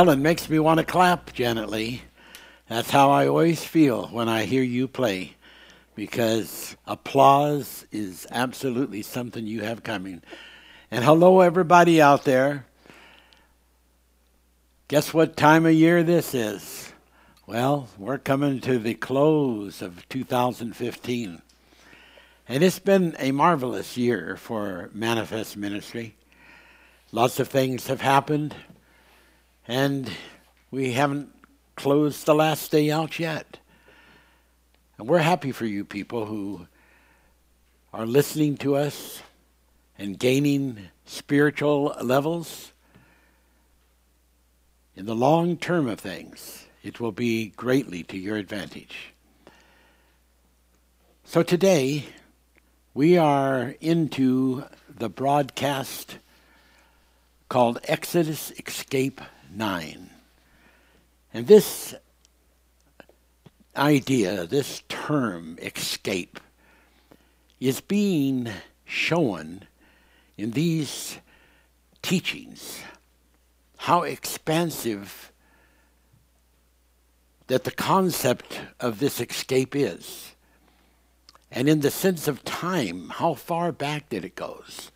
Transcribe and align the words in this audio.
Well, 0.00 0.08
it 0.08 0.16
makes 0.16 0.48
me 0.48 0.58
want 0.58 0.78
to 0.78 0.86
clap, 0.86 1.34
Janet 1.34 1.68
Lee. 1.68 2.00
That's 2.68 2.88
how 2.88 3.10
I 3.10 3.26
always 3.28 3.62
feel 3.62 4.06
when 4.06 4.30
I 4.30 4.46
hear 4.46 4.62
you 4.62 4.88
play, 4.88 5.34
because 5.94 6.74
applause 6.86 7.84
is 7.92 8.26
absolutely 8.30 9.02
something 9.02 9.46
you 9.46 9.60
have 9.60 9.82
coming. 9.82 10.22
And 10.90 11.04
hello, 11.04 11.40
everybody 11.40 12.00
out 12.00 12.24
there. 12.24 12.64
Guess 14.88 15.12
what 15.12 15.36
time 15.36 15.66
of 15.66 15.74
year 15.74 16.02
this 16.02 16.32
is? 16.32 16.94
Well, 17.46 17.90
we're 17.98 18.16
coming 18.16 18.62
to 18.62 18.78
the 18.78 18.94
close 18.94 19.82
of 19.82 20.08
2015. 20.08 21.42
And 22.48 22.64
it's 22.64 22.78
been 22.78 23.14
a 23.18 23.32
marvelous 23.32 23.98
year 23.98 24.38
for 24.38 24.88
Manifest 24.94 25.58
Ministry. 25.58 26.16
Lots 27.12 27.38
of 27.38 27.48
things 27.48 27.88
have 27.88 28.00
happened. 28.00 28.54
And 29.70 30.10
we 30.72 30.94
haven't 30.94 31.32
closed 31.76 32.26
the 32.26 32.34
last 32.34 32.72
day 32.72 32.90
out 32.90 33.20
yet. 33.20 33.60
And 34.98 35.06
we're 35.06 35.18
happy 35.18 35.52
for 35.52 35.64
you 35.64 35.84
people 35.84 36.26
who 36.26 36.66
are 37.92 38.04
listening 38.04 38.56
to 38.56 38.74
us 38.74 39.22
and 39.96 40.18
gaining 40.18 40.88
spiritual 41.04 41.94
levels. 42.02 42.72
In 44.96 45.06
the 45.06 45.14
long 45.14 45.56
term 45.56 45.88
of 45.88 46.00
things, 46.00 46.66
it 46.82 46.98
will 46.98 47.12
be 47.12 47.50
greatly 47.50 48.02
to 48.02 48.18
your 48.18 48.38
advantage. 48.38 49.12
So 51.22 51.44
today, 51.44 52.06
we 52.92 53.16
are 53.16 53.76
into 53.80 54.64
the 54.88 55.08
broadcast 55.08 56.18
called 57.48 57.78
Exodus 57.84 58.50
Escape 58.58 59.20
9. 59.54 60.10
And 61.32 61.46
this 61.46 61.94
idea, 63.76 64.46
this 64.46 64.82
term, 64.88 65.58
escape, 65.62 66.40
is 67.60 67.80
being 67.80 68.48
shown 68.84 69.62
in 70.36 70.52
these 70.52 71.18
teachings. 72.02 72.80
How 73.76 74.02
expansive 74.02 75.30
that 77.50 77.64
the 77.64 77.70
concept 77.70 78.60
of 78.78 79.00
this 79.00 79.20
escape 79.20 79.74
is. 79.74 80.34
And 81.50 81.68
in 81.68 81.80
the 81.80 81.90
sense 81.90 82.28
of 82.28 82.44
time, 82.44 83.08
how 83.08 83.34
far 83.34 83.72
back 83.72 84.08
did 84.08 84.24
it 84.24 84.36
goes? 84.36 84.92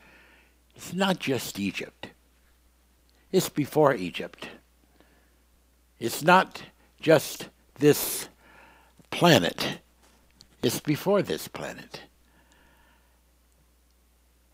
It's 0.77 0.93
not 0.93 1.19
just 1.19 1.59
Egypt. 1.59 2.11
It's 3.35 3.49
before 3.49 3.93
Egypt. 3.93 4.47
It's 5.99 6.23
not 6.23 6.63
just 7.01 7.49
this 7.81 8.29
planet, 9.11 9.81
it's 10.63 10.79
before 10.79 11.21
this 11.21 11.49
planet. 11.49 12.03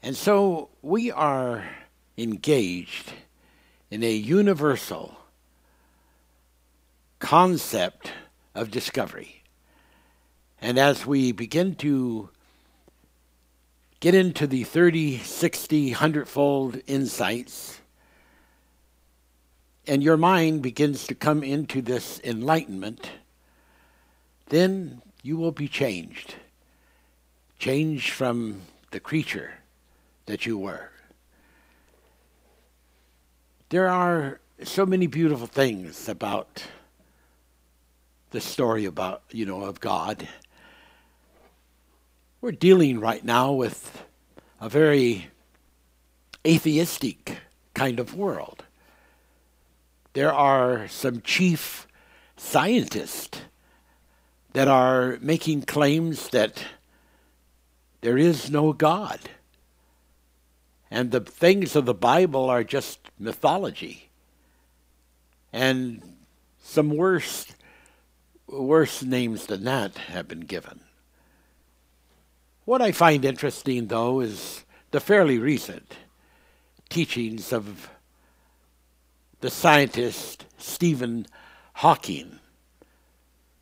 And 0.02 0.16
so 0.16 0.70
we 0.80 1.10
are 1.10 1.62
engaged 2.16 3.12
in 3.90 4.02
a 4.02 4.14
universal 4.14 5.14
concept 7.18 8.12
of 8.54 8.70
discovery. 8.70 9.42
And 10.62 10.78
as 10.78 11.04
we 11.04 11.32
begin 11.32 11.74
to 11.74 12.30
get 14.00 14.14
into 14.14 14.46
the 14.46 14.64
30, 14.64 15.18
60, 15.18 15.90
100 15.90 16.26
fold 16.26 16.80
insights, 16.86 17.79
and 19.86 20.02
your 20.02 20.16
mind 20.16 20.62
begins 20.62 21.06
to 21.06 21.14
come 21.14 21.42
into 21.42 21.82
this 21.82 22.20
enlightenment, 22.22 23.10
then 24.48 25.02
you 25.22 25.36
will 25.36 25.52
be 25.52 25.68
changed. 25.68 26.34
Changed 27.58 28.10
from 28.10 28.62
the 28.90 29.00
creature 29.00 29.54
that 30.26 30.46
you 30.46 30.58
were. 30.58 30.90
There 33.68 33.88
are 33.88 34.40
so 34.64 34.84
many 34.84 35.06
beautiful 35.06 35.46
things 35.46 36.08
about 36.08 36.64
the 38.30 38.40
story 38.40 38.84
about, 38.84 39.22
you 39.30 39.46
know, 39.46 39.62
of 39.62 39.80
God. 39.80 40.26
We're 42.40 42.52
dealing 42.52 43.00
right 43.00 43.24
now 43.24 43.52
with 43.52 44.04
a 44.60 44.68
very 44.68 45.28
atheistic 46.46 47.38
kind 47.74 48.00
of 48.00 48.14
world 48.14 48.64
there 50.12 50.32
are 50.32 50.88
some 50.88 51.20
chief 51.20 51.86
scientists 52.36 53.40
that 54.52 54.68
are 54.68 55.18
making 55.20 55.62
claims 55.62 56.28
that 56.30 56.64
there 58.00 58.18
is 58.18 58.50
no 58.50 58.72
God. 58.72 59.20
And 60.90 61.10
the 61.10 61.20
things 61.20 61.76
of 61.76 61.86
the 61.86 61.94
Bible 61.94 62.50
are 62.50 62.64
just 62.64 62.98
mythology. 63.18 64.10
And 65.52 66.02
some 66.62 66.90
worse, 66.90 67.46
worse 68.48 69.02
names 69.02 69.46
than 69.46 69.64
that 69.64 69.96
have 69.96 70.26
been 70.26 70.40
given. 70.40 70.80
What 72.64 72.82
I 72.82 72.92
find 72.92 73.24
interesting, 73.24 73.86
though, 73.86 74.20
is 74.20 74.64
the 74.90 75.00
fairly 75.00 75.38
recent 75.38 75.94
teachings 76.88 77.52
of 77.52 77.88
the 79.40 79.50
scientist 79.50 80.44
Stephen 80.58 81.26
Hawking, 81.74 82.38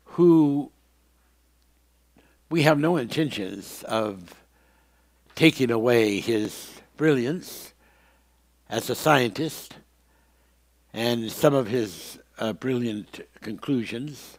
who 0.03 0.71
we 2.49 2.63
have 2.63 2.77
no 2.77 2.97
intentions 2.97 3.83
of 3.83 4.35
taking 5.35 5.71
away 5.71 6.19
his 6.19 6.73
brilliance 6.97 7.73
as 8.69 8.89
a 8.89 8.95
scientist 8.95 9.75
and 10.93 11.31
some 11.31 11.53
of 11.53 11.67
his 11.67 12.19
uh, 12.39 12.51
brilliant 12.51 13.21
conclusions. 13.39 14.37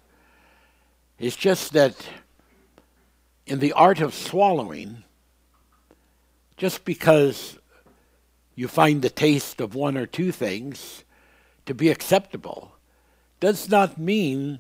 It's 1.19 1.37
just 1.37 1.73
that 1.73 1.95
in 3.47 3.61
the 3.61 3.73
art 3.73 4.01
of 4.01 4.13
swallowing, 4.13 5.05
just 6.59 6.85
because 6.85 7.59
you 8.55 8.69
find 8.69 9.01
the 9.01 9.09
taste 9.09 9.61
of 9.63 9.75
one 9.75 9.97
or 9.97 10.05
two 10.05 10.33
things 10.33 11.05
to 11.71 11.75
be 11.75 11.89
acceptable 11.89 12.73
does 13.39 13.69
not 13.69 13.97
mean 13.97 14.59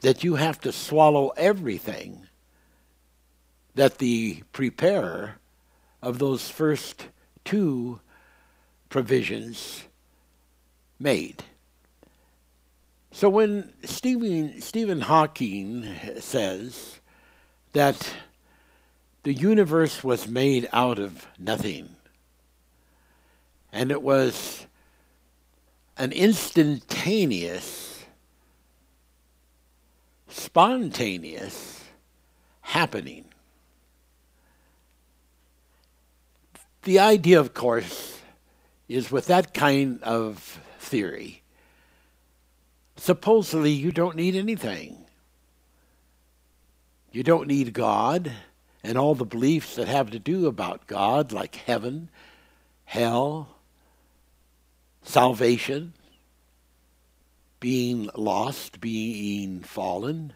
that 0.00 0.24
you 0.24 0.34
have 0.34 0.60
to 0.60 0.72
swallow 0.72 1.28
everything 1.36 2.26
that 3.76 3.98
the 3.98 4.42
preparer 4.50 5.36
of 6.02 6.18
those 6.18 6.50
first 6.50 7.06
two 7.44 8.00
provisions 8.88 9.84
made. 10.98 11.44
So 13.12 13.28
when 13.28 13.72
Stephen, 13.84 14.60
Stephen 14.60 15.02
Hawking 15.02 15.88
says 16.18 16.98
that 17.72 18.14
the 19.22 19.32
universe 19.32 20.02
was 20.02 20.26
made 20.26 20.68
out 20.72 20.98
of 20.98 21.24
nothing, 21.38 21.90
and 23.72 23.92
it 23.92 24.02
was 24.02 24.66
an 25.98 26.12
instantaneous, 26.12 28.04
spontaneous 30.28 31.84
happening. 32.60 33.24
The 36.84 37.00
idea, 37.00 37.40
of 37.40 37.52
course, 37.52 38.20
is 38.88 39.10
with 39.10 39.26
that 39.26 39.52
kind 39.52 40.02
of 40.04 40.60
theory, 40.78 41.42
supposedly 42.96 43.72
you 43.72 43.92
don't 43.92 44.16
need 44.16 44.36
anything. 44.36 45.04
You 47.10 47.22
don't 47.22 47.48
need 47.48 47.72
God 47.72 48.32
and 48.84 48.96
all 48.96 49.14
the 49.14 49.24
beliefs 49.24 49.74
that 49.74 49.88
have 49.88 50.10
to 50.12 50.18
do 50.18 50.46
about 50.46 50.86
God, 50.86 51.32
like 51.32 51.56
heaven, 51.56 52.10
hell, 52.84 53.57
salvation, 55.08 55.94
being 57.60 58.10
lost, 58.14 58.80
being 58.80 59.60
fallen. 59.60 60.34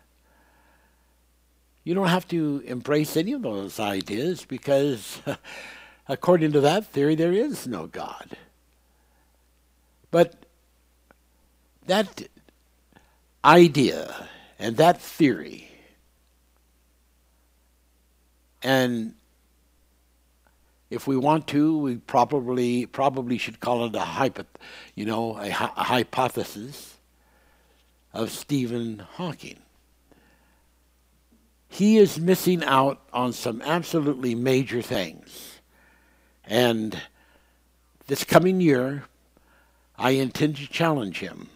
You 1.85 1.95
don't 1.95 2.09
have 2.09 2.26
to 2.29 2.62
embrace 2.64 3.17
any 3.17 3.33
of 3.33 3.43
those 3.43 3.79
ideas 3.79 4.47
because, 4.47 5.21
according 6.09 6.52
to 6.52 6.61
that 6.61 6.87
theory, 6.87 7.14
there 7.14 7.33
is 7.33 7.67
no 7.67 7.87
God. 7.87 8.37
But 10.11 10.47
that 11.87 12.29
idea 13.45 14.29
and 14.59 14.76
that 14.79 15.00
theory 15.00 15.69
and 18.62 19.14
if 20.92 21.06
we 21.06 21.16
want 21.16 21.46
to, 21.49 21.78
we 21.78 21.96
probably 21.96 22.87
probably 22.87 23.38
should 23.38 23.61
call 23.61 23.87
it 23.87 23.94
a 23.94 24.00
hypo, 24.00 24.44
you 24.94 25.04
know, 25.06 25.37
a, 25.38 25.49
a 25.49 25.84
hypothesis. 25.84 26.99
of 28.12 28.30
Stephen 28.30 28.99
Hawking. 29.14 29.58
He 31.68 31.96
is 31.96 32.20
missing 32.20 32.62
out 32.62 33.00
on 33.12 33.32
some 33.32 33.62
absolutely 33.62 34.34
major 34.34 34.82
things. 34.82 35.61
And 36.44 37.00
this 38.06 38.25
coming 38.25 38.61
year, 38.61 39.04
I 39.96 40.11
intend 40.11 40.56
to 40.56 40.66
challenge 40.66 41.20
him. 41.20 41.49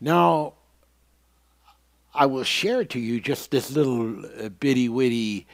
Now, 0.00 0.54
I 2.14 2.26
will 2.26 2.44
share 2.44 2.84
to 2.84 2.98
you 2.98 3.20
just 3.20 3.50
this 3.50 3.70
little 3.70 4.24
uh, 4.24 4.48
bitty 4.48 4.88
witty 4.88 5.46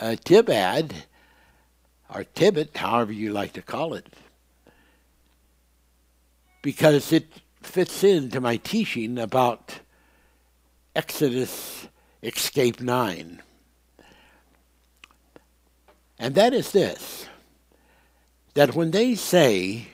uh, 0.00 0.16
tib 0.24 0.50
ad, 0.50 0.94
or 2.14 2.24
Tibet, 2.24 2.76
however 2.76 3.12
you 3.12 3.32
like 3.32 3.52
to 3.54 3.62
call 3.62 3.94
it, 3.94 4.06
because 6.62 7.12
it 7.12 7.40
fits 7.62 8.04
into 8.04 8.40
my 8.40 8.56
teaching 8.56 9.18
about 9.18 9.80
Exodus 10.94 11.88
Escape 12.22 12.80
9. 12.80 13.42
And 16.18 16.34
that 16.34 16.52
is 16.54 16.72
this 16.72 17.26
that 18.54 18.74
when 18.74 18.90
they 18.90 19.14
say 19.14 19.88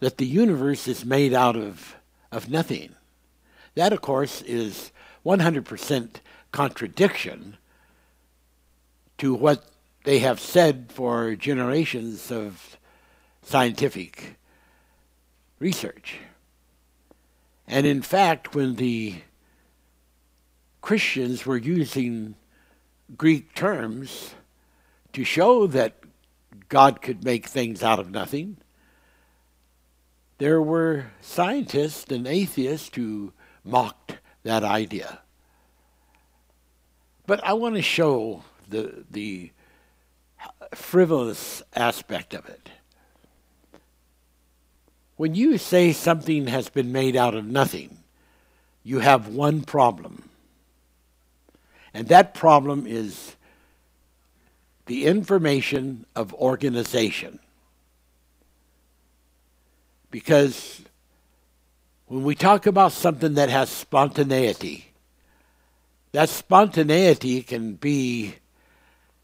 that 0.00 0.18
the 0.18 0.26
universe 0.26 0.86
is 0.86 1.04
made 1.04 1.32
out 1.32 1.56
of, 1.56 1.96
of 2.30 2.50
nothing, 2.50 2.94
that, 3.74 3.92
of 3.92 4.02
course, 4.02 4.42
is 4.42 4.92
100% 5.24 6.08
contradiction 6.52 7.56
to 9.16 9.34
what 9.34 9.64
they 10.06 10.20
have 10.20 10.38
said 10.38 10.86
for 10.88 11.34
generations 11.34 12.30
of 12.30 12.78
scientific 13.42 14.36
research. 15.58 16.18
And 17.66 17.84
in 17.84 18.02
fact, 18.02 18.54
when 18.54 18.76
the 18.76 19.16
Christians 20.80 21.44
were 21.44 21.56
using 21.56 22.36
Greek 23.16 23.52
terms 23.56 24.36
to 25.12 25.24
show 25.24 25.66
that 25.66 25.94
God 26.68 27.02
could 27.02 27.24
make 27.24 27.46
things 27.46 27.82
out 27.82 27.98
of 27.98 28.08
nothing, 28.08 28.58
there 30.38 30.62
were 30.62 31.06
scientists 31.20 32.12
and 32.12 32.28
atheists 32.28 32.94
who 32.94 33.32
mocked 33.64 34.18
that 34.44 34.62
idea. 34.62 35.22
But 37.26 37.42
I 37.42 37.54
want 37.54 37.74
to 37.74 37.82
show 37.82 38.44
the, 38.68 39.04
the 39.10 39.50
frivolous 40.74 41.62
aspect 41.74 42.34
of 42.34 42.48
it. 42.48 42.70
When 45.16 45.34
you 45.34 45.56
say 45.58 45.92
something 45.92 46.46
has 46.48 46.68
been 46.68 46.92
made 46.92 47.16
out 47.16 47.34
of 47.34 47.46
nothing, 47.46 47.98
you 48.82 48.98
have 48.98 49.28
one 49.28 49.62
problem. 49.62 50.28
And 51.94 52.08
that 52.08 52.34
problem 52.34 52.86
is 52.86 53.34
the 54.84 55.06
information 55.06 56.04
of 56.14 56.34
organization. 56.34 57.38
Because 60.10 60.82
when 62.06 62.22
we 62.22 62.34
talk 62.34 62.66
about 62.66 62.92
something 62.92 63.34
that 63.34 63.48
has 63.48 63.70
spontaneity, 63.70 64.92
that 66.12 66.28
spontaneity 66.28 67.42
can 67.42 67.74
be 67.74 68.36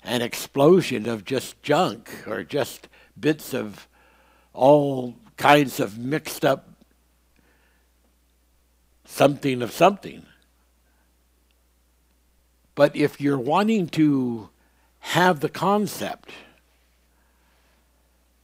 an 0.04 0.22
explosion 0.22 1.08
of 1.08 1.24
just 1.24 1.62
junk 1.62 2.10
or 2.26 2.42
just 2.42 2.88
bits 3.18 3.54
of 3.54 3.86
all 4.52 5.16
kinds 5.36 5.80
of 5.80 5.98
mixed 5.98 6.44
up 6.44 6.68
something 9.04 9.62
of 9.62 9.70
something. 9.70 10.24
But 12.74 12.96
if 12.96 13.20
you're 13.20 13.38
wanting 13.38 13.88
to 13.88 14.48
have 15.00 15.40
the 15.40 15.48
concept 15.48 16.30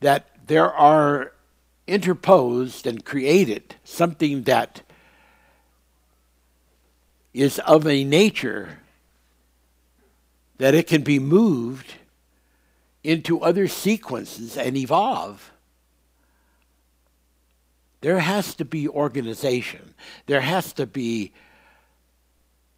that 0.00 0.27
there 0.47 0.71
are 0.73 1.33
interposed 1.87 2.87
and 2.87 3.05
created 3.05 3.77
something 3.85 4.43
that 4.43 4.83
is 7.33 7.59
of 7.61 7.87
a 7.87 8.05
nature 8.05 8.81
that 10.59 10.75
it 10.75 10.87
can 10.87 11.03
be 11.03 11.19
moved 11.19 11.95
into 13.03 13.41
other 13.41 13.69
sequences 13.69 14.57
and 14.57 14.77
evolve, 14.77 15.53
there 18.00 18.21
has 18.21 18.55
to 18.57 18.65
be 18.65 18.88
organization. 18.88 19.95
There 20.27 20.41
has 20.41 20.73
to 20.75 20.87
be 20.87 21.33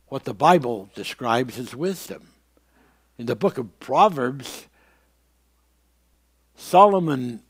what 0.08 0.24
the 0.24 0.34
Bible 0.34 0.88
describes 0.94 1.58
as 1.58 1.74
wisdom. 1.74 2.28
In 3.18 3.26
the 3.26 3.36
book 3.36 3.58
of 3.58 3.78
Proverbs, 3.80 4.66
Solomon, 6.56 7.42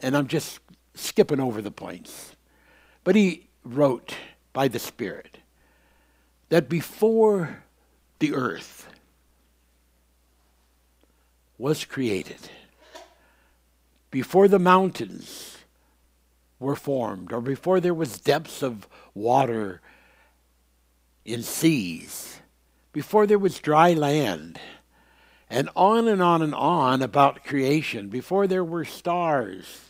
and 0.00 0.16
I'm 0.16 0.26
just 0.26 0.60
skipping 0.94 1.40
over 1.40 1.62
the 1.62 1.70
points, 1.70 2.36
but 3.04 3.14
he 3.14 3.48
wrote 3.64 4.14
by 4.52 4.68
the 4.68 4.78
Spirit 4.78 5.38
that 6.50 6.68
before 6.68 7.62
the 8.18 8.34
earth 8.34 8.86
was 11.58 11.84
created, 11.84 12.38
before 14.10 14.48
the 14.48 14.58
mountains 14.58 15.58
were 16.58 16.76
formed, 16.76 17.32
or 17.32 17.40
before 17.40 17.80
there 17.80 17.94
was 17.94 18.20
depths 18.20 18.62
of 18.62 18.88
water 19.12 19.80
in 21.24 21.42
seas, 21.42 22.40
before 22.92 23.26
there 23.26 23.38
was 23.38 23.58
dry 23.58 23.92
land, 23.92 24.58
and 25.50 25.68
on 25.74 26.08
and 26.08 26.22
on 26.22 26.42
and 26.42 26.54
on 26.54 27.02
about 27.02 27.44
creation, 27.44 28.08
before 28.08 28.46
there 28.46 28.64
were 28.64 28.84
stars. 28.84 29.80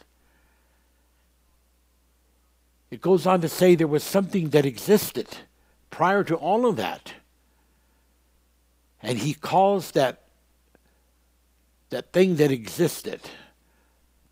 It 2.91 3.03
goes 3.03 3.27
on 3.27 3.41
to 3.43 3.49
say 3.49 3.75
there 3.75 3.87
was 3.87 4.03
something 4.03 4.51
that 4.51 4.65
existed 4.65 5.29
prior 5.91 6.25
to 6.25 6.35
all 6.35 6.67
of 6.67 6.77
that. 6.77 7.15
And 9.03 9.19
he 9.19 9.35
calls 9.35 9.91
that 9.93 10.23
that 11.91 12.13
thing 12.13 12.37
that 12.37 12.51
existed 12.51 13.21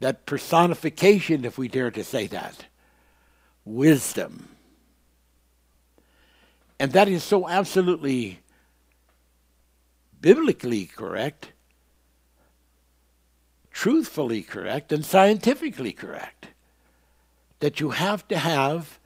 that 0.00 0.26
personification, 0.26 1.44
if 1.44 1.56
we 1.56 1.68
dare 1.68 1.90
to 1.90 2.04
say 2.04 2.26
that, 2.26 2.66
wisdom. 3.64 4.48
And 6.78 6.92
that 6.92 7.08
is 7.08 7.24
so 7.24 7.48
absolutely 7.48 8.40
biblically 10.20 10.86
correct, 10.86 11.52
truthfully 13.70 14.42
correct, 14.42 14.92
and 14.92 15.04
scientifically 15.04 15.92
correct. 15.92 16.48
That 17.60 17.80
you 17.80 17.90
have 17.90 18.28
to 18.28 18.36
have 18.36 18.98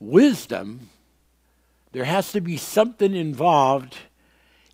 wisdom, 0.00 0.88
there 1.92 2.04
has 2.04 2.32
to 2.32 2.40
be 2.40 2.56
something 2.56 3.14
involved 3.14 3.96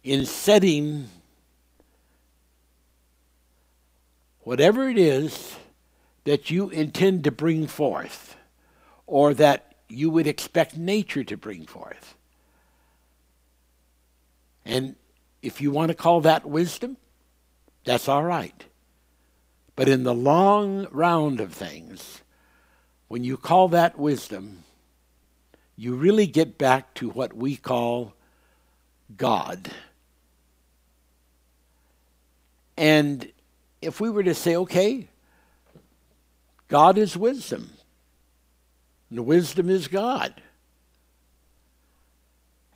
in 0.04 0.26
setting 0.26 1.08
whatever 4.44 4.88
it 4.88 4.98
is 4.98 5.56
that 6.24 6.50
you 6.50 6.70
intend 6.70 7.24
to 7.24 7.30
bring 7.30 7.66
forth 7.66 8.36
or 9.06 9.34
that 9.34 9.74
you 9.88 10.10
would 10.10 10.26
expect 10.26 10.76
nature 10.76 11.24
to 11.24 11.36
bring 11.36 11.66
forth. 11.66 12.14
And 14.64 14.96
if 15.42 15.60
you 15.60 15.70
want 15.70 15.90
to 15.90 15.94
call 15.94 16.22
that 16.22 16.46
wisdom, 16.46 16.96
that's 17.84 18.08
all 18.08 18.22
right. 18.22 18.64
But 19.76 19.88
in 19.88 20.04
the 20.04 20.14
long 20.14 20.86
round 20.90 21.40
of 21.40 21.52
things, 21.52 22.22
when 23.08 23.24
you 23.24 23.36
call 23.36 23.68
that 23.68 23.98
wisdom, 23.98 24.64
you 25.76 25.94
really 25.94 26.26
get 26.26 26.56
back 26.56 26.94
to 26.94 27.10
what 27.10 27.34
we 27.34 27.56
call 27.56 28.14
God. 29.16 29.70
And 32.76 33.30
if 33.84 34.00
we 34.00 34.10
were 34.10 34.22
to 34.22 34.34
say, 34.34 34.56
okay, 34.56 35.08
God 36.68 36.98
is 36.98 37.16
wisdom, 37.16 37.70
and 39.10 39.26
wisdom 39.26 39.68
is 39.70 39.88
God. 39.88 40.40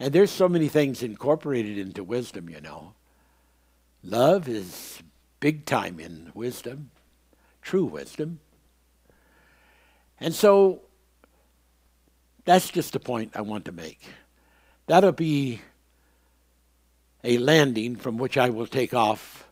And 0.00 0.12
there's 0.12 0.30
so 0.30 0.48
many 0.48 0.68
things 0.68 1.02
incorporated 1.02 1.78
into 1.78 2.04
wisdom, 2.04 2.48
you 2.48 2.60
know. 2.60 2.94
Love 4.04 4.48
is 4.48 5.02
big 5.40 5.64
time 5.64 5.98
in 5.98 6.30
wisdom, 6.34 6.90
true 7.62 7.84
wisdom. 7.84 8.38
And 10.20 10.34
so 10.34 10.82
that's 12.44 12.70
just 12.70 12.92
the 12.92 13.00
point 13.00 13.32
I 13.34 13.40
want 13.40 13.64
to 13.64 13.72
make. 13.72 14.00
That'll 14.86 15.12
be 15.12 15.60
a 17.24 17.38
landing 17.38 17.96
from 17.96 18.16
which 18.16 18.38
I 18.38 18.50
will 18.50 18.66
take 18.66 18.94
off 18.94 19.47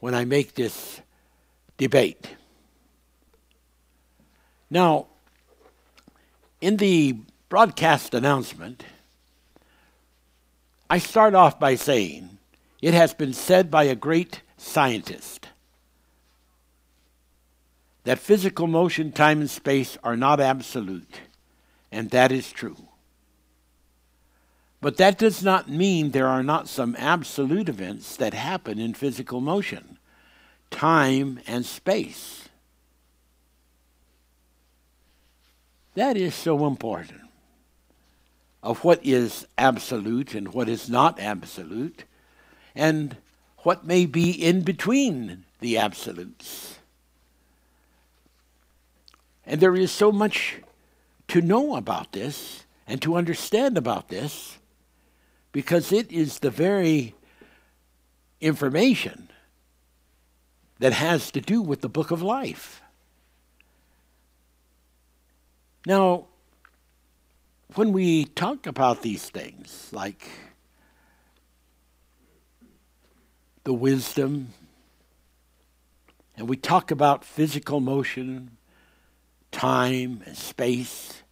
when 0.00 0.14
I 0.14 0.24
make 0.24 0.54
this 0.54 1.00
debate. 1.76 2.36
Now, 4.70 5.06
In 6.60 6.78
the 6.78 7.16
broadcast 7.48 8.14
announcement, 8.14 8.84
I 10.90 10.98
start 10.98 11.34
off 11.34 11.60
by 11.60 11.76
saying 11.76 12.38
it 12.82 12.94
has 12.94 13.14
been 13.14 13.32
said 13.32 13.70
by 13.70 13.84
a 13.84 13.94
great 13.94 14.42
scientist 14.56 15.48
that 18.02 18.18
physical 18.18 18.66
motion, 18.66 19.12
time, 19.12 19.40
and 19.40 19.50
space 19.50 19.96
are 20.02 20.16
not 20.16 20.40
absolute, 20.40 21.20
and 21.92 22.10
that 22.10 22.32
is 22.32 22.50
true. 22.50 22.87
But 24.80 24.96
that 24.98 25.18
does 25.18 25.42
not 25.42 25.68
mean 25.68 26.10
there 26.10 26.28
are 26.28 26.42
not 26.42 26.68
some 26.68 26.94
absolute 26.98 27.68
events 27.68 28.16
that 28.16 28.32
happen 28.32 28.78
in 28.78 28.94
physical 28.94 29.40
motion, 29.40 29.98
time, 30.70 31.40
and 31.46 31.66
space. 31.66 32.48
That 35.94 36.16
is 36.16 36.34
so 36.34 36.66
important 36.66 37.22
of 38.62 38.84
what 38.84 39.04
is 39.04 39.46
absolute 39.56 40.34
and 40.34 40.52
what 40.54 40.68
is 40.68 40.88
not 40.88 41.18
absolute, 41.18 42.04
and 42.74 43.16
what 43.58 43.84
may 43.84 44.06
be 44.06 44.30
in 44.30 44.60
between 44.62 45.44
the 45.58 45.76
absolutes. 45.76 46.78
And 49.44 49.60
there 49.60 49.74
is 49.74 49.90
so 49.90 50.12
much 50.12 50.56
to 51.28 51.40
know 51.40 51.74
about 51.74 52.12
this 52.12 52.64
and 52.86 53.02
to 53.02 53.16
understand 53.16 53.76
about 53.76 54.08
this 54.08 54.58
because 55.58 55.90
it 55.90 56.12
is 56.12 56.38
the 56.38 56.50
very 56.50 57.16
information 58.40 59.28
that 60.78 60.92
has 60.92 61.32
to 61.32 61.40
do 61.40 61.60
with 61.60 61.80
the 61.80 61.88
book 61.88 62.12
of 62.12 62.22
life. 62.22 62.80
Now, 65.84 66.26
when 67.74 67.92
we 67.92 68.26
talk 68.26 68.68
about 68.68 69.02
these 69.02 69.30
things, 69.30 69.88
like 69.90 70.28
the 73.64 73.74
wisdom, 73.74 74.50
and 76.36 76.48
we 76.48 76.56
talk 76.56 76.92
about 76.92 77.24
physical 77.24 77.80
motion, 77.80 78.58
time, 79.50 80.22
and 80.24 80.36
space, 80.36 81.24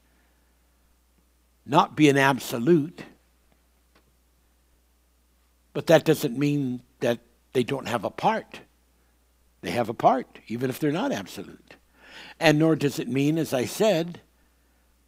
not 1.65 1.95
being 1.95 2.19
absolute, 2.19 3.05
but 5.77 5.89
that 5.89 6.07
doesn't 6.07 6.39
mean 6.39 6.81
that 7.01 7.19
they 7.53 7.63
don't 7.63 7.87
have 7.87 8.03
a 8.03 8.09
part. 8.09 8.61
They 9.61 9.73
have 9.73 9.91
a 9.91 9.93
part, 9.93 10.39
even 10.49 10.71
if 10.71 10.81
they're 10.81 10.91
not 10.91 11.13
absolute. 11.13 11.77
And 12.41 12.59
nor 12.59 12.77
does 12.77 12.99
it 12.99 13.09
mean, 13.09 13.37
as 13.37 13.53
I 13.53 13.67
said, 13.67 14.23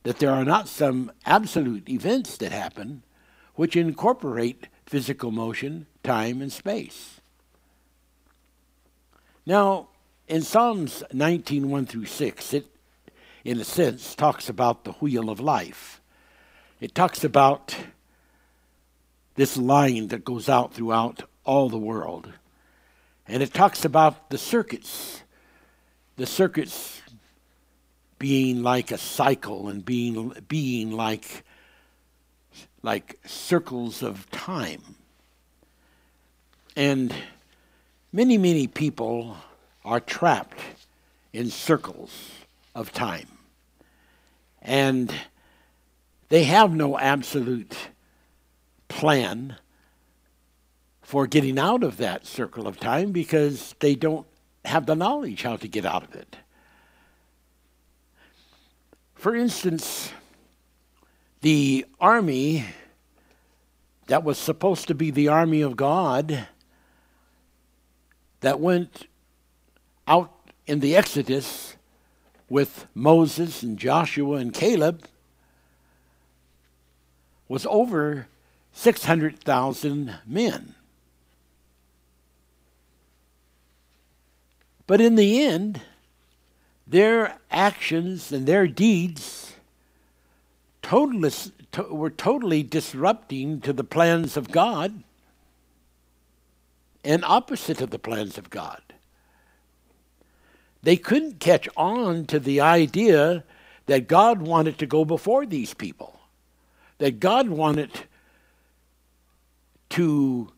that 0.02 0.18
there 0.18 0.30
are 0.30 0.44
not 0.44 0.68
some 0.68 1.10
absolute 1.24 1.88
events 1.88 2.36
that 2.36 2.52
happen 2.52 3.02
which 3.54 3.76
incorporate 3.76 4.68
physical 4.84 5.30
motion, 5.30 5.86
time, 6.02 6.42
and 6.42 6.52
space. 6.52 7.22
Now, 9.46 9.88
in 10.26 10.42
Psalms 10.42 11.02
19, 11.14 11.70
1 11.70 11.86
through 11.86 12.04
6, 12.04 12.52
it, 12.52 12.66
in 13.42 13.58
a 13.58 13.64
sense, 13.64 14.14
talks 14.14 14.50
about 14.50 14.84
the 14.84 14.92
wheel 14.92 15.30
of 15.30 15.40
life. 15.40 16.02
It 16.78 16.94
talks 16.94 17.24
about 17.24 17.74
this 19.38 19.56
line 19.56 20.08
that 20.08 20.24
goes 20.24 20.48
out 20.48 20.74
throughout 20.74 21.22
all 21.44 21.68
the 21.68 21.78
world. 21.78 22.28
And 23.28 23.40
it 23.40 23.54
talks 23.54 23.84
about 23.84 24.30
the 24.30 24.36
circuits. 24.36 25.22
The 26.16 26.26
circuits 26.26 27.00
being 28.18 28.64
like 28.64 28.90
a 28.90 28.98
cycle 28.98 29.68
and 29.68 29.84
being 29.84 30.32
being 30.48 30.90
like 30.90 31.44
like 32.82 33.20
circles 33.26 34.02
of 34.02 34.28
time. 34.32 34.96
And 36.74 37.14
many, 38.12 38.38
many 38.38 38.66
people 38.66 39.36
are 39.84 40.00
trapped 40.00 40.58
in 41.32 41.50
circles 41.50 42.32
of 42.74 42.92
time. 42.92 43.28
And 44.60 45.14
they 46.28 46.42
have 46.42 46.72
no 46.72 46.98
absolute 46.98 47.76
plan 48.88 49.56
for 51.02 51.26
getting 51.26 51.58
out 51.58 51.82
of 51.82 51.96
that 51.98 52.26
circle 52.26 52.66
of 52.66 52.78
time 52.78 53.12
because 53.12 53.74
they 53.80 53.94
don't 53.94 54.26
have 54.64 54.86
the 54.86 54.94
knowledge 54.94 55.42
how 55.42 55.56
to 55.56 55.68
get 55.68 55.86
out 55.86 56.02
of 56.02 56.14
it. 56.14 56.36
For 59.14 59.34
instance, 59.34 60.12
the 61.40 61.86
army 62.00 62.66
that 64.06 64.24
was 64.24 64.38
supposed 64.38 64.88
to 64.88 64.94
be 64.94 65.10
the 65.10 65.28
army 65.28 65.60
of 65.60 65.76
God 65.76 66.46
that 68.40 68.60
went 68.60 69.06
out 70.06 70.32
in 70.66 70.80
the 70.80 70.96
Exodus 70.96 71.76
with 72.48 72.86
Moses 72.94 73.62
and 73.62 73.78
Joshua 73.78 74.36
and 74.36 74.52
Caleb 74.52 75.04
was 77.48 77.66
over 77.66 78.26
600,000 78.78 80.14
men. 80.24 80.76
But 84.86 85.00
in 85.00 85.16
the 85.16 85.42
end, 85.42 85.80
their 86.86 87.38
actions 87.50 88.30
and 88.30 88.46
their 88.46 88.68
deeds 88.68 89.54
to, 90.82 91.82
were 91.90 92.08
totally 92.08 92.62
disrupting 92.62 93.60
to 93.62 93.72
the 93.72 93.82
plans 93.82 94.36
of 94.36 94.52
God 94.52 95.02
and 97.02 97.24
opposite 97.24 97.80
of 97.80 97.90
the 97.90 97.98
plans 97.98 98.38
of 98.38 98.48
God. 98.48 98.80
They 100.84 100.96
couldn't 100.96 101.40
catch 101.40 101.68
on 101.76 102.26
to 102.26 102.38
the 102.38 102.60
idea 102.60 103.42
that 103.86 104.06
God 104.06 104.40
wanted 104.40 104.78
to 104.78 104.86
go 104.86 105.04
before 105.04 105.46
these 105.46 105.74
people, 105.74 106.20
that 106.98 107.18
God 107.18 107.48
wanted 107.48 107.90
to, 109.90 110.52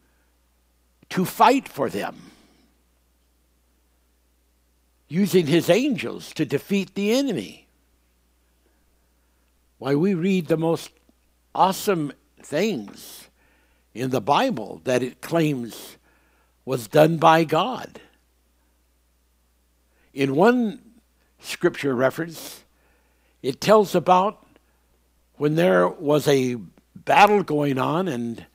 to 1.11 1.25
fight 1.25 1.69
for 1.69 1.89
them 1.89 2.31
using 5.09 5.49
his 5.49 5.69
angels 5.69 6.33
to 6.35 6.47
defeat 6.47 6.95
the 6.95 7.13
enemy. 7.13 7.67
Why, 9.79 9.95
we 9.95 10.15
read 10.15 10.47
the 10.47 10.57
most 10.57 10.91
awesome 11.55 12.13
things 12.41 13.29
in 13.93 14.11
the 14.11 14.21
Bible 14.21 14.81
that 14.85 15.03
it 15.03 15.21
claims 15.21 15.97
was 16.65 16.87
done 16.87 17.17
by 17.17 17.43
God. 17.43 18.01
In 20.15 20.37
one 20.37 20.81
scripture 21.41 21.95
reference, 21.95 22.63
it 23.43 23.61
tells 23.61 23.95
about 23.95 24.47
when 25.37 25.57
there 25.57 25.89
was 25.89 26.29
a 26.29 26.57
battle 26.95 27.43
going 27.43 27.79
on 27.79 28.07
and 28.07 28.47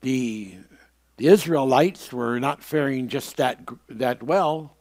the, 0.00 0.54
the 1.16 1.26
Israelites 1.26 2.12
were 2.12 2.38
not 2.38 2.62
faring 2.62 3.08
just 3.08 3.36
that, 3.36 3.60
that 3.88 4.22
well 4.22 4.76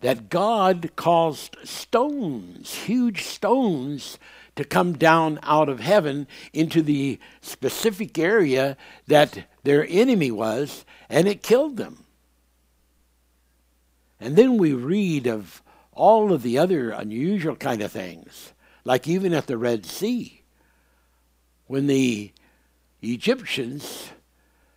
that 0.00 0.28
God 0.28 0.90
caused 0.96 1.56
stones, 1.64 2.72
huge 2.74 3.24
stones, 3.24 4.18
to 4.54 4.64
come 4.64 4.92
down 4.94 5.38
out 5.42 5.68
of 5.68 5.80
heaven 5.80 6.26
into 6.52 6.82
the 6.82 7.18
specific 7.40 8.18
area 8.18 8.76
that 9.06 9.46
their 9.64 9.86
enemy 9.88 10.30
was, 10.30 10.84
and 11.08 11.26
it 11.28 11.42
killed 11.42 11.76
them. 11.76 12.04
And 14.20 14.36
then 14.36 14.58
we 14.58 14.72
read 14.72 15.26
of 15.26 15.62
all 15.92 16.32
of 16.32 16.42
the 16.42 16.58
other 16.58 16.90
unusual 16.90 17.56
kind 17.56 17.82
of 17.82 17.92
things, 17.92 18.52
like 18.84 19.06
even 19.06 19.32
at 19.32 19.46
the 19.46 19.58
Red 19.58 19.84
Sea, 19.86 20.42
when 21.66 21.86
the 21.86 22.32
Egyptians 23.02 24.10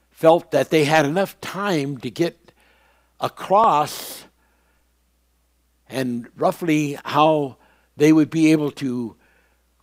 felt 0.10 0.52
that 0.52 0.70
they 0.70 0.86
had 0.86 1.06
enough 1.06 1.40
time 1.42 1.98
to 1.98 2.12
get 2.12 2.52
across 3.20 4.26
and 5.90 6.28
roughly 6.38 6.98
how 7.04 7.58
they 7.98 8.14
would 8.14 8.30
be 8.30 8.52
able 8.52 8.72
to 8.72 9.16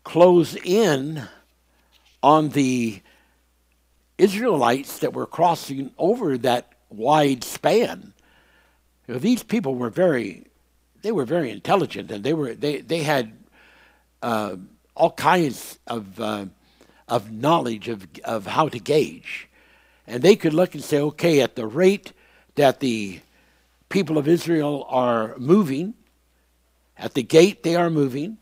close 0.04 0.56
in 0.56 1.22
on 2.22 2.50
the 2.50 3.00
Israelites 4.16 4.98
that 5.00 5.12
were 5.12 5.26
crossing 5.26 5.92
over 5.98 6.38
that 6.38 6.72
wide 6.88 7.44
span. 7.44 8.12
You 9.06 9.14
know, 9.14 9.20
these 9.20 9.42
people 9.42 9.74
were 9.74 9.90
very, 9.90 10.46
they 11.02 11.12
were 11.12 11.24
very 11.24 11.50
intelligent, 11.50 12.10
and 12.10 12.24
they 12.24 12.34
were 12.34 12.54
they 12.54 12.80
they 12.80 13.02
had 13.02 13.32
uh, 14.22 14.56
all 14.94 15.12
kinds 15.12 15.78
of 15.86 16.20
uh, 16.20 16.46
of 17.08 17.30
knowledge 17.30 17.88
of 17.88 18.06
of 18.24 18.46
how 18.46 18.68
to 18.68 18.78
gauge, 18.78 19.48
and 20.06 20.22
they 20.22 20.36
could 20.36 20.54
look 20.54 20.74
and 20.74 20.84
say, 20.84 20.98
okay, 21.00 21.40
at 21.40 21.56
the 21.56 21.66
rate 21.66 22.12
that 22.54 22.80
the 22.80 23.20
people 23.88 24.18
of 24.18 24.28
Israel 24.28 24.86
are 24.88 25.36
moving, 25.38 25.94
at 26.96 27.14
the 27.14 27.22
gait 27.22 27.62
they 27.62 27.74
are 27.76 27.90
moving, 27.90 28.38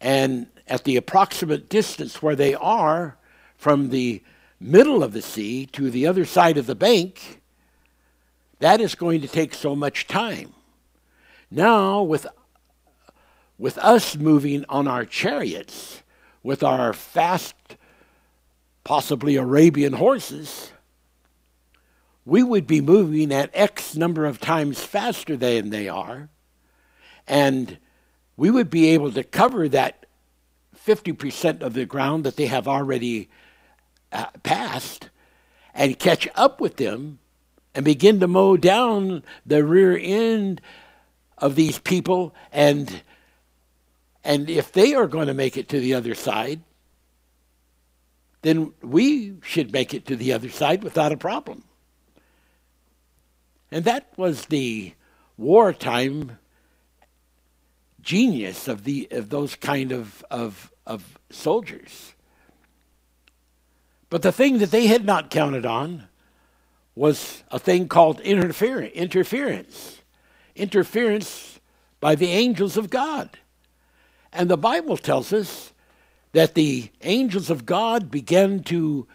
And 0.00 0.48
at 0.66 0.84
the 0.84 0.96
approximate 0.96 1.68
distance 1.68 2.20
where 2.22 2.36
they 2.36 2.54
are 2.54 3.16
from 3.56 3.90
the 3.90 4.22
middle 4.60 5.02
of 5.02 5.12
the 5.12 5.22
sea 5.22 5.66
to 5.66 5.90
the 5.90 6.06
other 6.06 6.24
side 6.24 6.58
of 6.58 6.66
the 6.66 6.74
bank, 6.74 7.40
that 8.58 8.80
is 8.80 8.94
going 8.94 9.20
to 9.20 9.28
take 9.28 9.54
so 9.54 9.76
much 9.76 10.06
time. 10.06 10.52
Now, 11.50 12.02
with, 12.02 12.26
with 13.58 13.78
us 13.78 14.16
moving 14.16 14.64
on 14.68 14.88
our 14.88 15.04
chariots, 15.04 16.02
with 16.46 16.62
our 16.62 16.92
fast, 16.92 17.56
possibly 18.84 19.34
Arabian 19.34 19.94
horses, 19.94 20.70
we 22.24 22.40
would 22.40 22.68
be 22.68 22.80
moving 22.80 23.32
at 23.32 23.50
X 23.52 23.96
number 23.96 24.24
of 24.24 24.38
times 24.38 24.80
faster 24.80 25.36
than 25.36 25.70
they 25.70 25.88
are, 25.88 26.28
and 27.26 27.78
we 28.36 28.48
would 28.48 28.70
be 28.70 28.90
able 28.90 29.10
to 29.10 29.24
cover 29.24 29.68
that 29.68 30.06
50% 30.86 31.62
of 31.62 31.74
the 31.74 31.84
ground 31.84 32.22
that 32.22 32.36
they 32.36 32.46
have 32.46 32.68
already 32.68 33.28
uh, 34.12 34.26
passed 34.44 35.10
and 35.74 35.98
catch 35.98 36.28
up 36.36 36.60
with 36.60 36.76
them 36.76 37.18
and 37.74 37.84
begin 37.84 38.20
to 38.20 38.28
mow 38.28 38.56
down 38.56 39.24
the 39.44 39.64
rear 39.64 39.98
end 40.00 40.60
of 41.38 41.56
these 41.56 41.80
people 41.80 42.32
and 42.52 43.02
and 44.26 44.50
if 44.50 44.72
they 44.72 44.94
are 44.94 45.06
going 45.06 45.28
to 45.28 45.34
make 45.34 45.56
it 45.56 45.68
to 45.68 45.80
the 45.80 45.94
other 45.94 46.14
side 46.14 46.60
then 48.46 48.72
we 48.80 49.34
should 49.42 49.72
make 49.72 49.92
it 49.92 50.06
to 50.06 50.14
the 50.14 50.32
other 50.32 50.48
side 50.48 50.84
without 50.84 51.10
a 51.10 51.16
problem. 51.16 51.64
And 53.72 53.84
that 53.84 54.12
was 54.16 54.46
the 54.46 54.94
wartime 55.36 56.38
genius 58.00 58.68
of 58.68 58.84
the 58.84 59.08
of 59.10 59.30
those 59.30 59.56
kind 59.56 59.90
of 59.90 60.24
of, 60.30 60.72
of 60.86 61.18
soldiers. 61.28 62.14
But 64.10 64.22
the 64.22 64.30
thing 64.30 64.58
that 64.58 64.70
they 64.70 64.86
had 64.86 65.04
not 65.04 65.28
counted 65.28 65.66
on 65.66 66.04
was 66.94 67.42
a 67.50 67.58
thing 67.58 67.88
called 67.88 68.20
interference, 68.20 68.92
interference, 68.94 70.02
interference 70.54 71.58
by 71.98 72.14
the 72.14 72.28
angels 72.28 72.76
of 72.76 72.90
God. 72.90 73.40
And 74.36 74.50
the 74.50 74.58
Bible 74.58 74.98
tells 74.98 75.32
us 75.32 75.72
that 76.32 76.54
the 76.54 76.90
angels 77.00 77.48
of 77.48 77.64
God 77.64 78.10
began 78.10 78.62
to 78.64 79.06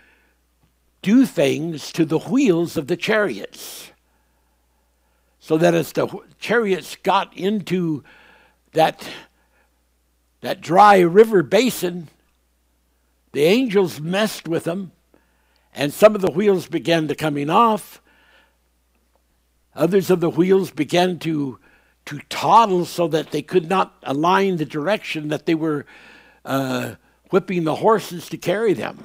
do 1.04 1.28
things 1.28 1.92
to 1.92 2.06
the 2.06 2.18
wheels 2.18 2.76
of 2.76 2.88
the 2.88 2.98
chariots. 2.98 3.92
So 5.40 5.58
that 5.58 5.76
as 5.76 5.92
the 5.92 6.08
chariots 6.40 6.96
got 6.96 7.38
into 7.38 8.04
that, 8.74 9.08
that 10.42 10.60
dry 10.60 11.00
river 11.02 11.44
basin, 11.44 12.10
the 13.32 13.44
angels 13.44 14.02
messed 14.02 14.48
with 14.48 14.64
them 14.64 14.92
and 15.74 15.94
some 15.94 16.16
of 16.16 16.22
the 16.22 16.32
wheels 16.32 16.68
began 16.68 17.08
to 17.08 17.16
coming 17.16 17.50
off. 17.50 18.02
Others 19.76 20.10
of 20.10 20.20
the 20.20 20.32
wheels 20.32 20.72
began 20.72 21.20
to 21.20 21.60
to 22.06 22.20
toddle 22.30 22.86
so 22.86 23.08
that 23.08 23.32
they 23.32 23.42
could 23.42 23.70
not 23.70 23.96
align 24.04 24.58
the 24.58 24.66
direction 24.66 25.30
that 25.30 25.46
they 25.46 25.56
were 25.56 25.86
uh, 26.46 26.96
whipping 27.30 27.64
the 27.64 27.76
horses 27.76 28.28
to 28.30 28.38
carry 28.38 28.74
them. 28.74 29.04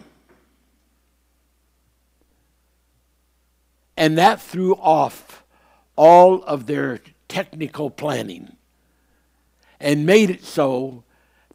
And 3.97 4.19
that 4.19 4.41
threw 4.41 4.75
off 4.75 5.45
all 5.97 6.43
of 6.45 6.67
their 6.67 7.01
technical 7.29 7.91
planning 7.91 8.57
and 9.81 10.07
made 10.07 10.31
it 10.31 10.45
so 10.45 11.05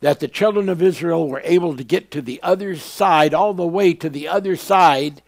that 0.02 0.20
the 0.20 0.28
children 0.28 0.68
of 0.68 0.82
Israel 0.82 1.28
were 1.28 1.42
able 1.44 1.78
to 1.78 1.84
get 1.84 2.10
to 2.12 2.22
the 2.22 2.42
other 2.42 2.76
side, 2.76 3.34
all 3.34 3.54
the 3.54 3.68
way 3.68 3.94
to 3.94 4.10
the 4.10 4.28
other 4.28 4.56
side, 4.56 5.22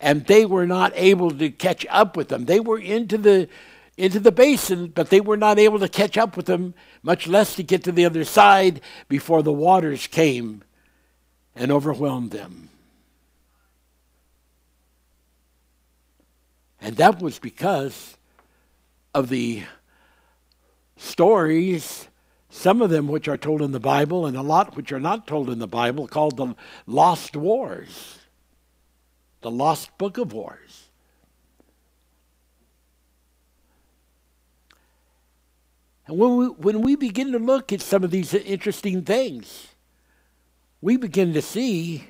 and 0.00 0.26
they 0.26 0.46
were 0.46 0.66
not 0.66 0.92
able 0.94 1.30
to 1.30 1.50
catch 1.50 1.84
up 1.90 2.16
with 2.16 2.28
them. 2.28 2.44
They 2.44 2.60
were 2.60 2.78
into 2.78 3.18
the 3.18 3.48
into 3.96 4.20
the 4.20 4.32
basin, 4.32 4.88
but 4.88 5.10
they 5.10 5.20
were 5.20 5.36
not 5.36 5.58
able 5.58 5.78
to 5.78 5.88
catch 5.88 6.16
up 6.16 6.36
with 6.36 6.46
them, 6.46 6.74
much 7.02 7.26
less 7.26 7.54
to 7.56 7.62
get 7.62 7.84
to 7.84 7.92
the 7.92 8.04
other 8.04 8.24
side 8.24 8.80
before 9.08 9.42
the 9.42 9.52
waters 9.52 10.06
came 10.06 10.62
and 11.54 11.70
overwhelmed 11.70 12.30
them. 12.30 12.70
And 16.80 16.96
that 16.96 17.22
was 17.22 17.38
because 17.38 18.16
of 19.14 19.28
the 19.28 19.64
stories 20.96 22.08
some 22.52 22.82
of 22.82 22.90
them 22.90 23.08
which 23.08 23.28
are 23.28 23.38
told 23.38 23.62
in 23.62 23.72
the 23.72 23.80
Bible, 23.80 24.26
and 24.26 24.36
a 24.36 24.42
lot 24.42 24.76
which 24.76 24.92
are 24.92 25.00
not 25.00 25.26
told 25.26 25.48
in 25.48 25.58
the 25.58 25.66
Bible, 25.66 26.06
called 26.06 26.36
the 26.36 26.54
Lost 26.86 27.34
Wars, 27.34 28.18
the 29.40 29.50
Lost 29.50 29.96
Book 29.96 30.18
of 30.18 30.34
Wars. 30.34 30.61
And 36.12 36.20
when 36.20 36.36
we, 36.36 36.46
when 36.48 36.82
we 36.82 36.94
begin 36.94 37.32
to 37.32 37.38
look 37.38 37.72
at 37.72 37.80
some 37.80 38.04
of 38.04 38.10
these 38.10 38.34
interesting 38.34 39.00
things, 39.00 39.68
we 40.82 40.98
begin 40.98 41.32
to 41.32 41.40
see 41.40 42.04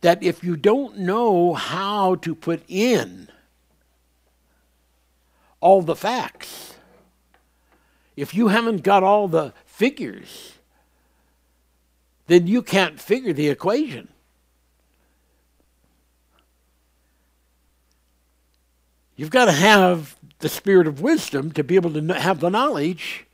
that 0.00 0.20
if 0.20 0.42
you 0.42 0.56
don't 0.56 0.98
know 0.98 1.54
how 1.54 2.16
to 2.16 2.34
put 2.34 2.64
in 2.66 3.28
all 5.60 5.80
the 5.80 5.94
facts, 5.94 6.74
if 8.16 8.34
you 8.34 8.48
haven't 8.48 8.82
got 8.82 9.04
all 9.04 9.28
the 9.28 9.52
figures, 9.64 10.54
then 12.26 12.48
you 12.48 12.62
can't 12.62 12.98
figure 12.98 13.32
the 13.32 13.46
equation. 13.46 14.08
You've 19.14 19.30
got 19.30 19.44
to 19.44 19.52
have 19.52 20.17
the 20.38 20.48
spirit 20.48 20.86
of 20.86 21.00
wisdom 21.00 21.52
to 21.52 21.64
be 21.64 21.74
able 21.74 21.92
to 21.92 22.14
have 22.14 22.40
the 22.40 22.48
knowledge 22.50 23.26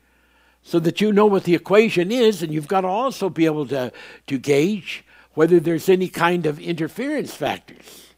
so 0.63 0.79
that 0.79 1.01
you 1.01 1.13
know 1.13 1.27
what 1.27 1.45
the 1.45 1.55
equation 1.55 2.11
is, 2.11 2.43
and 2.43 2.53
you've 2.53 2.69
got 2.69 2.81
to 2.81 2.89
also 2.89 3.29
be 3.29 3.45
able 3.45 3.67
to, 3.67 3.93
to 4.27 4.39
gauge 4.39 5.05
whether 5.35 5.61
there's 5.61 5.89
any 5.89 6.09
kind 6.09 6.47
of 6.47 6.59
interference 6.59 7.35
factors. 7.35 8.15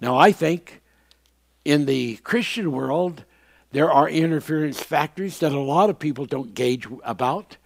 Now, 0.00 0.16
I 0.16 0.32
think 0.32 0.82
in 1.64 1.86
the 1.86 2.16
Christian 2.16 2.72
world, 2.72 3.24
there 3.72 3.90
are 3.90 4.08
interference 4.08 4.80
factors 4.80 5.38
that 5.40 5.52
a 5.52 5.58
lot 5.58 5.88
of 5.88 5.98
people 5.98 6.26
don't 6.26 6.54
gauge 6.54 6.86
about, 7.04 7.56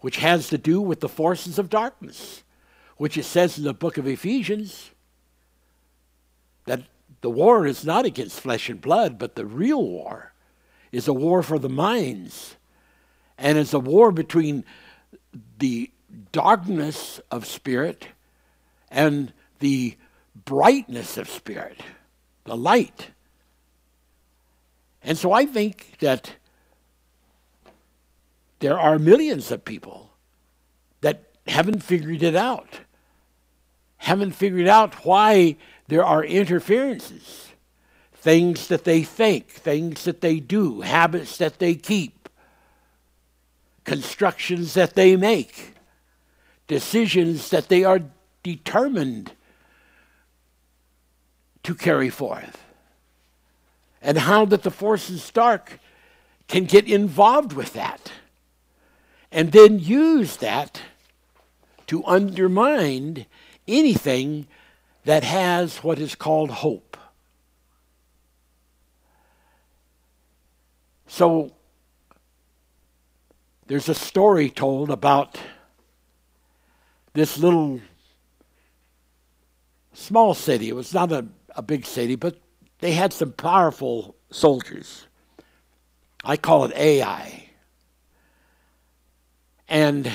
which 0.00 0.18
has 0.18 0.48
to 0.48 0.58
do 0.58 0.80
with 0.80 1.00
the 1.00 1.08
forces 1.08 1.58
of 1.58 1.70
darkness, 1.70 2.42
which 2.96 3.16
it 3.16 3.24
says 3.24 3.56
in 3.56 3.64
the 3.64 3.74
book 3.74 3.96
of 3.96 4.06
Ephesians 4.06 4.90
that 6.66 6.82
the 7.24 7.30
war 7.30 7.66
is 7.66 7.86
not 7.86 8.04
against 8.04 8.38
flesh 8.38 8.68
and 8.68 8.82
blood, 8.82 9.18
but 9.18 9.34
the 9.34 9.46
real 9.46 9.82
war 9.82 10.34
is 10.92 11.08
a 11.08 11.12
war 11.14 11.42
for 11.42 11.58
the 11.58 11.70
minds. 11.70 12.56
And 13.38 13.56
it's 13.56 13.72
a 13.72 13.78
war 13.78 14.12
between 14.12 14.62
the 15.58 15.90
darkness 16.32 17.22
of 17.30 17.46
spirit 17.46 18.08
and 18.90 19.32
the 19.60 19.96
brightness 20.44 21.16
of 21.16 21.30
spirit, 21.30 21.80
the 22.44 22.58
light. 22.58 23.08
And 25.02 25.16
so 25.16 25.32
I 25.32 25.46
think 25.46 25.94
that 26.00 26.34
there 28.58 28.78
are 28.78 28.98
millions 28.98 29.50
of 29.50 29.64
people 29.64 30.10
that 31.00 31.24
haven't 31.46 31.82
figured 31.82 32.22
it 32.22 32.36
out, 32.36 32.80
haven't 33.96 34.32
figured 34.32 34.68
out 34.68 35.06
why 35.06 35.56
there 35.88 36.04
are 36.04 36.24
interferences, 36.24 37.48
things 38.14 38.68
that 38.68 38.84
they 38.84 39.02
think, 39.02 39.48
things 39.48 40.04
that 40.04 40.20
they 40.20 40.40
do, 40.40 40.80
habits 40.80 41.36
that 41.38 41.58
they 41.58 41.74
keep, 41.74 42.28
constructions 43.84 44.74
that 44.74 44.94
they 44.94 45.16
make, 45.16 45.74
decisions 46.66 47.50
that 47.50 47.68
they 47.68 47.84
are 47.84 48.00
determined 48.42 49.32
to 51.62 51.74
carry 51.74 52.10
forth 52.10 52.62
and 54.00 54.18
how 54.18 54.44
that 54.44 54.62
the 54.62 54.70
forces 54.70 55.30
dark 55.30 55.80
can 56.46 56.64
get 56.64 56.86
involved 56.86 57.54
with 57.54 57.72
that 57.72 58.12
and 59.32 59.50
then 59.52 59.78
use 59.78 60.36
that 60.36 60.82
to 61.86 62.04
undermine 62.04 63.26
anything 63.66 64.46
that 65.04 65.22
has 65.24 65.78
what 65.78 65.98
is 65.98 66.14
called 66.14 66.50
hope. 66.50 66.96
So 71.06 71.52
there's 73.66 73.88
a 73.88 73.94
story 73.94 74.50
told 74.50 74.90
about 74.90 75.38
this 77.12 77.38
little 77.38 77.80
small 79.92 80.34
city. 80.34 80.68
It 80.68 80.74
was 80.74 80.92
not 80.92 81.12
a, 81.12 81.26
a 81.54 81.62
big 81.62 81.86
city, 81.86 82.16
but 82.16 82.36
they 82.80 82.92
had 82.92 83.12
some 83.12 83.32
powerful 83.32 84.16
soldiers. 84.30 85.06
I 86.24 86.36
call 86.36 86.64
it 86.64 86.76
Ai. 86.76 87.50
And 89.68 90.10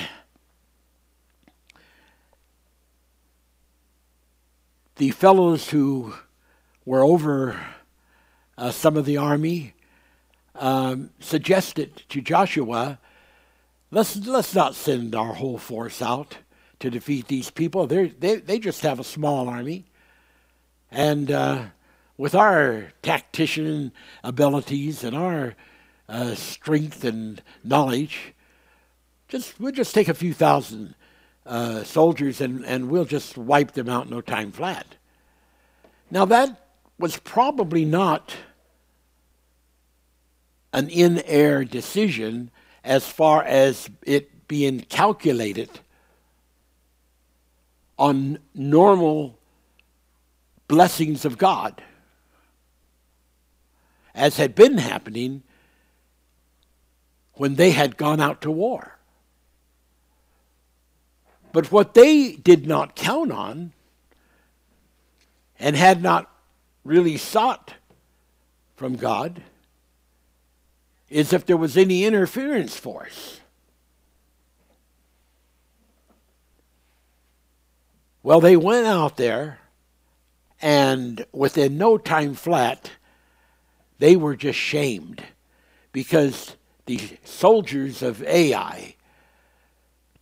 the 5.00 5.10
fellows 5.12 5.70
who 5.70 6.12
were 6.84 7.02
over 7.02 7.58
uh, 8.58 8.70
some 8.70 8.98
of 8.98 9.06
the 9.06 9.16
army 9.16 9.72
um, 10.56 11.08
suggested 11.18 12.02
to 12.10 12.20
Joshua, 12.20 12.98
let's, 13.90 14.14
let's 14.26 14.54
not 14.54 14.74
send 14.74 15.14
our 15.14 15.32
whole 15.32 15.56
force 15.56 16.02
out 16.02 16.36
to 16.80 16.90
defeat 16.90 17.28
these 17.28 17.50
people. 17.50 17.86
They're, 17.86 18.08
they 18.08 18.36
they 18.36 18.58
just 18.58 18.82
have 18.82 19.00
a 19.00 19.04
small 19.04 19.48
army. 19.48 19.86
And 20.90 21.30
uh, 21.30 21.64
with 22.18 22.34
our 22.34 22.92
tactician 23.00 23.92
abilities 24.22 25.02
and 25.02 25.16
our 25.16 25.54
uh, 26.10 26.34
strength 26.34 27.04
and 27.04 27.42
knowledge, 27.64 28.34
just 29.28 29.58
we'll 29.58 29.72
just 29.72 29.94
take 29.94 30.08
a 30.08 30.14
few 30.14 30.34
thousand 30.34 30.94
uh, 31.50 31.82
soldiers 31.82 32.40
and, 32.40 32.64
and 32.64 32.88
we'll 32.88 33.04
just 33.04 33.36
wipe 33.36 33.72
them 33.72 33.88
out 33.88 34.08
no 34.08 34.20
time 34.20 34.52
flat. 34.52 34.86
Now 36.08 36.24
that 36.26 36.68
was 36.96 37.16
probably 37.16 37.84
not 37.84 38.36
an 40.72 40.88
in-air 40.88 41.64
decision 41.64 42.52
as 42.84 43.08
far 43.08 43.42
as 43.42 43.90
it 44.02 44.46
being 44.46 44.80
calculated 44.82 45.68
on 47.98 48.38
normal 48.54 49.36
blessings 50.68 51.24
of 51.24 51.36
God, 51.36 51.82
as 54.14 54.36
had 54.36 54.54
been 54.54 54.78
happening 54.78 55.42
when 57.34 57.56
they 57.56 57.72
had 57.72 57.96
gone 57.96 58.20
out 58.20 58.40
to 58.42 58.52
war. 58.52 58.99
But 61.52 61.72
what 61.72 61.94
they 61.94 62.32
did 62.32 62.66
not 62.66 62.94
count 62.94 63.32
on 63.32 63.72
and 65.58 65.76
had 65.76 66.02
not 66.02 66.30
really 66.84 67.16
sought 67.16 67.74
from 68.76 68.96
God 68.96 69.42
is 71.08 71.32
if 71.32 71.44
there 71.44 71.56
was 71.56 71.76
any 71.76 72.04
interference 72.04 72.76
force. 72.76 73.40
Well, 78.22 78.40
they 78.40 78.56
went 78.56 78.86
out 78.86 79.16
there, 79.16 79.58
and 80.60 81.24
within 81.32 81.78
no 81.78 81.98
time 81.98 82.34
flat, 82.34 82.92
they 83.98 84.14
were 84.14 84.36
just 84.36 84.58
shamed 84.58 85.22
because 85.90 86.56
the 86.86 87.00
soldiers 87.24 88.02
of 88.02 88.22
Ai 88.22 88.94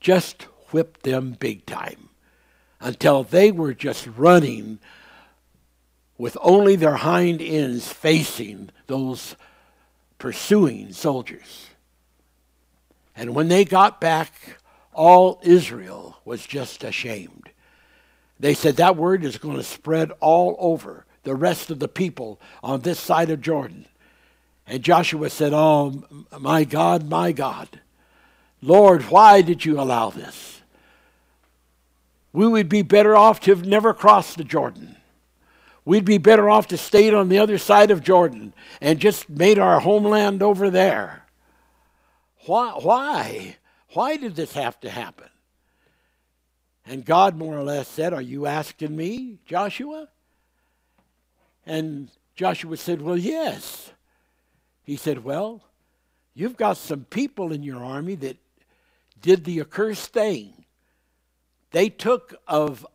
just 0.00 0.46
whipped 0.72 1.02
them 1.02 1.33
big 1.38 1.66
time 1.66 2.09
until 2.81 3.24
they 3.24 3.50
were 3.50 3.74
just 3.74 4.07
running 4.07 4.78
with 6.16 6.37
only 6.40 6.76
their 6.76 6.96
hind 6.96 7.40
ends 7.40 7.92
facing 7.92 8.70
those 8.87 9.37
pursuing 10.18 10.92
soldiers. 10.92 11.66
And 13.16 13.35
when 13.35 13.48
they 13.48 13.64
got 13.64 14.00
back, 14.00 14.59
all 14.92 15.40
Israel 15.42 16.18
was 16.24 16.44
just 16.44 16.83
ashamed. 16.85 17.50
They 18.40 18.54
said 18.54 18.76
that 18.76 18.96
word 18.96 19.24
is 19.24 19.38
going 19.38 19.57
to 19.57 19.62
spread 19.62 20.12
all 20.20 20.57
over 20.59 21.04
the 21.22 21.35
rest 21.35 21.70
of 21.70 21.78
the 21.78 21.88
people 21.88 22.40
on 22.62 22.81
this 22.81 23.00
side 23.00 23.31
of 23.31 23.40
Jordan. 23.40 23.87
And 24.66 24.83
Joshua 24.83 25.31
said, 25.31 25.52
Oh, 25.52 26.04
my 26.38 26.64
God, 26.64 27.09
my 27.09 27.33
God, 27.33 27.81
Lord, 28.61 29.02
why 29.04 29.40
did 29.42 29.64
you 29.64 29.81
allow 29.81 30.11
this? 30.11 30.57
We 32.38 32.46
would 32.46 32.68
be 32.68 32.83
better 32.83 33.16
off 33.16 33.40
to 33.40 33.51
have 33.51 33.66
never 33.66 33.92
crossed 33.92 34.37
the 34.37 34.44
Jordan. 34.44 34.94
We'd 35.85 36.05
be 36.05 36.18
better 36.18 36.48
off 36.48 36.68
to 36.68 36.77
stay 36.77 37.12
on 37.12 37.31
the 37.31 37.40
other 37.40 37.59
side 37.59 37.90
of 37.90 38.05
Jordan 38.05 38.55
and 38.81 39.01
just 39.01 39.29
made 39.29 39.59
our 39.59 39.81
homeland 39.81 40.40
over 40.40 40.70
there. 40.70 41.24
Why? 42.46 42.79
Why? 42.81 43.57
Why 43.92 44.16
did 44.16 44.37
this 44.37 44.53
have 44.53 44.79
to 44.83 44.88
happen? 44.88 45.29
And 46.87 47.05
God 47.05 47.37
more 47.37 47.59
or 47.59 47.64
less 47.64 47.88
said, 47.88 48.14
Are 48.14 48.22
you 48.22 48.46
asking 48.46 48.94
me, 48.94 49.40
Joshua? 49.44 50.07
And 51.66 52.09
Joshua 52.37 52.77
said, 52.77 53.03
Well, 53.03 53.18
yes. 53.18 53.90
He 54.85 54.94
said, 54.94 55.24
Well, 55.24 55.64
you've 56.35 56.57
got 56.57 56.77
some 56.77 57.05
people 57.07 57.51
in 57.51 57.64
your 57.64 57.83
army 57.83 58.14
that 58.14 58.37
did 59.20 59.44
the 59.44 59.61
accursed 59.61 60.12
thing. 60.12 60.57
They 61.70 61.88
took 61.88 62.35
of 62.46 62.87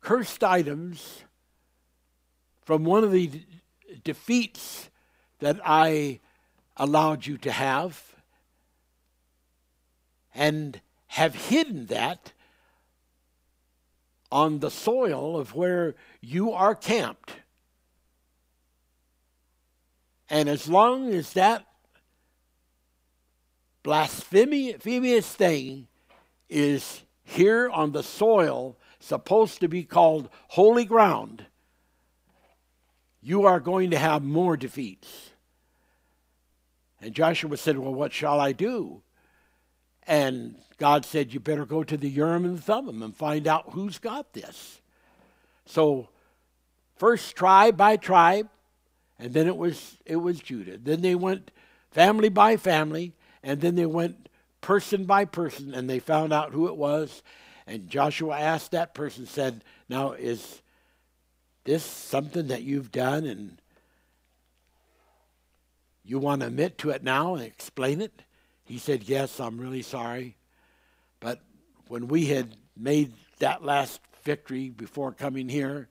cursed 0.00 0.44
items 0.44 1.24
from 2.62 2.84
one 2.84 3.04
of 3.04 3.12
the 3.12 3.30
defeats 4.04 4.90
that 5.38 5.60
I 5.64 6.20
allowed 6.76 7.26
you 7.26 7.38
to 7.38 7.52
have 7.52 8.02
and 10.34 10.80
have 11.08 11.34
hidden 11.34 11.86
that 11.86 12.32
on 14.30 14.58
the 14.58 14.70
soil 14.70 15.38
of 15.38 15.54
where 15.54 15.94
you 16.20 16.52
are 16.52 16.74
camped. 16.74 17.32
And 20.28 20.48
as 20.48 20.68
long 20.68 21.14
as 21.14 21.32
that 21.34 21.66
blasphemous 23.82 25.32
thing 25.34 25.86
is 26.48 27.02
here 27.28 27.68
on 27.68 27.90
the 27.90 28.04
soil, 28.04 28.78
supposed 29.00 29.60
to 29.60 29.68
be 29.68 29.82
called 29.82 30.28
holy 30.48 30.84
ground, 30.84 31.44
you 33.20 33.44
are 33.44 33.58
going 33.58 33.90
to 33.90 33.98
have 33.98 34.22
more 34.22 34.56
defeats. 34.56 35.30
And 37.00 37.14
Joshua 37.14 37.56
said, 37.56 37.78
Well, 37.78 37.92
what 37.92 38.12
shall 38.12 38.38
I 38.38 38.52
do? 38.52 39.02
And 40.06 40.54
God 40.78 41.04
said, 41.04 41.34
You 41.34 41.40
better 41.40 41.66
go 41.66 41.82
to 41.82 41.96
the 41.96 42.08
Urim 42.08 42.44
and 42.44 42.58
the 42.58 42.62
Thummim 42.62 43.02
and 43.02 43.14
find 43.14 43.48
out 43.48 43.72
who's 43.72 43.98
got 43.98 44.32
this. 44.32 44.80
So, 45.66 46.08
first 46.96 47.34
tribe 47.34 47.76
by 47.76 47.96
tribe, 47.96 48.48
and 49.18 49.34
then 49.34 49.48
it 49.48 49.56
was 49.56 49.96
it 50.06 50.16
was 50.16 50.38
Judah. 50.38 50.78
Then 50.78 51.00
they 51.00 51.16
went 51.16 51.50
family 51.90 52.28
by 52.28 52.56
family, 52.56 53.14
and 53.42 53.60
then 53.60 53.74
they 53.74 53.86
went 53.86 54.25
person 54.66 55.04
by 55.04 55.24
person, 55.24 55.72
and 55.74 55.88
they 55.88 56.00
found 56.00 56.32
out 56.32 56.50
who 56.50 56.66
it 56.66 56.76
was. 56.76 57.22
And 57.68 57.88
Joshua 57.88 58.36
asked 58.36 58.72
that 58.72 58.94
person, 58.94 59.24
said, 59.24 59.62
Now 59.88 60.10
is 60.10 60.60
this 61.62 61.84
something 61.84 62.48
that 62.48 62.64
you've 62.64 62.90
done 62.90 63.26
and 63.26 63.62
you 66.04 66.18
want 66.18 66.40
to 66.40 66.48
admit 66.48 66.78
to 66.78 66.90
it 66.90 67.04
now 67.04 67.36
and 67.36 67.44
explain 67.44 68.00
it? 68.00 68.22
He 68.64 68.78
said, 68.78 69.04
Yes, 69.04 69.38
I'm 69.38 69.56
really 69.58 69.82
sorry. 69.82 70.36
But 71.20 71.40
when 71.86 72.08
we 72.08 72.26
had 72.26 72.56
made 72.76 73.12
that 73.38 73.64
last 73.64 74.00
victory 74.24 74.70
before 74.70 75.12
coming 75.12 75.48
here, 75.48 75.88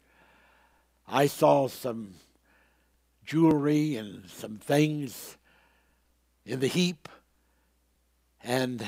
I 1.08 1.28
saw 1.28 1.70
some 1.70 2.16
jewelry 3.24 3.96
and 3.96 4.30
some 4.30 4.58
things 4.58 5.38
in 6.46 6.60
the 6.60 6.68
heap 6.68 7.08
and 8.46 8.86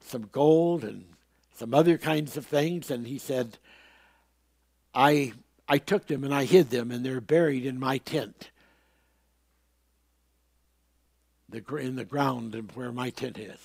some 0.00 0.28
gold 0.30 0.84
and 0.84 1.04
some 1.54 1.74
other 1.74 1.98
kinds 1.98 2.36
of 2.36 2.46
things. 2.46 2.90
And 2.90 3.06
he 3.06 3.18
said, 3.18 3.58
I 4.94 5.32
I 5.68 5.78
took 5.78 6.06
them 6.06 6.22
and 6.24 6.34
I 6.34 6.44
hid 6.44 6.70
them, 6.70 6.90
and 6.90 7.04
they're 7.04 7.20
buried 7.20 7.64
in 7.64 7.78
my 7.78 7.98
tent, 7.98 8.50
the, 11.48 11.64
in 11.76 11.96
the 11.96 12.04
ground 12.04 12.72
where 12.74 12.92
my 12.92 13.10
tent 13.10 13.38
is. 13.38 13.60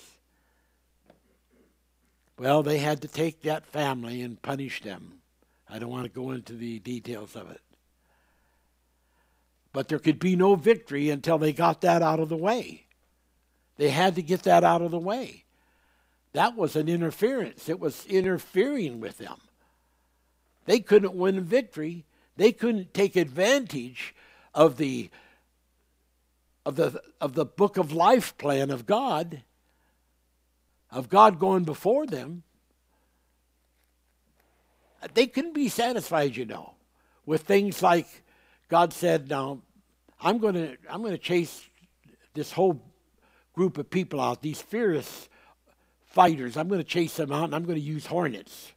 Well, 2.38 2.62
they 2.62 2.78
had 2.78 3.02
to 3.02 3.08
take 3.08 3.42
that 3.42 3.66
family 3.66 4.22
and 4.22 4.40
punish 4.40 4.80
them. 4.80 5.18
I 5.68 5.78
don't 5.78 5.90
want 5.90 6.04
to 6.04 6.08
go 6.08 6.30
into 6.30 6.54
the 6.54 6.78
details 6.78 7.34
of 7.36 7.50
it. 7.50 7.60
But 9.72 9.88
there 9.88 9.98
could 9.98 10.18
be 10.18 10.34
no 10.34 10.54
victory 10.54 11.10
until 11.10 11.36
they 11.36 11.52
got 11.52 11.82
that 11.82 12.00
out 12.00 12.20
of 12.20 12.28
the 12.28 12.36
way. 12.36 12.86
They 13.78 13.90
had 13.90 14.16
to 14.16 14.22
get 14.22 14.42
that 14.42 14.64
out 14.64 14.82
of 14.82 14.90
the 14.90 14.98
way. 14.98 15.44
That 16.32 16.56
was 16.56 16.76
an 16.76 16.88
interference, 16.88 17.68
it 17.68 17.80
was 17.80 18.04
interfering 18.06 19.00
with 19.00 19.16
them. 19.16 19.38
They 20.66 20.80
couldn't 20.80 21.14
win 21.14 21.38
a 21.38 21.40
victory. 21.40 22.04
They 22.36 22.52
couldn't 22.52 22.92
take 22.92 23.16
advantage 23.16 24.14
of 24.54 24.76
the 24.76 25.08
of 26.66 26.76
the 26.76 27.00
of 27.20 27.32
the 27.32 27.46
book 27.46 27.78
of 27.78 27.90
life 27.90 28.36
plan 28.36 28.70
of 28.70 28.84
God, 28.84 29.42
of 30.90 31.08
God 31.08 31.38
going 31.38 31.64
before 31.64 32.06
them. 32.06 32.42
They 35.14 35.26
couldn't 35.26 35.54
be 35.54 35.68
satisfied, 35.68 36.36
you 36.36 36.44
know, 36.44 36.74
with 37.24 37.42
things 37.42 37.82
like 37.82 38.06
God 38.68 38.92
said, 38.92 39.30
"Now, 39.30 39.62
I'm 40.20 40.38
going 40.38 40.54
to 40.54 40.76
I'm 40.90 41.00
going 41.00 41.12
to 41.12 41.18
chase 41.18 41.64
this 42.34 42.52
whole 42.52 42.87
group 43.58 43.76
of 43.76 43.90
people 43.90 44.20
out, 44.20 44.40
these 44.40 44.62
fierce 44.62 45.28
fighters. 46.06 46.56
I'm 46.56 46.68
going 46.68 46.80
to 46.80 46.86
chase 46.86 47.16
them 47.16 47.32
out 47.32 47.46
and 47.46 47.56
I'm 47.56 47.64
going 47.64 47.74
to 47.74 47.84
use 47.84 48.06
hornets. 48.06 48.70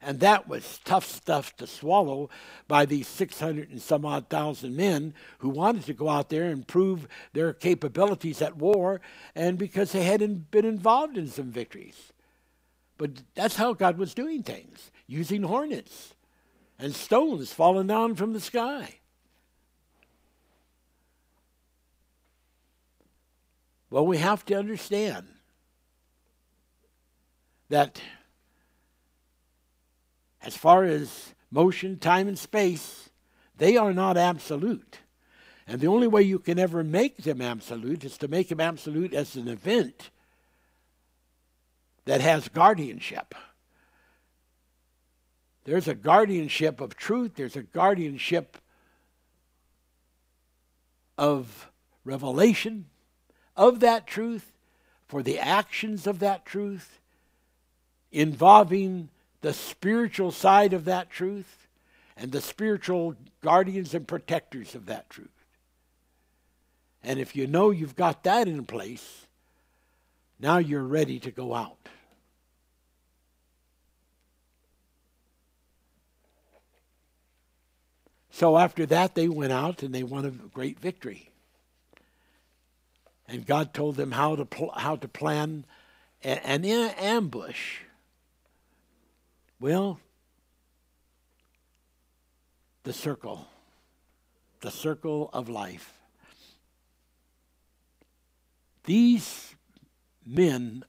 And 0.00 0.20
that 0.20 0.48
was 0.48 0.80
tough 0.86 1.04
stuff 1.04 1.54
to 1.58 1.66
swallow 1.66 2.30
by 2.66 2.86
these 2.86 3.06
600 3.06 3.68
and 3.68 3.82
some 3.82 4.06
odd 4.06 4.30
thousand 4.30 4.74
men 4.74 5.12
who 5.40 5.50
wanted 5.50 5.84
to 5.84 5.92
go 5.92 6.08
out 6.08 6.30
there 6.30 6.44
and 6.44 6.66
prove 6.66 7.06
their 7.34 7.52
capabilities 7.52 8.40
at 8.40 8.56
war 8.56 9.02
and 9.34 9.58
because 9.58 9.92
they 9.92 10.04
hadn't 10.04 10.50
been 10.50 10.64
involved 10.64 11.18
in 11.18 11.28
some 11.28 11.52
victories. 11.52 12.10
But 12.96 13.10
that's 13.34 13.56
how 13.56 13.74
God 13.74 13.98
was 13.98 14.14
doing 14.14 14.42
things, 14.42 14.90
using 15.06 15.42
hornets 15.42 16.14
and 16.78 16.94
stones 16.94 17.52
falling 17.52 17.88
down 17.88 18.14
from 18.14 18.32
the 18.32 18.40
sky. 18.40 19.00
Well, 23.94 24.08
we 24.08 24.18
have 24.18 24.44
to 24.46 24.58
understand 24.58 25.28
that 27.68 28.00
as 30.42 30.56
far 30.56 30.82
as 30.82 31.32
motion, 31.48 32.00
time, 32.00 32.26
and 32.26 32.36
space, 32.36 33.08
they 33.56 33.76
are 33.76 33.94
not 33.94 34.16
absolute. 34.16 34.98
And 35.68 35.80
the 35.80 35.86
only 35.86 36.08
way 36.08 36.22
you 36.22 36.40
can 36.40 36.58
ever 36.58 36.82
make 36.82 37.18
them 37.18 37.40
absolute 37.40 38.02
is 38.02 38.18
to 38.18 38.26
make 38.26 38.48
them 38.48 38.58
absolute 38.58 39.14
as 39.14 39.36
an 39.36 39.46
event 39.46 40.10
that 42.04 42.20
has 42.20 42.48
guardianship. 42.48 43.32
There's 45.66 45.86
a 45.86 45.94
guardianship 45.94 46.80
of 46.80 46.96
truth, 46.96 47.34
there's 47.36 47.54
a 47.54 47.62
guardianship 47.62 48.58
of 51.16 51.70
revelation 52.04 52.86
of 53.56 53.80
that 53.80 54.06
truth 54.06 54.52
for 55.06 55.22
the 55.22 55.38
actions 55.38 56.06
of 56.06 56.18
that 56.20 56.44
truth 56.44 56.98
involving 58.10 59.08
the 59.42 59.52
spiritual 59.52 60.30
side 60.30 60.72
of 60.72 60.84
that 60.86 61.10
truth 61.10 61.68
and 62.16 62.32
the 62.32 62.40
spiritual 62.40 63.14
guardians 63.42 63.94
and 63.94 64.08
protectors 64.08 64.74
of 64.74 64.86
that 64.86 65.10
truth. 65.10 65.28
And 67.02 67.18
if 67.18 67.36
you 67.36 67.46
know 67.46 67.70
you've 67.70 67.96
got 67.96 68.24
that 68.24 68.48
in 68.48 68.64
place, 68.64 69.26
now 70.38 70.58
you're 70.58 70.82
ready 70.82 71.18
to 71.20 71.30
go 71.30 71.54
out. 71.54 71.76
So 78.30 78.58
after 78.58 78.84
that, 78.86 79.14
they 79.14 79.28
went 79.28 79.52
out 79.52 79.82
and 79.82 79.94
they 79.94 80.02
won 80.02 80.24
a 80.24 80.30
great 80.30 80.80
victory. 80.80 81.30
And 83.26 83.46
God 83.46 83.72
told 83.72 83.96
them 83.96 84.12
how 84.12 84.36
to, 84.36 84.44
pl- 84.44 84.74
how 84.76 84.96
to 84.96 85.08
plan 85.08 85.64
an 86.22 86.64
ambush 86.64 87.80
well, 89.64 89.98
the 92.82 92.92
circle, 92.92 93.48
the 94.60 94.70
circle 94.70 95.30
of 95.32 95.48
life. 95.48 95.94
These 98.84 99.54
men, 100.26 100.84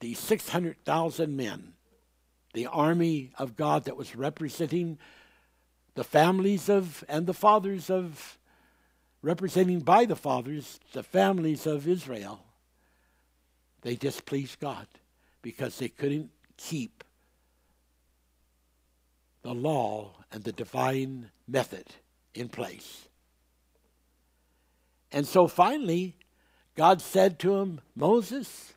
these 0.00 0.18
600,000 0.18 1.34
men, 1.34 1.72
the 2.52 2.66
army 2.66 3.32
of 3.38 3.56
God 3.56 3.84
that 3.84 3.96
was 3.96 4.14
representing 4.14 4.98
the 5.94 6.04
families 6.04 6.68
of 6.68 7.04
and 7.08 7.26
the 7.26 7.32
fathers 7.32 7.88
of 7.88 8.38
representing 9.22 9.80
by 9.80 10.04
the 10.04 10.16
fathers 10.16 10.80
the 10.92 11.02
families 11.02 11.66
of 11.66 11.86
Israel 11.86 12.40
they 13.82 13.96
displeased 13.96 14.60
God 14.60 14.86
because 15.42 15.78
they 15.78 15.88
couldn't 15.88 16.30
keep 16.56 17.02
the 19.42 19.54
law 19.54 20.10
and 20.30 20.44
the 20.44 20.52
divine 20.52 21.30
method 21.48 21.86
in 22.34 22.48
place. 22.48 23.08
And 25.12 25.26
so 25.26 25.48
finally, 25.48 26.14
God 26.76 27.00
said 27.00 27.38
to 27.40 27.56
him, 27.56 27.80
Moses, 27.96 28.74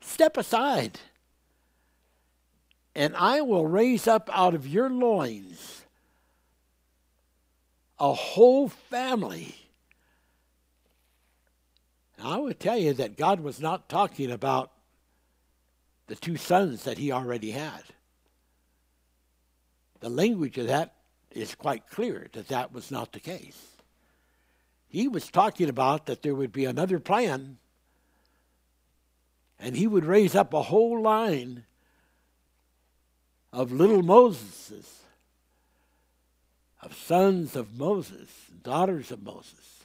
step 0.00 0.36
aside, 0.36 1.00
and 2.94 3.14
I 3.16 3.40
will 3.40 3.66
raise 3.66 4.06
up 4.08 4.28
out 4.32 4.54
of 4.54 4.66
your 4.66 4.90
loins 4.90 5.85
a 7.98 8.12
whole 8.12 8.68
family. 8.68 9.54
Now, 12.18 12.32
I 12.32 12.36
would 12.38 12.60
tell 12.60 12.78
you 12.78 12.92
that 12.94 13.16
God 13.16 13.40
was 13.40 13.60
not 13.60 13.88
talking 13.88 14.30
about 14.30 14.72
the 16.06 16.16
two 16.16 16.36
sons 16.36 16.84
that 16.84 16.98
he 16.98 17.12
already 17.12 17.50
had 17.50 17.82
the 20.00 20.08
language 20.08 20.58
of 20.58 20.68
that 20.68 20.94
is 21.32 21.54
quite 21.54 21.88
clear 21.88 22.28
that 22.32 22.48
that 22.48 22.72
was 22.72 22.90
not 22.90 23.12
the 23.12 23.20
case. 23.20 23.60
He 24.88 25.08
was 25.08 25.28
talking 25.28 25.68
about 25.68 26.06
that 26.06 26.22
there 26.22 26.34
would 26.34 26.52
be 26.52 26.64
another 26.64 27.00
plan, 27.00 27.58
and 29.58 29.76
he 29.76 29.86
would 29.86 30.04
raise 30.04 30.34
up 30.34 30.54
a 30.54 30.62
whole 30.62 31.02
line 31.02 31.64
of 33.52 33.72
little 33.72 34.02
Moseses, 34.02 34.86
of 36.86 36.94
sons 36.94 37.56
of 37.56 37.76
Moses, 37.76 38.28
daughters 38.62 39.10
of 39.10 39.20
Moses. 39.22 39.84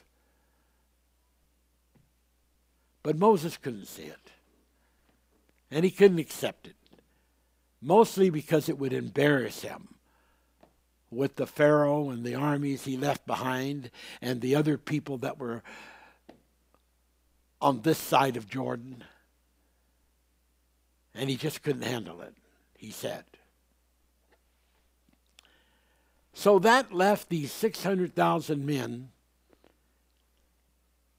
But 3.02 3.18
Moses 3.18 3.56
couldn't 3.56 3.88
see 3.88 4.04
it, 4.04 4.30
and 5.68 5.84
he 5.84 5.90
couldn't 5.90 6.20
accept 6.20 6.68
it, 6.68 6.76
mostly 7.80 8.30
because 8.30 8.68
it 8.68 8.78
would 8.78 8.92
embarrass 8.92 9.62
him 9.62 9.96
with 11.10 11.34
the 11.34 11.46
Pharaoh 11.46 12.10
and 12.10 12.24
the 12.24 12.36
armies 12.36 12.84
he 12.84 12.96
left 12.96 13.26
behind 13.26 13.90
and 14.20 14.40
the 14.40 14.54
other 14.54 14.78
people 14.78 15.18
that 15.18 15.38
were 15.38 15.64
on 17.60 17.82
this 17.82 17.98
side 17.98 18.36
of 18.36 18.48
Jordan. 18.48 19.02
And 21.16 21.28
he 21.28 21.36
just 21.36 21.64
couldn't 21.64 21.82
handle 21.82 22.22
it, 22.22 22.34
he 22.78 22.92
said. 22.92 23.24
So 26.34 26.58
that 26.60 26.92
left 26.92 27.28
these 27.28 27.52
600,000 27.52 28.64
men 28.64 29.10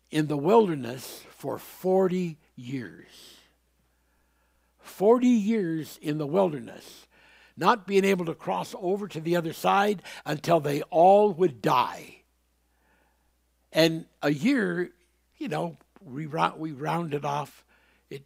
in 0.09 0.27
the 0.27 0.37
wilderness 0.37 1.23
for 1.29 1.57
40 1.57 2.37
years. 2.55 3.37
40 4.79 5.27
years 5.27 5.97
in 6.01 6.17
the 6.17 6.27
wilderness 6.27 7.07
not 7.55 7.85
being 7.85 8.05
able 8.05 8.25
to 8.25 8.33
cross 8.33 8.75
over 8.79 9.07
to 9.07 9.19
the 9.19 9.35
other 9.35 9.53
side 9.53 10.01
until 10.25 10.59
they 10.59 10.81
all 10.83 11.31
would 11.33 11.61
die. 11.61 12.17
And 13.71 14.05
a 14.21 14.31
year, 14.31 14.91
you 15.37 15.47
know, 15.47 15.77
we, 16.01 16.27
we 16.27 16.71
rounded 16.71 17.25
off. 17.25 17.63
It, 18.09 18.23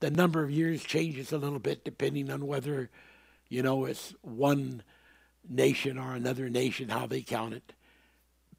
the 0.00 0.10
number 0.10 0.42
of 0.42 0.50
years 0.50 0.82
changes 0.82 1.32
a 1.32 1.38
little 1.38 1.58
bit 1.58 1.84
depending 1.84 2.30
on 2.30 2.46
whether, 2.46 2.90
you 3.48 3.62
know, 3.62 3.84
it's 3.84 4.14
one 4.22 4.82
nation 5.48 5.98
or 5.98 6.14
another 6.14 6.48
nation, 6.48 6.88
how 6.88 7.06
they 7.06 7.22
count 7.22 7.54
it 7.54 7.72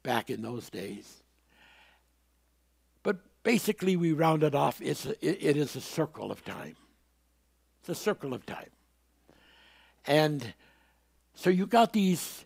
back 0.02 0.30
in 0.30 0.42
those 0.42 0.70
days. 0.70 1.22
But 3.02 3.18
basically, 3.42 3.96
we 3.96 4.12
rounded 4.12 4.54
off, 4.54 4.80
it's 4.80 5.06
a, 5.06 5.10
it, 5.26 5.38
it 5.40 5.56
is 5.56 5.76
a 5.76 5.80
circle 5.80 6.30
of 6.30 6.44
time. 6.44 6.76
It's 7.80 7.88
a 7.88 7.94
circle 7.94 8.32
of 8.32 8.46
time. 8.46 8.70
And 10.06 10.54
so 11.34 11.50
you 11.50 11.66
got 11.66 11.92
these 11.92 12.44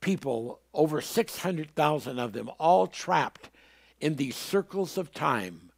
people, 0.00 0.60
over 0.74 1.00
600,000 1.00 2.18
of 2.18 2.32
them, 2.32 2.50
all 2.58 2.86
trapped 2.86 3.50
in 4.00 4.16
these 4.16 4.36
circles 4.36 4.98
of 4.98 5.12
time 5.12 5.70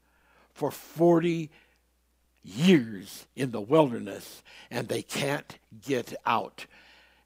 for 0.53 0.71
40 0.71 1.51
years 2.43 3.27
in 3.37 3.51
the 3.51 3.61
wilderness, 3.61 4.43
and 4.71 4.89
they 4.89 5.03
can't 5.03 5.59
get 5.87 6.15
out. 6.27 6.67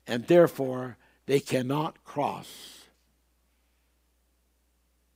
And 0.08 0.26
therefore, 0.26 0.96
they 1.26 1.38
cannot 1.38 2.02
cross. 2.02 2.86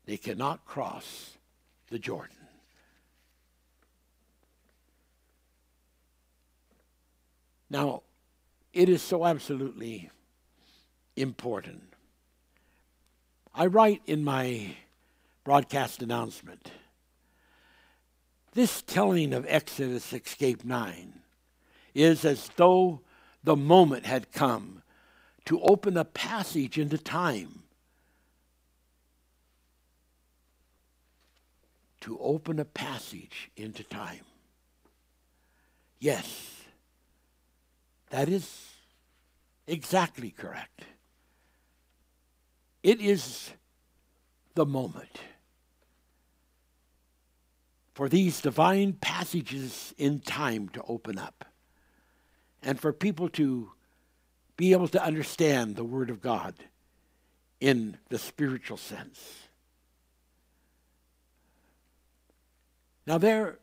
They 0.05 0.19
cannot 0.19 0.67
cross 0.67 1.39
the 1.89 1.99
Jordan. 1.99 2.37
Now, 7.71 8.03
it 8.75 8.91
is 8.91 9.01
so 9.01 9.25
absolutely 9.25 10.11
important. 11.17 11.95
I 13.55 13.67
write 13.67 14.03
in 14.07 14.25
my 14.25 14.77
broadcast 15.45 16.03
announcement 16.03 16.71
this 18.53 18.83
telling 18.83 19.33
of 19.33 19.47
Exodus 19.49 20.13
Escape 20.13 20.65
9 20.65 21.15
is 21.95 22.25
as 22.27 22.51
though 22.57 23.01
the 23.43 23.57
moment 23.57 24.05
had 24.05 24.31
come 24.33 24.82
to 25.45 25.61
open 25.61 25.97
a 25.97 26.05
passage 26.05 26.79
into 26.79 26.99
time. 26.99 27.63
To 32.03 32.19
open 32.21 32.59
a 32.59 32.65
passage 32.65 33.51
into 33.57 33.85
time. 33.85 34.25
Yes, 35.99 36.51
that 38.11 38.29
is 38.29 38.73
exactly 39.67 40.31
correct. 40.31 40.83
It 42.83 43.01
is 43.01 43.51
the 44.55 44.67
moment 44.67 45.21
for 47.95 48.09
these 48.09 48.41
divine 48.41 48.95
passages 48.95 49.95
in 49.99 50.21
time 50.21 50.69
to 50.71 50.83
open 50.89 51.19
up 51.19 51.45
and 52.63 52.81
for 52.81 52.93
people 52.93 53.29
to 53.29 53.73
be 54.63 54.71
able 54.71 54.87
to 54.87 55.03
understand 55.03 55.75
the 55.75 55.83
Word 55.83 56.09
of 56.09 56.21
God 56.21 56.55
in 57.59 57.99
the 58.11 58.17
spiritual 58.17 58.77
sense. 58.77 59.49
Now, 63.05 63.19
there 63.19 63.59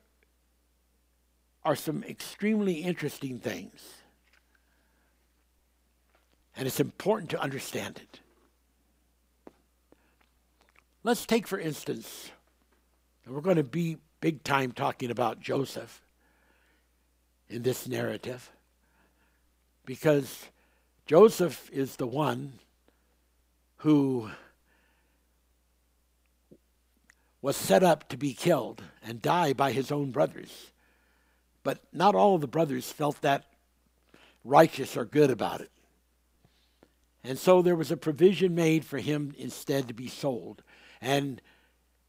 are 1.63 1.77
some 1.77 2.03
extremely 2.03 2.81
interesting 2.81 3.39
things, 3.39 3.81
and 6.57 6.67
it's 6.67 6.81
important 6.81 7.29
to 7.29 7.39
understand 7.39 8.01
it. 8.03 8.19
Let's 11.03 11.25
take, 11.25 11.47
for 11.47 11.59
instance, 11.59 12.29
and 13.23 13.33
we're 13.33 13.39
going 13.39 13.55
to 13.55 13.63
be 13.63 13.99
big 14.19 14.43
time 14.43 14.73
talking 14.73 15.11
about 15.11 15.39
Joseph 15.39 16.01
in 17.47 17.61
this 17.61 17.87
narrative 17.87 18.51
because 19.85 20.49
Joseph 21.09 21.71
is 21.73 21.95
the 21.95 22.05
one 22.05 22.53
who 23.77 24.29
was 27.41 27.57
set 27.57 27.81
up 27.81 28.07
to 28.09 28.15
be 28.15 28.35
killed 28.35 28.83
and 29.01 29.19
die 29.19 29.53
by 29.53 29.71
his 29.71 29.91
own 29.91 30.11
brothers. 30.11 30.69
But 31.63 31.79
not 31.91 32.13
all 32.13 32.35
of 32.35 32.41
the 32.41 32.47
brothers 32.47 32.91
felt 32.91 33.19
that 33.21 33.45
righteous 34.43 34.95
or 34.95 35.03
good 35.03 35.31
about 35.31 35.61
it. 35.61 35.71
And 37.23 37.39
so 37.39 37.63
there 37.63 37.75
was 37.75 37.89
a 37.89 37.97
provision 37.97 38.53
made 38.53 38.85
for 38.85 38.99
him 38.99 39.33
instead 39.35 39.87
to 39.87 39.95
be 39.95 40.09
sold. 40.09 40.61
And 41.01 41.41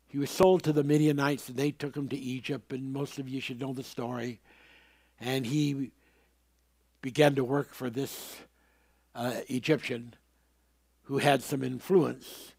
he 0.08 0.18
was 0.18 0.28
sold 0.28 0.62
to 0.64 0.74
the 0.74 0.84
Midianites, 0.84 1.48
and 1.48 1.56
they 1.56 1.70
took 1.70 1.96
him 1.96 2.10
to 2.10 2.18
Egypt, 2.18 2.70
and 2.70 2.92
most 2.92 3.18
of 3.18 3.30
you 3.30 3.40
should 3.40 3.60
know 3.60 3.72
the 3.72 3.82
story. 3.82 4.40
And 5.18 5.46
he 5.46 5.90
began 7.00 7.34
to 7.36 7.44
work 7.44 7.72
for 7.72 7.88
this 7.88 8.36
uh, 9.14 9.40
Egyptian 9.48 10.14
who 11.02 11.18
had 11.18 11.42
some 11.42 11.62
influence 11.62 12.52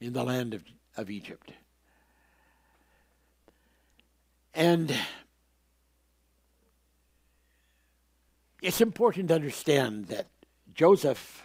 in 0.00 0.12
the 0.12 0.24
land 0.24 0.54
of, 0.54 0.62
of 0.96 1.10
Egypt. 1.10 1.52
And 4.54 4.94
it's 8.62 8.80
important 8.80 9.28
to 9.28 9.34
understand 9.34 10.06
that 10.06 10.26
Joseph 10.74 11.42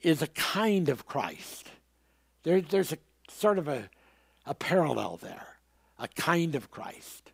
is 0.00 0.22
a 0.22 0.26
kind 0.28 0.88
of 0.88 1.06
Christ. 1.06 1.68
There, 2.42 2.60
there's 2.60 2.92
a 2.92 2.98
sort 3.28 3.58
of 3.58 3.68
a, 3.68 3.88
a 4.46 4.54
parallel 4.54 5.18
there, 5.18 5.46
a 5.98 6.08
kind 6.08 6.54
of 6.54 6.70
Christ. 6.70 7.30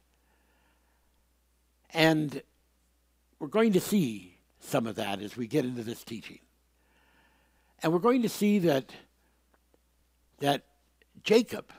And 1.94 2.42
we're 3.38 3.48
going 3.48 3.72
to 3.72 3.80
see 3.80 4.37
some 4.68 4.86
of 4.86 4.96
that 4.96 5.20
as 5.20 5.36
we 5.36 5.46
get 5.46 5.64
into 5.64 5.82
this 5.82 6.04
teaching. 6.04 6.38
And 7.82 7.92
we're 7.92 7.98
going 7.98 8.22
to 8.22 8.28
see 8.28 8.58
that 8.60 8.92
that 10.40 10.64
Jacob, 11.22 11.72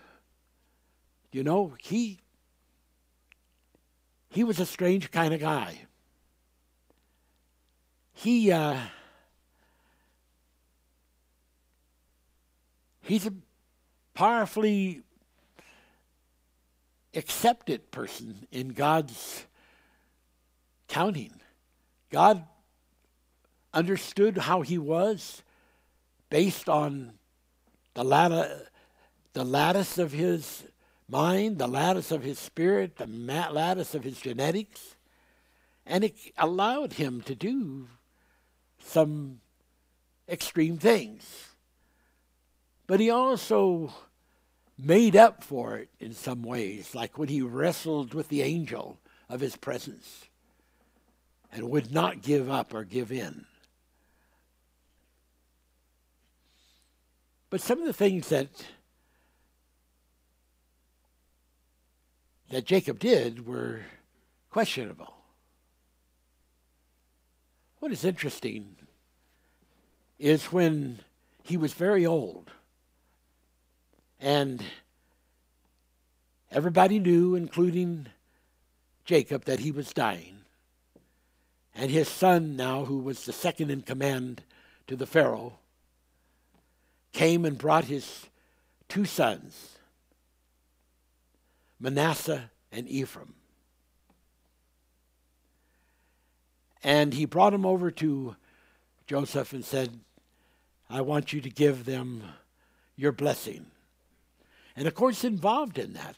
you 1.31 1.43
know, 1.43 1.73
he 1.79 2.19
he 4.29 4.43
was 4.43 4.59
a 4.59 4.65
strange 4.65 5.11
kind 5.11 5.33
of 5.33 5.39
guy. 5.39 5.81
He 8.13 8.51
uh, 8.51 8.77
he's 13.01 13.27
a 13.27 13.33
powerfully 14.13 15.03
accepted 17.13 17.91
person 17.91 18.47
in 18.51 18.69
God's 18.69 19.45
counting. 20.87 21.33
God 22.11 22.43
understood 23.73 24.37
how 24.37 24.61
he 24.61 24.77
was 24.77 25.43
based 26.29 26.69
on 26.69 27.13
the 27.93 28.03
lattice, 28.03 28.67
the 29.33 29.43
lattice 29.43 29.97
of 29.97 30.11
his 30.11 30.63
mind, 31.07 31.57
the 31.57 31.67
lattice 31.67 32.11
of 32.11 32.23
his 32.23 32.39
spirit, 32.39 32.97
the 32.97 33.07
lattice 33.07 33.95
of 33.95 34.03
his 34.03 34.19
genetics, 34.19 34.95
and 35.85 36.03
it 36.03 36.15
allowed 36.37 36.93
him 36.93 37.21
to 37.21 37.35
do 37.35 37.87
some 38.83 39.39
extreme 40.27 40.77
things. 40.77 41.47
But 42.87 42.99
he 42.99 43.09
also 43.09 43.93
made 44.77 45.15
up 45.15 45.43
for 45.43 45.77
it 45.77 45.89
in 45.99 46.13
some 46.13 46.41
ways, 46.41 46.95
like 46.95 47.17
when 47.17 47.27
he 47.27 47.41
wrestled 47.41 48.13
with 48.13 48.29
the 48.29 48.41
angel 48.41 48.99
of 49.27 49.41
his 49.41 49.55
presence 49.55 50.25
and 51.51 51.69
would 51.69 51.91
not 51.91 52.21
give 52.21 52.49
up 52.49 52.73
or 52.73 52.83
give 52.83 53.11
in. 53.11 53.45
But 57.49 57.61
some 57.61 57.79
of 57.79 57.85
the 57.85 57.93
things 57.93 58.29
that 58.29 58.47
that 62.49 62.65
Jacob 62.65 62.99
did 62.99 63.45
were 63.45 63.81
questionable. 64.49 65.13
What 67.79 67.91
is 67.91 68.03
interesting 68.03 68.75
is 70.17 70.51
when 70.51 70.99
he 71.43 71.57
was 71.57 71.73
very 71.73 72.05
old 72.05 72.51
and 74.19 74.63
everybody 76.51 76.99
knew, 76.99 77.35
including 77.35 78.07
Jacob, 79.05 79.45
that 79.45 79.59
he 79.59 79.71
was 79.71 79.93
dying. 79.93 80.39
And 81.73 81.89
his 81.89 82.09
son, 82.09 82.57
now, 82.57 82.85
who 82.85 82.97
was 82.97 83.25
the 83.25 83.31
second 83.31 83.71
in 83.71 83.83
command 83.83 84.43
to 84.87 84.95
the 84.95 85.05
Pharaoh, 85.05 85.59
came 87.11 87.45
and 87.45 87.57
brought 87.57 87.85
his 87.85 88.27
two 88.87 89.05
sons, 89.05 89.77
Manasseh 91.79 92.51
and 92.71 92.87
Ephraim. 92.87 93.33
And 96.83 97.13
he 97.13 97.25
brought 97.25 97.51
them 97.51 97.65
over 97.65 97.91
to 97.91 98.35
Joseph 99.05 99.53
and 99.53 99.65
said, 99.65 99.99
I 100.89 101.01
want 101.01 101.33
you 101.33 101.41
to 101.41 101.49
give 101.49 101.85
them 101.85 102.23
your 102.95 103.11
blessing. 103.11 103.65
And 104.75 104.87
of 104.87 104.95
course, 104.95 105.23
involved 105.23 105.77
in 105.77 105.93
that, 105.93 106.15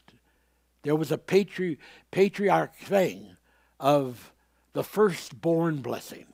there 0.82 0.96
was 0.96 1.10
a 1.10 1.18
patri- 1.18 1.78
patriarch 2.10 2.76
thing 2.76 3.36
of 3.80 4.32
the 4.72 4.84
firstborn 4.84 5.82
blessing. 5.82 6.26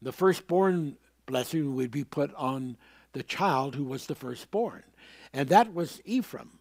The 0.00 0.12
firstborn 0.12 0.96
blessing 1.26 1.74
would 1.74 1.90
be 1.90 2.04
put 2.04 2.34
on 2.34 2.76
the 3.12 3.22
child 3.22 3.74
who 3.74 3.84
was 3.84 4.06
the 4.06 4.14
firstborn, 4.14 4.84
and 5.32 5.48
that 5.48 5.74
was 5.74 6.00
Ephraim. 6.04 6.58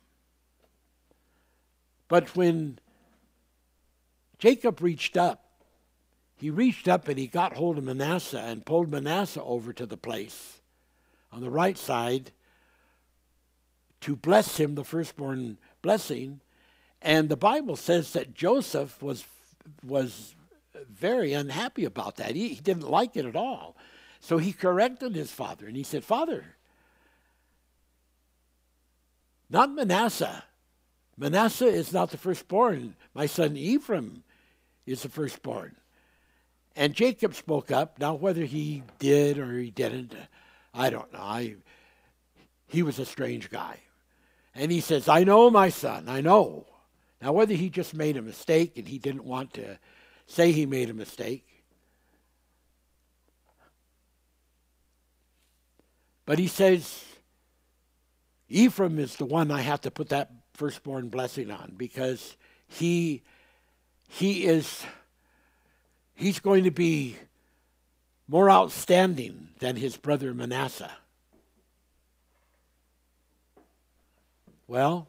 But 2.07 2.35
when 2.35 2.79
Jacob 4.37 4.81
reached 4.81 5.15
up, 5.15 5.45
he 6.35 6.49
reached 6.49 6.87
up 6.87 7.07
and 7.07 7.19
he 7.19 7.27
got 7.27 7.55
hold 7.55 7.77
of 7.77 7.83
Manasseh 7.83 8.39
and 8.39 8.65
pulled 8.65 8.89
Manasseh 8.89 9.43
over 9.43 9.71
to 9.73 9.85
the 9.85 9.95
place 9.95 10.59
on 11.31 11.41
the 11.41 11.51
right 11.51 11.77
side 11.77 12.31
to 14.01 14.15
bless 14.15 14.57
him, 14.57 14.75
the 14.75 14.83
firstborn 14.83 15.59
blessing. 15.81 16.41
And 17.01 17.29
the 17.29 17.37
Bible 17.37 17.75
says 17.75 18.13
that 18.13 18.33
Joseph 18.33 19.01
was 19.01 19.23
was 19.85 20.35
very 20.89 21.33
unhappy 21.33 21.85
about 21.85 22.15
that. 22.15 22.35
He, 22.35 22.49
he 22.49 22.61
didn't 22.61 22.89
like 22.89 23.15
it 23.15 23.25
at 23.25 23.35
all. 23.35 23.75
So 24.21 24.37
he 24.37 24.53
corrected 24.53 25.15
his 25.15 25.31
father 25.31 25.67
and 25.67 25.75
he 25.75 25.83
said, 25.83 26.03
Father, 26.03 26.45
not 29.49 29.73
Manasseh. 29.73 30.43
Manasseh 31.17 31.65
is 31.65 31.91
not 31.91 32.11
the 32.11 32.17
firstborn. 32.17 32.95
My 33.13 33.25
son 33.25 33.57
Ephraim 33.57 34.23
is 34.85 35.01
the 35.01 35.09
firstborn. 35.09 35.75
And 36.75 36.93
Jacob 36.93 37.35
spoke 37.35 37.71
up. 37.71 37.99
Now, 37.99 38.13
whether 38.13 38.45
he 38.45 38.83
did 38.99 39.37
or 39.37 39.57
he 39.57 39.71
didn't, 39.71 40.15
I 40.73 40.89
don't 40.89 41.11
know. 41.11 41.19
I, 41.19 41.55
he 42.67 42.83
was 42.83 42.99
a 42.99 43.05
strange 43.05 43.49
guy. 43.49 43.79
And 44.55 44.71
he 44.71 44.81
says, 44.81 45.09
I 45.09 45.23
know, 45.23 45.49
my 45.49 45.69
son, 45.69 46.07
I 46.07 46.21
know. 46.21 46.67
Now, 47.21 47.33
whether 47.33 47.53
he 47.53 47.69
just 47.69 47.93
made 47.93 48.17
a 48.17 48.21
mistake 48.21 48.77
and 48.77 48.87
he 48.87 48.99
didn't 48.99 49.25
want 49.25 49.53
to 49.55 49.79
say 50.27 50.51
he 50.51 50.65
made 50.65 50.89
a 50.89 50.93
mistake, 50.93 51.45
but 56.25 56.39
he 56.39 56.47
says, 56.47 57.03
Ephraim 58.49 58.99
is 58.99 59.15
the 59.15 59.25
one 59.25 59.51
I 59.51 59.61
have 59.61 59.81
to 59.81 59.91
put 59.91 60.09
that 60.09 60.31
firstborn 60.53 61.09
blessing 61.09 61.49
on 61.49 61.73
because 61.77 62.35
he 62.67 63.23
he 64.07 64.45
is 64.45 64.83
he's 66.13 66.39
going 66.39 66.65
to 66.65 66.71
be 66.71 67.17
more 68.27 68.49
outstanding 68.49 69.49
than 69.59 69.75
his 69.75 69.97
brother 69.97 70.33
Manasseh. 70.33 70.91
Well, 74.67 75.07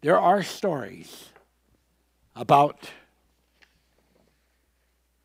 there 0.00 0.18
are 0.18 0.42
stories 0.42 1.30
about 2.34 2.90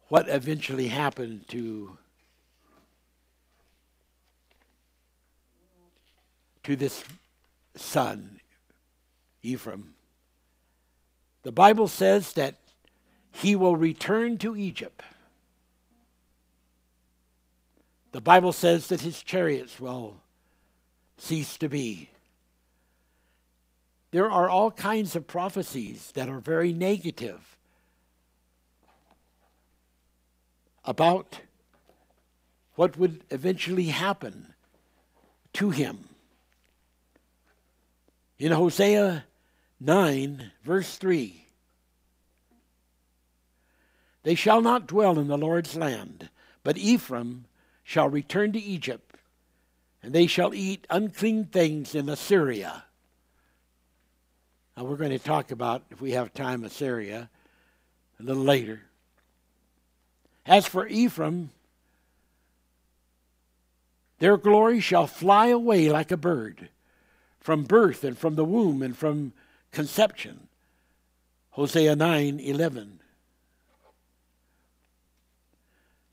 what 0.08 0.30
eventually 0.30 0.88
happened 0.88 1.48
to 1.50 1.98
to 6.64 6.76
this 6.76 7.04
son 7.76 8.40
Ephraim 9.42 9.94
the 11.44 11.52
Bible 11.52 11.88
says 11.88 12.34
that 12.34 12.56
he 13.32 13.56
will 13.56 13.76
return 13.76 14.38
to 14.40 14.56
Egypt. 14.56 15.02
The 18.12 18.22
Bible 18.22 18.52
says 18.52 18.88
that 18.88 19.02
his 19.02 19.24
chariots 19.24 19.80
will 19.80 20.18
cease 21.18 21.58
to 21.58 21.70
be. 21.70 22.10
There 24.12 24.30
are 24.30 24.50
all 24.50 24.72
kinds 24.72 25.16
of 25.16 25.26
prophecies 25.26 26.12
that 26.14 26.28
are 26.28 26.40
very 26.40 26.74
negative 26.74 27.56
about 30.84 31.40
what 32.76 32.98
would 32.98 33.22
eventually 33.30 33.86
happen 33.86 34.54
to 35.54 35.70
him. 35.70 36.10
In 38.42 38.52
Hosea 38.54 39.26
9, 39.80 40.52
verse 40.64 40.98
3. 40.98 41.46
They 44.24 44.34
shall 44.34 44.62
not 44.62 44.88
dwell 44.88 45.20
in 45.20 45.28
the 45.28 45.38
Lord's 45.38 45.76
land, 45.76 46.28
but 46.64 46.76
Ephraim 46.76 47.46
shall 47.84 48.10
return 48.10 48.52
to 48.54 48.60
Egypt, 48.60 49.18
and 50.02 50.12
they 50.12 50.26
shall 50.26 50.56
eat 50.56 50.88
unclean 50.90 51.46
things 51.46 51.94
in 51.94 52.10
Assyria. 52.10 52.86
Now, 54.76 54.86
we're 54.86 54.96
going 54.96 55.12
to 55.12 55.20
talk 55.20 55.52
about, 55.52 55.84
if 55.92 56.02
we 56.02 56.14
have 56.14 56.34
time, 56.34 56.64
Assyria 56.64 57.30
a 58.20 58.24
little 58.24 58.42
later. 58.42 58.82
As 60.48 60.66
for 60.66 60.88
Ephraim, 60.88 61.52
their 64.18 64.36
glory 64.36 64.80
shall 64.80 65.06
fly 65.06 65.50
away 65.50 65.92
like 65.92 66.12
a 66.12 66.18
bird 66.18 66.70
from 67.42 67.64
birth 67.64 68.04
and 68.04 68.18
from 68.18 68.36
the 68.36 68.46
womb 68.46 68.82
and 68.82 68.96
from 68.96 69.34
conception. 69.72 70.48
Hosea 71.52 71.96
9 71.96 72.40
11. 72.40 73.00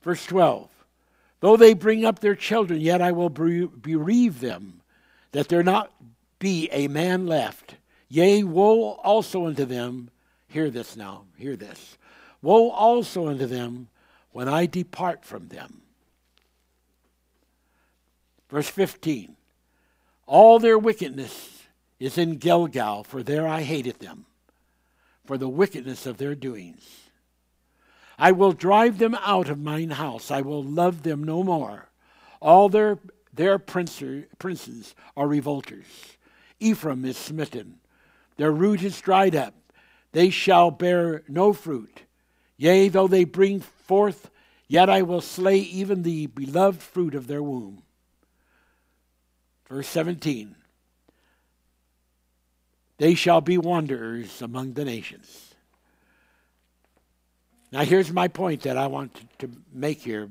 Verse 0.02 0.26
12 0.26 0.68
Though 1.40 1.56
they 1.56 1.74
bring 1.74 2.04
up 2.04 2.18
their 2.18 2.34
children, 2.34 2.80
yet 2.80 3.00
I 3.00 3.12
will 3.12 3.28
bereave 3.28 4.40
them, 4.40 4.80
that 5.30 5.48
there 5.48 5.62
not 5.62 5.92
be 6.40 6.68
a 6.72 6.88
man 6.88 7.26
left. 7.26 7.76
Yea, 8.08 8.42
woe 8.42 8.92
also 9.04 9.46
unto 9.46 9.64
them. 9.64 10.10
Hear 10.48 10.70
this 10.70 10.96
now, 10.96 11.24
hear 11.36 11.54
this. 11.54 11.98
Woe 12.42 12.70
also 12.70 13.28
unto 13.28 13.46
them 13.46 13.88
when 14.32 14.48
I 14.48 14.66
depart 14.66 15.24
from 15.24 15.48
them. 15.48 15.82
Verse 18.48 18.68
15 18.68 19.36
All 20.28 20.58
their 20.58 20.78
wickedness 20.78 21.62
is 21.98 22.18
in 22.18 22.36
Gilgal, 22.36 23.02
for 23.02 23.22
there 23.22 23.48
I 23.48 23.62
hated 23.62 23.98
them, 23.98 24.26
for 25.24 25.38
the 25.38 25.48
wickedness 25.48 26.04
of 26.04 26.18
their 26.18 26.34
doings. 26.34 26.86
I 28.18 28.32
will 28.32 28.52
drive 28.52 28.98
them 28.98 29.16
out 29.22 29.48
of 29.48 29.58
mine 29.58 29.88
house, 29.88 30.30
I 30.30 30.42
will 30.42 30.62
love 30.62 31.02
them 31.02 31.24
no 31.24 31.42
more. 31.42 31.88
All 32.42 32.68
their, 32.68 32.98
their 33.32 33.58
princes 33.58 34.94
are 35.16 35.26
revolters. 35.26 35.86
Ephraim 36.60 37.06
is 37.06 37.16
smitten, 37.16 37.78
their 38.36 38.52
root 38.52 38.82
is 38.82 39.00
dried 39.00 39.34
up, 39.34 39.54
they 40.12 40.28
shall 40.28 40.70
bear 40.70 41.22
no 41.26 41.54
fruit. 41.54 42.02
Yea, 42.58 42.90
though 42.90 43.08
they 43.08 43.24
bring 43.24 43.60
forth, 43.60 44.28
yet 44.66 44.90
I 44.90 45.00
will 45.00 45.22
slay 45.22 45.56
even 45.56 46.02
the 46.02 46.26
beloved 46.26 46.82
fruit 46.82 47.14
of 47.14 47.28
their 47.28 47.42
womb. 47.42 47.82
Verse 49.68 49.88
17 49.88 50.54
they 52.98 53.14
shall 53.14 53.40
be 53.40 53.56
wanderers 53.58 54.42
among 54.42 54.72
the 54.72 54.84
nations. 54.84 55.54
Now, 57.70 57.84
here's 57.84 58.12
my 58.12 58.26
point 58.26 58.62
that 58.62 58.76
I 58.76 58.88
want 58.88 59.16
to 59.38 59.48
make 59.72 60.00
here 60.00 60.28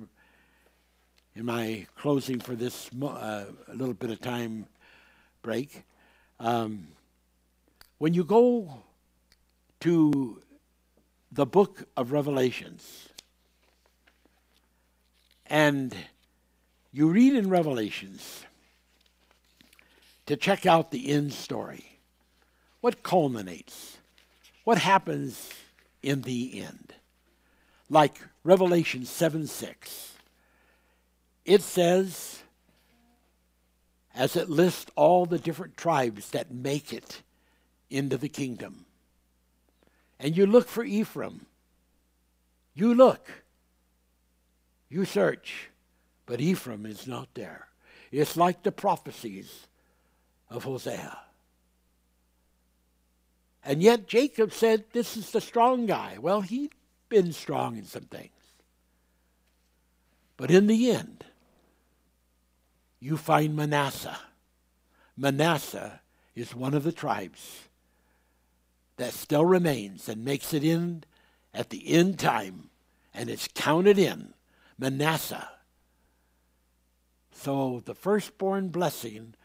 in 1.34 1.46
my 1.46 1.88
closing 1.96 2.40
for 2.40 2.56
this 2.56 2.90
uh, 3.02 3.46
little 3.74 3.94
bit 3.94 4.10
of 4.10 4.20
time 4.20 4.66
break. 5.42 5.84
Um, 6.40 6.88
when 8.00 8.14
you 8.14 8.26
go 8.26 8.84
to 9.82 10.42
the 11.32 11.46
book 11.46 11.88
of 11.96 12.12
Revelations 12.12 13.08
and 15.46 15.96
you 16.92 17.08
read 17.08 17.34
in 17.34 17.50
Revelations 17.50 18.44
to 20.28 20.36
check 20.38 20.66
out 20.66 20.92
the 20.92 21.10
end 21.10 21.34
story, 21.34 22.00
what 22.82 23.02
culminates? 23.02 23.98
What 24.64 24.78
happens 24.78 25.50
in 26.04 26.22
the 26.22 26.62
end? 26.62 26.94
Like 27.90 28.20
Revelation 28.44 29.06
7 29.06 29.48
6. 29.48 30.14
It 31.46 31.62
says, 31.62 32.44
as 34.14 34.36
it 34.36 34.50
lists 34.50 34.92
all 34.96 35.26
the 35.26 35.40
different 35.40 35.78
tribes 35.78 36.32
that 36.32 36.52
make 36.52 36.92
it 36.92 37.22
into 37.90 38.18
the 38.18 38.28
kingdom. 38.28 38.86
And 40.20 40.36
you 40.36 40.46
look 40.46 40.68
for 40.68 40.84
Ephraim. 40.84 41.46
You 42.74 42.94
look. 42.94 43.30
You 44.90 45.06
search. 45.06 45.70
But 46.26 46.42
Ephraim 46.42 46.86
is 46.86 47.08
not 47.08 47.30
there. 47.34 47.68
It's 48.12 48.36
like 48.36 48.64
the 48.64 48.72
prophecies 48.72 49.68
of 50.50 50.64
Hosea. 50.64 51.18
And 53.64 53.82
yet 53.82 54.08
Jacob 54.08 54.54
said, 54.54 54.86
This 54.94 55.18
is 55.18 55.32
the 55.32 55.42
strong 55.42 55.86
guy. 55.86 56.18
Well, 56.20 56.42
he'd 56.42 56.74
been 57.10 57.34
strong 57.34 57.78
in 57.78 57.86
some 57.86 58.04
things. 58.04 58.32
But 60.38 60.52
in 60.52 60.68
the 60.68 60.92
end, 60.92 61.26
you 63.00 63.18
find 63.18 63.56
Manasseh. 63.56 64.18
Manasseh 65.18 66.02
is 66.36 66.56
one 66.56 66.74
of 66.74 66.84
the 66.84 66.92
tribes 66.92 67.64
that 68.98 69.14
still 69.14 69.46
remains 69.46 70.08
and 70.08 70.24
makes 70.24 70.54
it 70.54 70.64
in 70.64 71.04
at 71.54 71.70
the 71.70 71.94
end 71.94 72.20
time, 72.20 72.70
and 73.14 73.30
it's 73.30 73.48
counted 73.54 73.98
in 73.98 74.34
Manasseh. 74.78 75.50
So 77.32 77.82
the 77.86 77.96
firstborn 77.96 78.70
blessing 78.70 79.36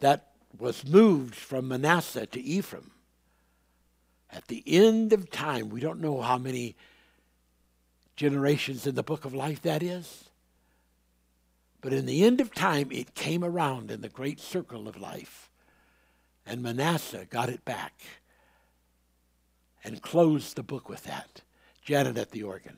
that 0.00 0.30
was 0.58 0.86
moved 0.86 1.34
from 1.34 1.68
Manasseh 1.68 2.26
to 2.26 2.40
Ephraim 2.40 2.90
at 4.34 4.48
the 4.48 4.64
end 4.66 5.12
of 5.12 5.30
time, 5.30 5.68
we 5.68 5.80
don't 5.80 6.00
know 6.00 6.20
how 6.20 6.38
many 6.38 6.74
generations 8.16 8.86
in 8.86 8.96
the 8.96 9.02
book 9.02 9.24
of 9.24 9.32
life 9.32 9.62
that 9.62 9.82
is. 9.82 10.24
But 11.80 11.92
in 11.92 12.06
the 12.06 12.24
end 12.24 12.40
of 12.40 12.52
time, 12.52 12.90
it 12.90 13.14
came 13.14 13.44
around 13.44 13.90
in 13.90 14.00
the 14.00 14.08
great 14.08 14.40
circle 14.40 14.88
of 14.88 15.00
life. 15.00 15.50
And 16.44 16.62
Manasseh 16.62 17.26
got 17.30 17.48
it 17.48 17.64
back 17.64 17.94
and 19.84 20.02
closed 20.02 20.56
the 20.56 20.62
book 20.62 20.88
with 20.88 21.04
that. 21.04 21.42
Janet 21.82 22.18
at 22.18 22.32
the 22.32 22.42
organ. 22.42 22.76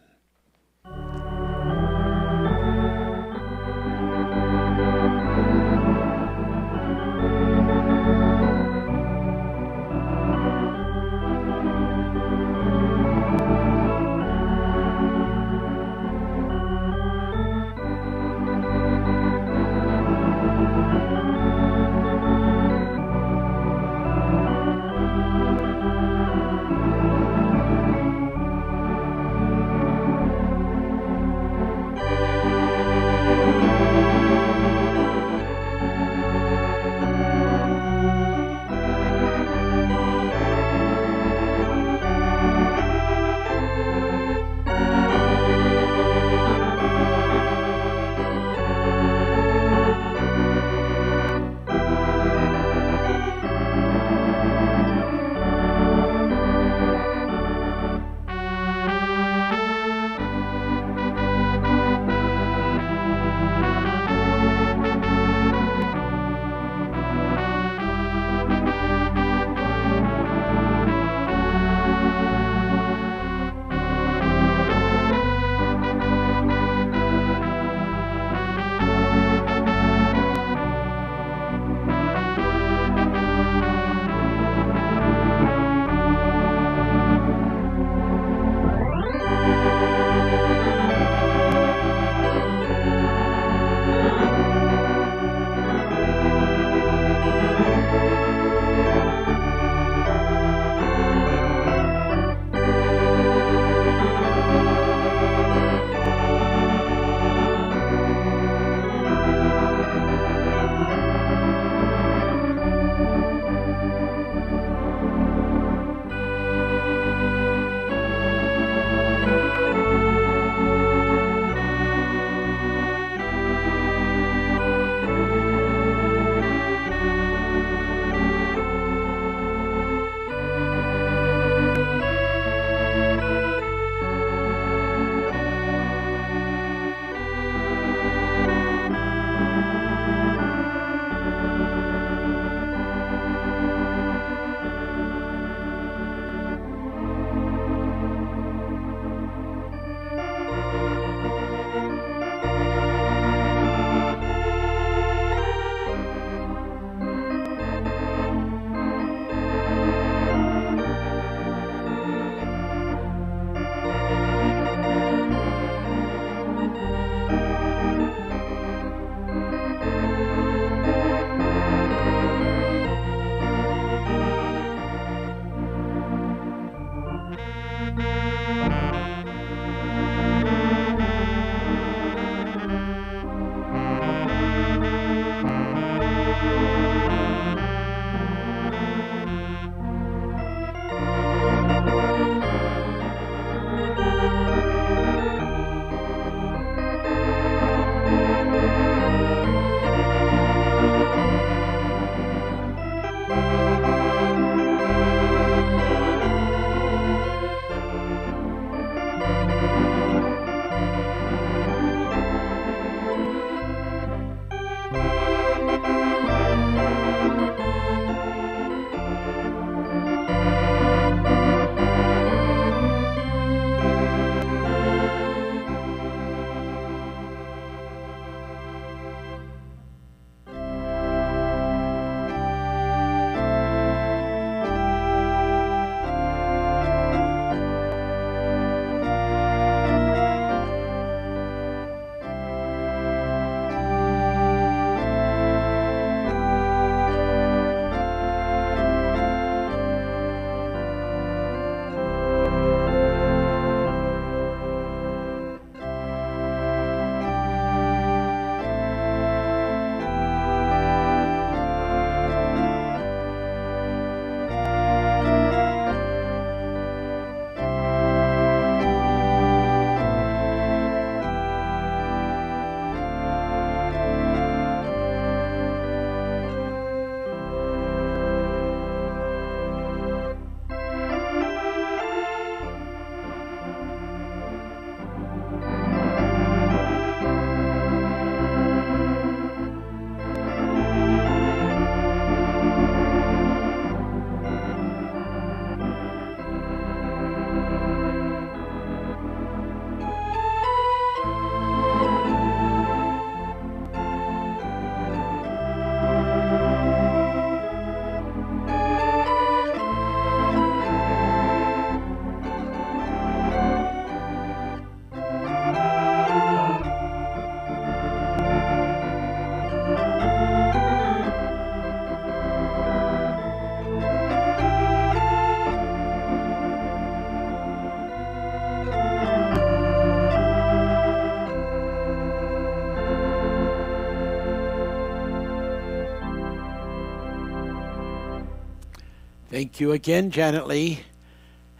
Thank 339.48 339.78
you 339.78 339.92
again, 339.92 340.32
Janet 340.32 340.66
Lee. 340.66 341.04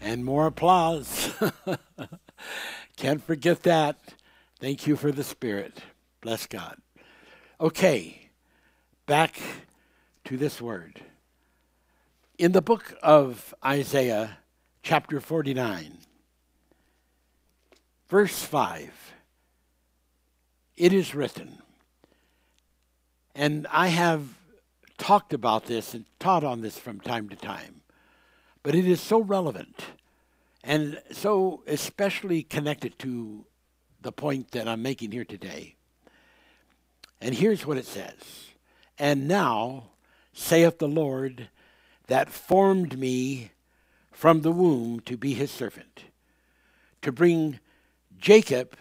And 0.01 0.25
more 0.25 0.47
applause. 0.47 1.33
Can't 2.97 3.21
forget 3.25 3.65
that. 3.65 3.99
Thank 4.61 4.87
you 4.87 4.95
for 4.95 5.11
the 5.11 5.25
Spirit. 5.25 5.83
Bless 6.21 6.47
God. 6.47 6.77
Okay, 7.61 8.31
back 9.07 9.41
to 10.27 10.37
this 10.37 10.63
word. 10.63 11.01
In 12.39 12.53
the 12.53 12.63
book 12.63 12.95
of 13.03 13.53
Isaiah, 13.65 14.39
chapter 14.85 15.21
49, 15.21 15.99
verse 18.09 18.43
5, 18.43 19.13
it 20.77 20.93
is 20.93 21.17
written, 21.17 21.59
and 23.35 23.67
I 23.73 23.89
have 23.89 24.29
talked 24.99 25.33
about 25.33 25.67
this 25.67 25.95
and 25.95 26.05
taught 26.19 26.45
on 26.45 26.61
this 26.61 26.79
from 26.79 27.01
time 27.01 27.29
to 27.29 27.37
time, 27.37 27.83
but 28.63 28.75
it 28.75 28.87
is 28.87 29.01
so 29.01 29.21
relevant 29.21 29.85
and 30.67 31.01
so 31.13 31.63
especially 31.67 32.43
connected 32.43 32.99
to 32.99 33.47
the 34.03 34.13
point 34.13 34.51
that 34.51 34.69
I'm 34.69 34.83
making 34.83 35.13
here 35.13 35.25
today. 35.25 35.77
And 37.21 37.35
here's 37.35 37.65
what 37.65 37.79
it 37.79 37.87
says 37.87 38.15
And 38.99 39.29
now, 39.29 39.91
saith 40.33 40.79
the 40.79 40.89
Lord, 40.89 41.49
that 42.09 42.31
formed 42.31 42.99
me 42.99 43.53
from 44.13 44.43
the 44.43 44.53
womb 44.53 45.01
to 45.01 45.17
be 45.17 45.35
his 45.35 45.51
servant, 45.51 46.05
to 47.03 47.13
bring 47.13 47.61
Jacob 48.19 48.77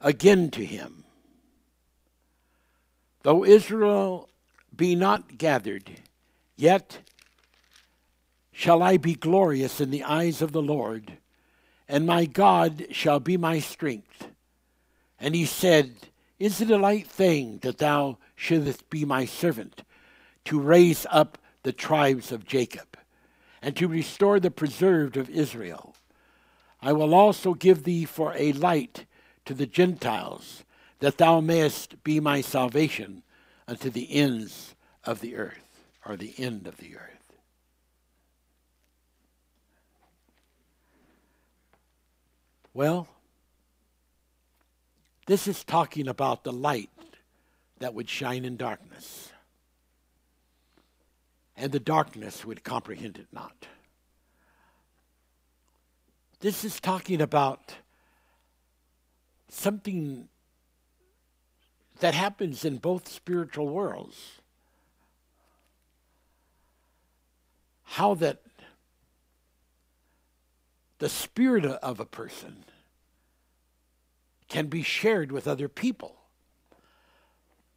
again 0.00 0.50
to 0.52 0.64
him. 0.64 1.04
Though 3.22 3.44
Israel 3.44 4.29
be 4.80 4.94
not 4.94 5.36
gathered, 5.36 5.90
yet 6.56 7.00
shall 8.50 8.82
I 8.82 8.96
be 8.96 9.14
glorious 9.14 9.78
in 9.78 9.90
the 9.90 10.04
eyes 10.04 10.40
of 10.40 10.52
the 10.52 10.62
Lord, 10.62 11.18
and 11.86 12.06
my 12.06 12.24
God 12.24 12.86
shall 12.90 13.20
be 13.20 13.36
my 13.36 13.58
strength. 13.58 14.28
And 15.18 15.34
he 15.34 15.44
said, 15.44 15.96
Is 16.38 16.62
it 16.62 16.70
a 16.70 16.78
light 16.78 17.06
thing 17.06 17.58
that 17.58 17.76
thou 17.76 18.16
shouldest 18.34 18.88
be 18.88 19.04
my 19.04 19.26
servant, 19.26 19.82
to 20.46 20.58
raise 20.58 21.06
up 21.10 21.36
the 21.62 21.74
tribes 21.74 22.32
of 22.32 22.46
Jacob, 22.46 22.96
and 23.60 23.76
to 23.76 23.86
restore 23.86 24.40
the 24.40 24.50
preserved 24.50 25.18
of 25.18 25.28
Israel? 25.28 25.94
I 26.80 26.94
will 26.94 27.14
also 27.14 27.52
give 27.52 27.82
thee 27.84 28.06
for 28.06 28.32
a 28.34 28.54
light 28.54 29.04
to 29.44 29.52
the 29.52 29.66
Gentiles, 29.66 30.64
that 31.00 31.18
thou 31.18 31.42
mayest 31.42 32.02
be 32.02 32.18
my 32.18 32.40
salvation 32.40 33.22
unto 33.68 33.88
the 33.88 34.12
ends 34.12 34.69
of 35.04 35.20
the 35.20 35.36
earth, 35.36 35.80
or 36.04 36.16
the 36.16 36.34
end 36.38 36.66
of 36.66 36.76
the 36.76 36.96
earth. 36.96 37.20
Well, 42.72 43.08
this 45.26 45.48
is 45.48 45.64
talking 45.64 46.08
about 46.08 46.44
the 46.44 46.52
light 46.52 46.90
that 47.78 47.94
would 47.94 48.08
shine 48.08 48.44
in 48.44 48.56
darkness, 48.56 49.32
and 51.56 51.72
the 51.72 51.80
darkness 51.80 52.44
would 52.44 52.62
comprehend 52.62 53.18
it 53.18 53.26
not. 53.32 53.66
This 56.40 56.64
is 56.64 56.80
talking 56.80 57.20
about 57.20 57.74
something 59.50 60.28
that 61.98 62.14
happens 62.14 62.64
in 62.64 62.78
both 62.78 63.08
spiritual 63.08 63.68
worlds. 63.68 64.39
How 67.94 68.14
that 68.14 68.40
the 70.98 71.08
spirit 71.08 71.64
of 71.64 71.98
a 71.98 72.04
person 72.04 72.64
can 74.48 74.68
be 74.68 74.84
shared 74.84 75.32
with 75.32 75.48
other 75.48 75.68
people. 75.68 76.14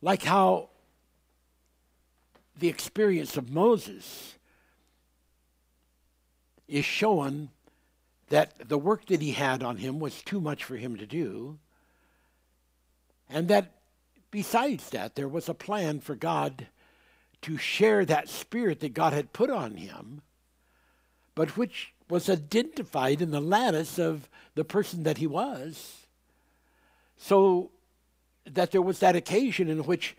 Like 0.03 0.21
how 0.21 0.69
the 2.55 2.67
experience 2.67 3.37
of 3.37 3.49
Moses 3.49 4.35
is 6.67 6.85
showing 6.85 7.49
that 8.29 8.69
the 8.69 8.77
work 8.77 9.07
that 9.07 9.21
he 9.21 9.31
had 9.31 9.63
on 9.63 9.77
him 9.77 9.99
was 9.99 10.21
too 10.21 10.39
much 10.39 10.63
for 10.63 10.75
him 10.75 10.95
to 10.97 11.07
do, 11.07 11.57
and 13.27 13.47
that 13.47 13.81
besides 14.29 14.91
that, 14.91 15.15
there 15.15 15.27
was 15.27 15.49
a 15.49 15.55
plan 15.55 15.99
for 15.99 16.13
God 16.13 16.67
to 17.43 17.57
share 17.57 18.05
that 18.05 18.29
spirit 18.29 18.79
that 18.79 18.93
God 18.93 19.13
had 19.13 19.33
put 19.33 19.49
on 19.49 19.75
him, 19.75 20.21
but 21.35 21.57
which 21.57 21.93
was 22.09 22.29
identified 22.29 23.21
in 23.21 23.31
the 23.31 23.41
lattice 23.41 23.97
of 23.97 24.29
the 24.55 24.65
person 24.65 25.03
that 25.03 25.17
he 25.17 25.27
was, 25.27 26.07
so 27.17 27.71
that 28.45 28.71
there 28.71 28.81
was 28.81 28.99
that 28.99 29.15
occasion 29.15 29.69
in 29.69 29.83
which 29.83 30.17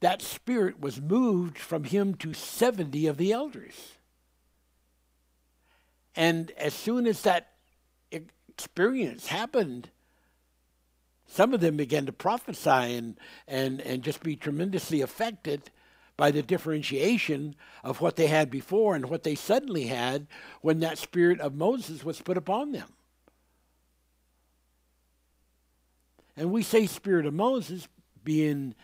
that 0.00 0.22
spirit 0.22 0.80
was 0.80 1.00
moved 1.00 1.58
from 1.58 1.84
him 1.84 2.14
to 2.14 2.32
70 2.32 3.06
of 3.06 3.18
the 3.18 3.32
elders. 3.32 3.92
And 6.16 6.50
as 6.52 6.74
soon 6.74 7.06
as 7.06 7.22
that 7.22 7.50
experience 8.10 9.26
happened, 9.26 9.90
some 11.26 11.54
of 11.54 11.60
them 11.60 11.76
began 11.76 12.06
to 12.06 12.12
prophesy 12.12 12.70
and, 12.70 13.16
and, 13.46 13.80
and 13.82 14.02
just 14.02 14.22
be 14.22 14.34
tremendously 14.34 15.00
affected 15.00 15.70
by 16.20 16.30
the 16.30 16.42
differentiation 16.42 17.56
of 17.82 18.02
what 18.02 18.16
they 18.16 18.26
had 18.26 18.50
before 18.50 18.94
and 18.94 19.08
what 19.08 19.22
they 19.22 19.34
suddenly 19.34 19.86
had 19.86 20.26
when 20.60 20.80
that 20.80 20.98
spirit 20.98 21.40
of 21.40 21.54
Moses 21.54 22.04
was 22.04 22.20
put 22.20 22.36
upon 22.36 22.72
them. 22.72 22.92
And 26.36 26.52
we 26.52 26.62
say 26.62 26.86
spirit 26.86 27.24
of 27.24 27.32
Moses 27.32 27.88
being 28.22 28.74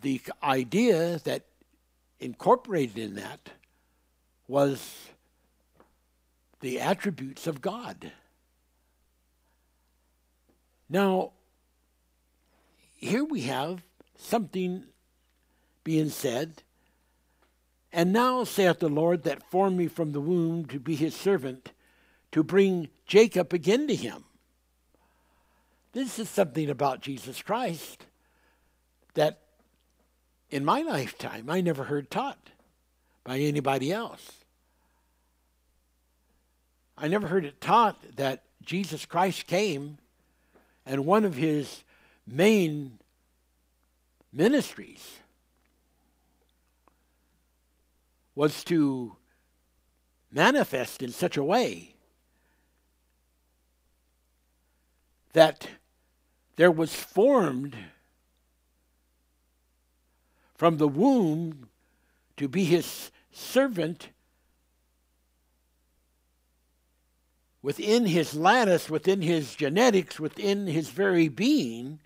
the 0.00 0.20
idea 0.40 1.18
that 1.24 1.46
incorporated 2.20 2.96
in 2.96 3.16
that 3.16 3.50
was 4.46 5.08
the 6.60 6.78
attributes 6.78 7.48
of 7.48 7.60
God. 7.60 8.12
Now, 10.88 11.32
here 12.94 13.24
we 13.24 13.40
have 13.40 13.82
something 14.16 14.84
being 15.88 16.10
said. 16.10 16.62
And 17.94 18.12
now 18.12 18.44
saith 18.44 18.78
the 18.78 18.90
Lord 18.90 19.22
that 19.22 19.50
formed 19.50 19.78
me 19.78 19.86
from 19.86 20.12
the 20.12 20.20
womb 20.20 20.66
to 20.66 20.78
be 20.78 20.94
his 20.94 21.16
servant, 21.16 21.72
to 22.30 22.42
bring 22.42 22.90
Jacob 23.06 23.54
again 23.54 23.88
to 23.88 23.94
him. 23.94 24.24
This 25.94 26.18
is 26.18 26.28
something 26.28 26.68
about 26.68 27.00
Jesus 27.00 27.40
Christ 27.40 28.04
that 29.14 29.40
in 30.50 30.62
my 30.62 30.82
lifetime 30.82 31.48
I 31.48 31.62
never 31.62 31.84
heard 31.84 32.10
taught 32.10 32.50
by 33.24 33.38
anybody 33.38 33.90
else. 33.90 34.44
I 36.98 37.08
never 37.08 37.28
heard 37.28 37.46
it 37.46 37.62
taught 37.62 37.96
that 38.16 38.42
Jesus 38.60 39.06
Christ 39.06 39.46
came 39.46 39.96
and 40.84 41.06
one 41.06 41.24
of 41.24 41.36
his 41.36 41.82
main 42.26 42.98
ministries 44.30 45.20
was 48.38 48.62
to 48.62 49.16
manifest 50.30 51.02
in 51.02 51.10
such 51.10 51.36
a 51.36 51.42
way 51.42 51.92
that 55.32 55.66
there 56.54 56.70
was 56.70 56.94
formed 56.94 57.76
from 60.54 60.76
the 60.76 60.86
womb 60.86 61.68
to 62.36 62.46
be 62.46 62.62
his 62.62 63.10
servant 63.32 64.10
within 67.60 68.06
his 68.06 68.36
lattice, 68.36 68.88
within 68.88 69.20
his 69.20 69.56
genetics, 69.56 70.20
within 70.20 70.68
his 70.68 70.90
very 70.90 71.26
being, 71.26 71.98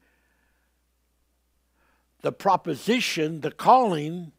the 2.22 2.32
proposition, 2.32 3.42
the 3.42 3.50
calling 3.50 4.32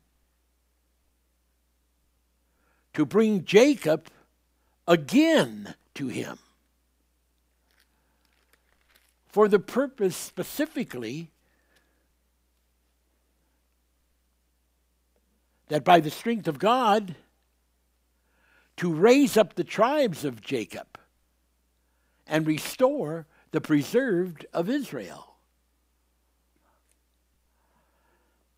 to 2.94 3.06
bring 3.06 3.44
Jacob 3.44 4.08
again 4.88 5.76
to 5.96 6.08
him. 6.08 6.38
For 9.28 9.48
the 9.48 9.60
purpose 9.60 10.16
specifically 10.16 11.32
that 15.70 15.84
by 15.84 16.00
the 16.00 16.12
strength 16.12 16.48
of 16.48 16.60
God, 16.60 17.16
to 18.78 18.94
raise 18.94 19.38
up 19.38 19.56
the 19.56 19.64
tribes 19.64 20.26
of 20.26 20.42
Jacob 20.42 21.00
and 22.28 22.46
restore 22.46 23.28
the 23.52 23.62
preserved 23.62 24.46
of 24.54 24.70
Israel. 24.70 25.36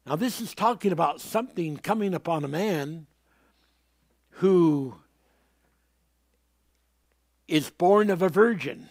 Now, 0.05 0.15
this 0.15 0.39
is 0.39 0.53
talking 0.53 0.91
about 0.91 1.19
something 1.19 1.77
coming 1.77 2.13
upon 2.13 2.43
a 2.43 2.47
man 2.47 3.07
who 4.39 4.95
is 7.47 7.69
born 7.69 8.09
of 8.09 8.21
a 8.21 8.29
virgin. 8.29 8.89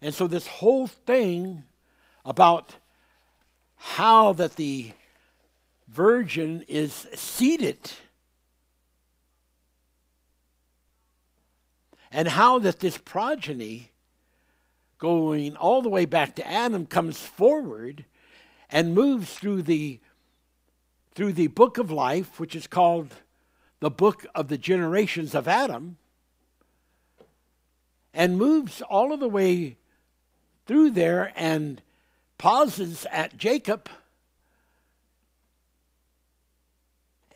And 0.00 0.14
so, 0.14 0.26
this 0.26 0.46
whole 0.46 0.86
thing 0.86 1.64
about 2.24 2.76
how 3.76 4.32
that 4.34 4.56
the 4.56 4.92
virgin 5.88 6.64
is 6.68 7.06
seated 7.14 7.78
and 12.10 12.28
how 12.28 12.58
that 12.60 12.80
this 12.80 12.98
progeny 12.98 13.90
going 14.98 15.56
all 15.56 15.82
the 15.82 15.88
way 15.88 16.04
back 16.04 16.36
to 16.36 16.48
Adam 16.48 16.86
comes 16.86 17.18
forward 17.18 18.04
and 18.70 18.94
moves 18.94 19.34
through 19.34 19.62
the 19.62 19.98
through 21.14 21.32
the 21.32 21.48
book 21.48 21.76
of 21.76 21.90
life 21.90 22.38
which 22.38 22.54
is 22.54 22.66
called 22.66 23.14
the 23.82 23.90
book 23.90 24.24
of 24.32 24.46
the 24.46 24.56
generations 24.56 25.34
of 25.34 25.48
Adam 25.48 25.96
and 28.14 28.38
moves 28.38 28.80
all 28.82 29.12
of 29.12 29.18
the 29.18 29.28
way 29.28 29.76
through 30.66 30.88
there 30.88 31.32
and 31.34 31.82
pauses 32.38 33.08
at 33.10 33.36
Jacob. 33.36 33.88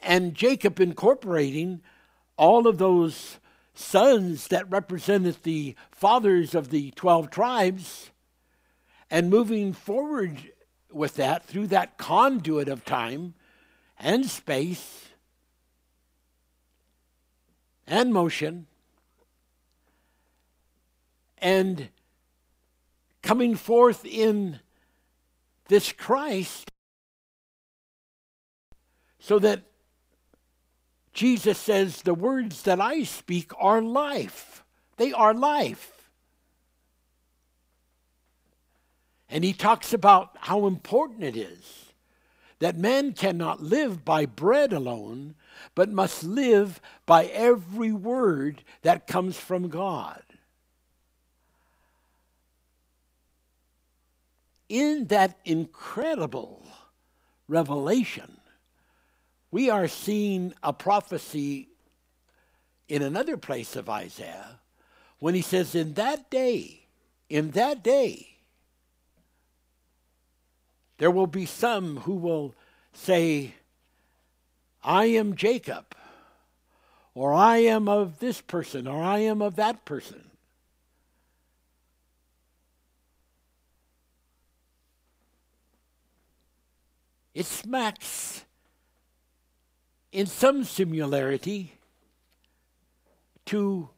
And 0.01 0.37
Jacob 0.37 0.79
incorporating 0.79 1.83
all 2.37 2.69
of 2.69 2.79
those 2.79 3.41
sons 3.75 4.47
that 4.47 4.71
represented 4.71 5.43
the 5.43 5.75
fathers 5.91 6.55
of 6.55 6.71
the 6.71 6.93
12 6.93 7.29
tribes 7.29 8.13
and 9.11 9.31
moving 9.31 9.73
forward 9.73 10.53
with 10.93 11.17
that 11.17 11.45
through 11.45 11.67
that 11.67 11.99
conduit 11.99 12.69
of 12.69 12.85
time 12.85 13.35
and 13.99 14.27
space 14.27 15.07
and 17.87 18.13
motion 18.13 18.67
and 21.39 21.89
coming 23.23 23.55
forth 23.55 24.05
in 24.05 24.61
this 25.69 25.93
Christ 25.93 26.71
so 29.19 29.39
that 29.39 29.63
Jesus 31.13 31.59
says, 31.59 32.03
The 32.03 32.15
words 32.15 32.63
that 32.63 32.81
I 32.81 33.03
speak 33.03 33.53
are 33.59 33.83
life. 33.83 34.63
They 34.97 35.13
are 35.13 35.35
life. 35.35 36.11
And 39.29 39.43
he 39.43 39.53
talks 39.53 39.93
about 39.93 40.37
how 40.39 40.67
important 40.67 41.25
it 41.25 41.37
is 41.37 41.86
that 42.59 42.77
man 42.77 43.13
cannot 43.13 43.63
live 43.63 44.05
by 44.05 44.27
bread 44.27 44.73
alone, 44.73 45.35
but 45.75 45.91
must 45.91 46.25
live 46.25 46.81
by 47.05 47.27
every 47.27 47.93
word 47.93 48.63
that 48.83 49.07
comes 49.07 49.37
from 49.37 49.69
God. 49.69 50.23
In 54.69 55.07
that 55.07 55.39
incredible 55.45 56.67
revelation, 57.47 58.39
we 59.51 59.71
are 59.71 59.87
seeing 59.87 60.55
a 60.63 60.73
prophecy 60.73 61.69
in 62.89 63.03
another 63.03 63.37
place 63.37 63.77
of 63.77 63.89
Isaiah 63.89 64.61
when 65.19 65.35
he 65.35 65.43
says, 65.43 65.75
In 65.75 65.95
that 65.95 66.31
day, 66.31 66.87
in 67.29 67.53
that 67.53 67.83
day, 67.83 68.36
there 70.99 71.11
will 71.11 71.27
be 71.27 71.47
some 71.47 71.99
who 71.99 72.15
will 72.15 72.55
say, 72.93 73.55
I 74.83 75.07
am 75.07 75.37
Jacob, 75.37 75.95
or 77.15 77.33
I 77.35 77.59
am 77.59 77.89
of 77.89 78.19
this 78.19 78.41
person, 78.41 78.87
or 78.87 79.03
I 79.03 79.19
am 79.19 79.43
of 79.43 79.57
that 79.57 79.85
person. 79.85 80.23
It 87.35 87.45
smacks 87.45 88.45
in 90.11 90.25
some 90.25 90.65
similarity 90.65 91.75
to 93.45 93.91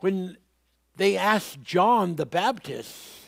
when 0.00 0.36
they 0.96 1.16
asked 1.16 1.62
John 1.62 2.16
the 2.16 2.26
Baptist 2.26 3.23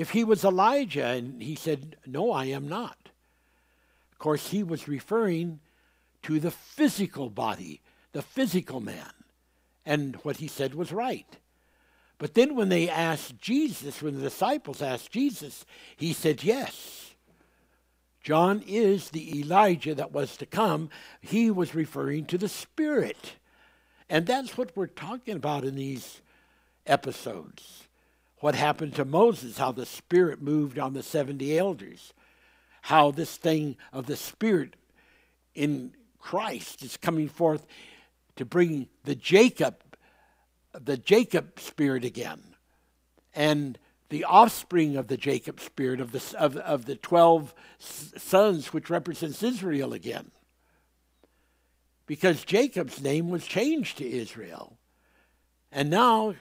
if 0.00 0.12
he 0.12 0.24
was 0.24 0.44
Elijah, 0.46 1.08
and 1.08 1.42
he 1.42 1.54
said, 1.54 1.96
No, 2.06 2.32
I 2.32 2.46
am 2.46 2.66
not. 2.66 2.96
Of 4.12 4.18
course, 4.18 4.48
he 4.48 4.62
was 4.62 4.88
referring 4.88 5.60
to 6.22 6.40
the 6.40 6.50
physical 6.50 7.28
body, 7.28 7.82
the 8.12 8.22
physical 8.22 8.80
man. 8.80 9.12
And 9.84 10.16
what 10.22 10.38
he 10.38 10.48
said 10.48 10.74
was 10.74 10.90
right. 10.90 11.26
But 12.16 12.32
then 12.32 12.56
when 12.56 12.70
they 12.70 12.88
asked 12.88 13.38
Jesus, 13.42 14.00
when 14.00 14.14
the 14.14 14.22
disciples 14.22 14.80
asked 14.80 15.10
Jesus, 15.10 15.66
he 15.98 16.14
said, 16.14 16.42
Yes. 16.42 17.14
John 18.22 18.62
is 18.66 19.10
the 19.10 19.38
Elijah 19.38 19.94
that 19.94 20.12
was 20.12 20.36
to 20.38 20.46
come. 20.46 20.88
He 21.20 21.50
was 21.50 21.74
referring 21.74 22.24
to 22.26 22.38
the 22.38 22.48
Spirit. 22.48 23.34
And 24.08 24.26
that's 24.26 24.56
what 24.56 24.74
we're 24.74 24.86
talking 24.86 25.36
about 25.36 25.64
in 25.64 25.74
these 25.74 26.22
episodes. 26.86 27.79
What 28.40 28.54
happened 28.54 28.94
to 28.96 29.04
Moses, 29.04 29.58
how 29.58 29.72
the 29.72 29.86
Spirit 29.86 30.40
moved 30.40 30.78
on 30.78 30.94
the 30.94 31.02
70 31.02 31.56
elders, 31.58 32.12
how 32.82 33.10
this 33.10 33.36
thing 33.36 33.76
of 33.92 34.06
the 34.06 34.16
Spirit 34.16 34.76
in 35.54 35.92
Christ 36.18 36.82
is 36.82 36.96
coming 36.96 37.28
forth 37.28 37.66
to 38.36 38.44
bring 38.44 38.88
the 39.04 39.14
Jacob 39.14 39.76
the 40.72 40.96
Jacob 40.96 41.58
spirit 41.58 42.04
again, 42.04 42.40
and 43.34 43.78
the 44.08 44.24
offspring 44.24 44.96
of 44.96 45.08
the 45.08 45.16
Jacob 45.16 45.60
spirit 45.60 46.00
of 46.00 46.12
the 46.12 46.38
of, 46.38 46.56
of 46.56 46.86
the 46.86 46.96
twelve 46.96 47.54
sons, 47.78 48.72
which 48.72 48.90
represents 48.90 49.42
Israel 49.42 49.92
again. 49.92 50.30
Because 52.06 52.44
Jacob's 52.44 53.00
name 53.00 53.30
was 53.30 53.46
changed 53.46 53.98
to 53.98 54.08
Israel, 54.08 54.78
and 55.70 55.90
now 55.90 56.34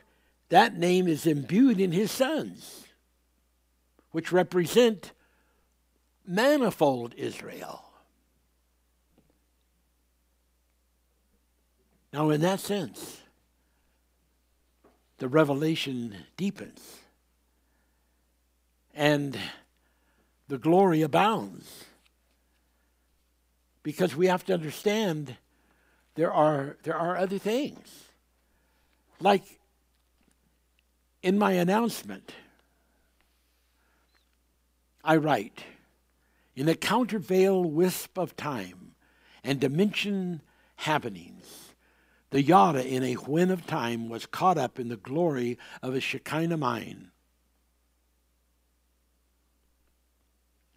that 0.50 0.78
name 0.78 1.08
is 1.08 1.26
imbued 1.26 1.80
in 1.80 1.92
his 1.92 2.12
sons, 2.12 2.86
which 4.12 4.32
represent 4.32 5.12
manifold 6.26 7.14
Israel. 7.16 7.86
Now, 12.12 12.32
in 12.32 12.42
that 12.42 12.60
sense, 12.60 13.22
the 15.20 15.28
revelation 15.28 16.16
deepens 16.38 16.98
and 18.96 19.38
the 20.48 20.58
glory 20.58 21.02
abounds. 21.02 21.86
Because 23.84 24.16
we 24.16 24.28
have 24.28 24.44
to 24.46 24.54
understand 24.54 25.38
there 26.16 26.34
are, 26.34 26.78
there 26.84 26.98
are 26.98 27.16
other 27.16 27.38
things. 27.38 28.06
Like 29.20 29.59
in 31.22 31.38
my 31.38 31.54
announcement, 31.54 32.34
I 35.04 35.18
write, 35.18 35.64
in 36.56 36.68
a 36.68 36.76
countervail 36.76 37.64
wisp 37.64 38.18
of 38.18 38.36
time 38.36 38.96
and 39.44 39.60
dimension 39.60 40.42
happenings, 40.76 41.74
the 42.32 42.42
yada 42.42 42.86
in 42.86 43.04
a 43.04 43.14
when 43.14 43.50
of 43.50 43.66
time 43.66 44.10
was 44.10 44.26
caught 44.26 44.58
up 44.58 44.80
in 44.80 44.90
the 44.90 44.98
glory 44.98 45.58
of 45.82 45.96
a 45.96 46.00
Shekinah 46.00 46.58
mind. 46.58 47.08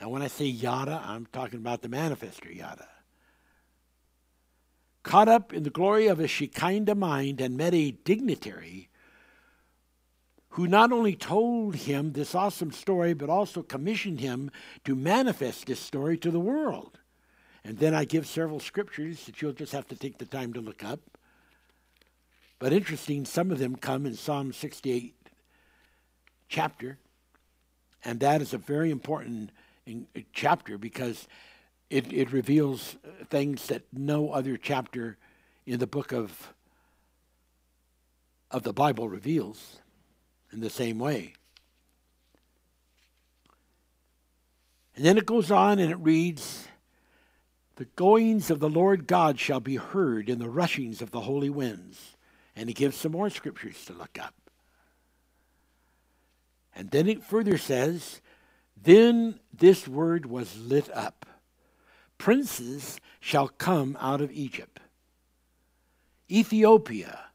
Now, 0.01 0.09
when 0.09 0.23
I 0.23 0.29
say 0.29 0.47
yada, 0.47 1.01
I'm 1.05 1.27
talking 1.27 1.61
about 1.61 1.83
the 1.83 1.89
manifester 1.89 2.55
yada. 2.55 2.89
Caught 5.05 5.29
up 5.29 5.53
in 5.53 5.63
the 5.63 5.71
glory 5.71 6.07
of 6.07 6.19
a 6.19 6.27
Shekinah 6.27 6.95
mind 6.95 7.41
and 7.41 7.57
met 7.57 7.75
a 7.75 7.91
dignitary 7.91 8.89
who 10.53 10.67
not 10.67 10.93
only 10.93 11.17
told 11.17 11.75
him 11.75 12.13
this 12.13 12.35
awesome 12.35 12.73
story, 12.73 13.15
but 13.15 13.31
also 13.31 13.63
commissioned 13.63 14.21
him 14.21 14.51
to 14.85 14.95
manifest 14.95 15.67
this 15.67 15.81
story 15.81 16.19
to 16.19 16.31
the 16.31 16.41
world. 16.41 16.99
And 17.65 17.79
then 17.79 17.95
I 17.95 18.05
give 18.05 18.27
several 18.27 18.61
scriptures 18.61 19.25
that 19.25 19.41
you'll 19.41 19.55
just 19.55 19.73
have 19.73 19.89
to 19.89 19.97
take 19.97 20.19
the 20.19 20.27
time 20.27 20.53
to 20.53 20.61
look 20.61 20.85
up. 20.85 21.01
But 22.59 22.75
interesting, 22.75 23.25
some 23.25 23.51
of 23.51 23.59
them 23.59 23.77
come 23.77 24.05
in 24.05 24.15
Psalm 24.15 24.53
68 24.53 25.15
chapter, 26.49 26.99
and 28.05 28.21
that 28.21 28.43
is 28.43 28.53
a 28.53 28.59
very 28.59 28.91
important 28.91 29.53
in, 29.87 30.07
uh, 30.15 30.21
chapter 30.35 30.77
because 30.77 31.29
it, 31.89 32.13
it 32.13 32.31
reveals 32.31 32.97
uh, 33.07 33.25
things 33.31 33.69
that 33.69 33.85
no 33.91 34.33
other 34.33 34.59
chapter 34.59 35.17
in 35.65 35.79
the 35.79 35.87
book 35.87 36.13
of, 36.13 36.53
of 38.51 38.65
the 38.65 38.75
Bible 38.75 39.09
reveals. 39.09 39.79
In 40.53 40.61
the 40.61 40.71
same 40.71 40.99
way. 40.99 41.35
And 44.95 45.05
then 45.05 45.17
it 45.17 45.27
goes 45.27 45.51
on 45.51 45.79
and 45.79 45.91
it 45.91 45.99
reads, 45.99 46.69
The 47.77 47.87
goings 47.97 48.51
of 48.51 48.61
the 48.61 48.69
Lord 48.69 49.07
God 49.07 49.41
shall 49.41 49.61
be 49.61 49.77
heard 49.77 50.29
in 50.29 50.39
the 50.39 50.51
rushings 50.51 51.01
of 51.01 51.11
the 51.11 51.21
holy 51.21 51.51
winds. 51.51 52.17
And 52.55 52.69
he 52.69 52.75
gives 52.75 52.97
some 52.97 53.13
more 53.13 53.31
scriptures 53.31 53.85
to 53.87 53.95
look 53.95 54.19
up. 54.21 54.35
And 56.75 56.91
then 56.91 57.09
it 57.09 57.23
further 57.23 57.57
says, 57.57 58.21
Then 58.81 59.41
this 59.53 59.89
word 59.89 60.27
was 60.27 60.59
lit 60.59 60.91
up. 60.95 61.27
Princes 62.19 63.01
shall 63.21 63.49
come 63.49 63.97
out 64.01 64.21
of 64.21 64.31
Egypt. 64.31 64.81
Ethiopia, 66.31 67.27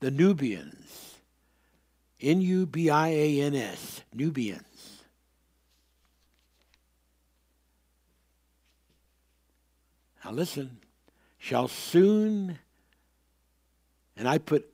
the 0.00 0.10
Nubians, 0.10 1.11
N 2.22 2.40
U 2.40 2.66
B 2.66 2.88
I 2.88 3.08
A 3.08 3.40
N 3.42 3.54
S, 3.54 4.02
Nubians. 4.14 5.02
Now 10.24 10.30
listen, 10.30 10.78
shall 11.38 11.66
soon, 11.66 12.58
and 14.16 14.28
I 14.28 14.38
put 14.38 14.66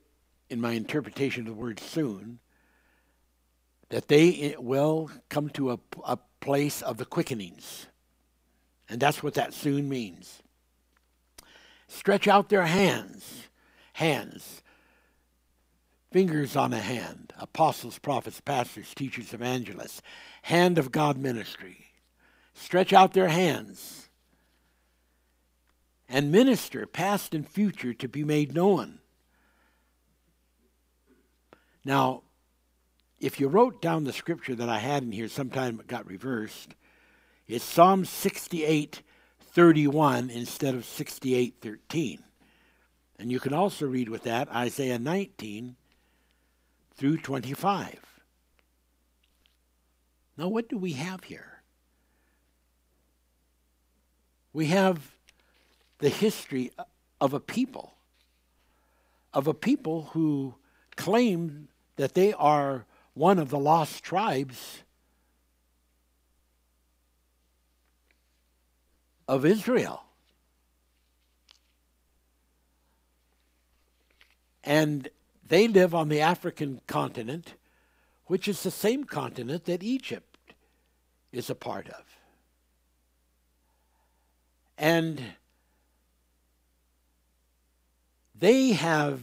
in 0.49 0.61
my 0.61 0.73
interpretation 0.73 1.47
of 1.47 1.55
the 1.55 1.61
word 1.61 1.79
soon, 1.79 2.39
that 3.89 4.07
they 4.07 4.55
will 4.59 5.09
come 5.29 5.49
to 5.49 5.71
a, 5.71 5.79
a 6.05 6.17
place 6.39 6.83
of 6.83 6.97
the 6.97 7.05
quickenings. 7.05 7.87
And 8.87 8.99
that's 8.99 9.23
what 9.23 9.33
that 9.33 9.53
soon 9.53 9.89
means. 9.89 10.41
Stretch 11.87 12.27
out 12.27 12.49
their 12.49 12.65
hands, 12.65 13.47
hands, 13.93 14.61
fingers 16.11 16.55
on 16.55 16.73
a 16.73 16.79
hand, 16.79 17.33
apostles, 17.37 17.99
prophets, 17.99 18.41
pastors, 18.41 18.93
teachers, 18.93 19.33
evangelists, 19.33 20.01
hand 20.43 20.77
of 20.77 20.91
God 20.91 21.17
ministry. 21.17 21.87
Stretch 22.53 22.93
out 22.93 23.13
their 23.13 23.29
hands 23.29 24.09
and 26.09 26.31
minister, 26.31 26.87
past 26.87 27.35
and 27.35 27.47
future, 27.47 27.93
to 27.93 28.07
be 28.07 28.23
made 28.23 28.53
known. 28.53 28.99
Now, 31.85 32.23
if 33.19 33.39
you 33.39 33.47
wrote 33.47 33.81
down 33.81 34.03
the 34.03 34.13
scripture 34.13 34.55
that 34.55 34.69
I 34.69 34.79
had 34.79 35.03
in 35.03 35.11
here, 35.11 35.27
sometime 35.27 35.79
it 35.79 35.87
got 35.87 36.07
reversed. 36.07 36.73
It's 37.47 37.63
Psalm 37.63 38.05
68 38.05 39.01
31 39.51 40.29
instead 40.29 40.75
of 40.75 40.85
68 40.85 41.55
13. 41.61 42.23
And 43.17 43.31
you 43.31 43.39
can 43.39 43.53
also 43.53 43.87
read 43.87 44.09
with 44.09 44.23
that 44.23 44.49
Isaiah 44.49 44.99
19 44.99 45.75
through 46.99 47.15
25. 47.15 47.97
Now, 50.35 50.49
what 50.49 50.67
do 50.67 50.77
we 50.77 50.91
have 50.91 51.23
here? 51.23 51.61
We 54.51 54.65
have 54.65 55.13
the 55.99 56.09
history 56.09 56.73
of 57.21 57.33
a 57.33 57.39
people, 57.39 57.93
of 59.33 59.47
a 59.47 59.53
people 59.53 60.09
who 60.11 60.55
claim 60.97 61.69
that 61.95 62.15
they 62.15 62.33
are 62.33 62.85
one 63.13 63.39
of 63.39 63.49
the 63.49 63.59
lost 63.59 64.03
tribes 64.03 64.83
of 69.25 69.45
Israel. 69.45 70.03
And 74.65 75.09
they 75.49 75.67
live 75.67 75.93
on 75.93 76.09
the 76.09 76.21
African 76.21 76.79
continent, 76.87 77.55
which 78.25 78.47
is 78.47 78.63
the 78.63 78.71
same 78.71 79.03
continent 79.03 79.65
that 79.65 79.83
Egypt 79.83 80.37
is 81.31 81.49
a 81.49 81.55
part 81.55 81.89
of. 81.89 82.05
And 84.77 85.21
they 88.35 88.71
have 88.71 89.19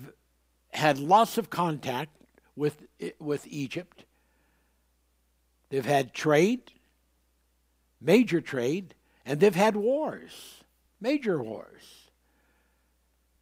had 0.73 0.99
lots 0.99 1.39
of 1.39 1.49
contact 1.49 2.11
with, 2.57 2.83
with 3.19 3.47
Egypt. 3.47 4.05
They've 5.71 5.87
had 5.87 6.13
trade, 6.13 6.73
major 8.01 8.41
trade, 8.41 8.95
and 9.25 9.41
they've 9.41 9.55
had 9.55 9.77
wars, 9.77 10.63
major 11.01 11.43
wars. 11.43 12.11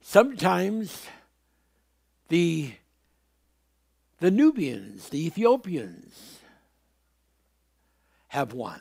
Sometimes 0.01 1.07
the, 2.35 2.73
the 4.19 4.33
Nubians, 4.33 5.11
the 5.11 5.25
Ethiopians, 5.25 6.41
have 8.27 8.53
won. 8.53 8.81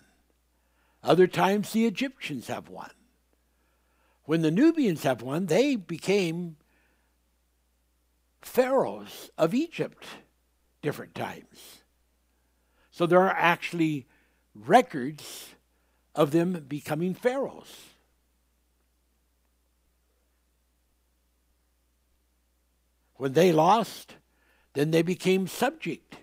Other 1.03 1.27
times 1.27 1.71
the 1.71 1.85
Egyptians 1.85 2.47
have 2.47 2.67
won. 2.67 2.89
When 4.23 4.41
the 4.41 4.49
Nubians 4.49 5.03
have 5.03 5.21
won, 5.21 5.45
they 5.45 5.75
became 5.75 6.55
pharaohs 8.41 9.29
of 9.37 9.53
Egypt 9.53 10.03
different 10.81 11.13
times. 11.13 11.83
So 12.89 13.05
there 13.05 13.21
are 13.21 13.37
actually 13.37 14.07
records 14.55 15.49
of 16.15 16.31
them 16.31 16.65
becoming 16.67 17.13
pharaohs. 17.13 17.92
When 23.15 23.33
they 23.33 23.51
lost, 23.51 24.15
then 24.73 24.91
they 24.91 25.01
became 25.01 25.47
subject 25.47 26.15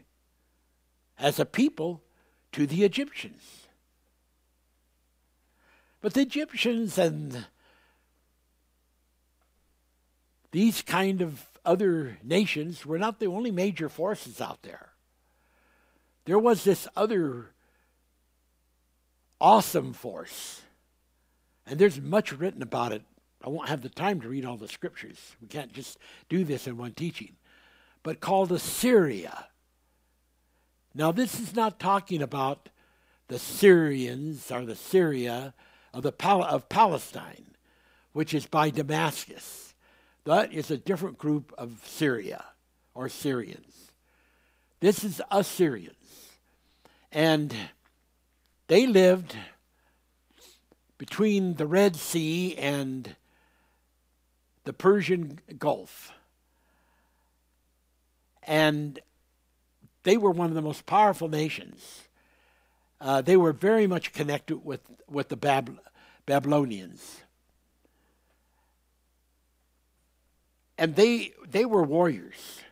as 1.19 1.39
a 1.39 1.45
people 1.45 2.03
to 2.53 2.67
the 2.67 2.85
Egyptians. 2.85 3.67
But 6.01 6.15
the 6.15 6.23
Egyptians 6.23 6.99
and 6.99 7.47
these 10.51 10.83
kind 10.83 11.21
of 11.21 11.47
other 11.65 12.19
nations 12.23 12.85
were 12.87 12.99
not 12.99 13.21
the 13.21 13.27
only 13.27 13.51
major 13.51 13.89
forces 13.89 14.41
out 14.41 14.63
there. 14.63 14.91
There 16.25 16.39
was 16.39 16.65
this 16.65 16.89
other 16.97 17.51
awesome 19.41 19.93
force. 19.93 20.63
And 21.67 21.79
there's 21.79 22.01
much 22.01 22.33
written 22.33 22.63
about 22.63 22.93
it. 22.93 23.03
I 23.43 23.49
won't 23.49 23.69
have 23.69 23.83
the 23.83 23.89
time 23.89 24.21
to 24.21 24.29
read 24.29 24.45
all 24.45 24.57
the 24.57 24.69
scriptures. 24.69 25.37
We 25.41 25.49
can't 25.49 25.73
just 25.73 25.99
do 26.29 26.45
this 26.45 26.67
in 26.67 26.77
one 26.77 26.93
teaching. 26.93 27.37
But 28.03 28.21
called 28.21 28.53
Assyria. 28.53 29.47
Now, 30.95 31.13
this 31.13 31.39
is 31.39 31.55
not 31.55 31.79
talking 31.79 32.21
about 32.21 32.69
the 33.29 33.39
Syrians 33.39 34.51
or 34.51 34.65
the 34.65 34.77
Syria 34.77 35.55
of, 35.95 36.03
the 36.03 36.13
Pal- 36.13 36.45
of 36.45 36.69
Palestine, 36.69 37.55
which 38.13 38.35
is 38.35 38.47
by 38.47 38.71
Damascus. 38.71 39.75
That 40.25 40.53
is 40.53 40.71
a 40.71 40.77
different 40.77 41.17
group 41.17 41.53
of 41.57 41.81
Syria 41.85 42.45
or 42.95 43.09
Syrians. 43.09 43.93
This 44.81 45.05
is 45.05 45.23
Assyrians. 45.31 45.95
And 47.13 47.55
they 48.67 48.87
lived 48.87 49.37
between 50.99 51.55
the 51.55 51.67
Red 51.67 51.97
Sea 51.97 52.57
and 52.57 53.17
the 54.65 54.73
Persian 54.73 55.41
Gulf. 55.59 56.13
And 58.43 58.99
they 60.03 60.17
were 60.17 60.31
one 60.31 60.49
of 60.49 60.55
the 60.55 60.63
most 60.63 60.87
powerful 60.87 61.29
nations. 61.29 62.03
Uh, 63.01 63.23
they 63.23 63.37
were 63.37 63.53
very 63.53 63.87
much 63.87 64.13
connected 64.13 64.65
with, 64.65 64.81
with 65.09 65.29
the 65.29 65.37
Bab- 65.37 65.81
Babylonians. 66.27 67.21
and 70.81 70.97
they 70.97 71.35
they 71.49 71.67
were 71.67 71.83
warriors. 71.83 72.63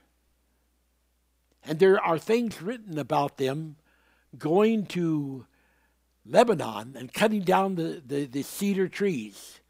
And 1.63 1.79
there 1.79 2.03
are 2.03 2.19
things 2.19 2.63
written 2.63 2.99
about 2.99 3.37
them 3.37 3.77
going 4.39 4.87
to 4.87 5.45
Lebanon 6.25 6.97
and 6.97 7.13
cutting 7.13 7.43
down 7.43 7.75
the, 7.75 8.03
the, 8.05 8.25
the 8.25 8.43
cedar 8.43 8.89
trees 8.89 9.61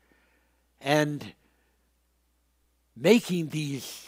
and 0.81 1.33
making 3.01 3.49
these 3.49 4.07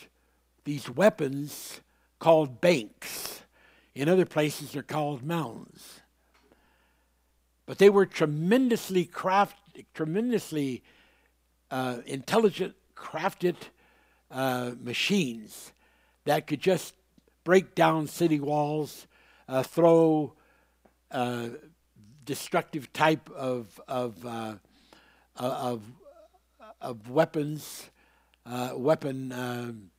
these 0.64 0.91
weapons 0.91 1.80
called 2.18 2.61
banks. 2.61 3.41
In 3.95 4.09
other 4.09 4.26
places, 4.26 4.72
they're 4.72 4.82
called 4.82 5.22
mounds. 5.22 6.01
But 7.66 7.78
they 7.78 7.88
were 7.88 8.07
tremendously 8.07 9.05
craft, 9.05 9.57
tremendously 9.95 10.82
uh, 11.70 11.99
intelligent, 12.07 12.74
crafted 12.95 13.57
uh, 14.30 14.72
machines 14.80 15.72
that 16.24 16.47
could 16.47 16.61
just 16.61 16.95
break 17.45 17.74
down 17.74 18.07
city 18.07 18.38
walls, 18.38 19.07
uh, 19.49 19.62
throw 19.62 20.34
uh, 21.11 21.49
destructive 22.24 22.93
type 22.93 23.28
of 23.30 23.80
of 23.88 24.24
uh, 24.26 24.55
uh, 25.36 25.43
of, 25.43 25.82
of 26.80 27.11
weapons, 27.11 27.91
uh, 28.51 28.73
weapon 28.75 29.33
um, 29.33 29.91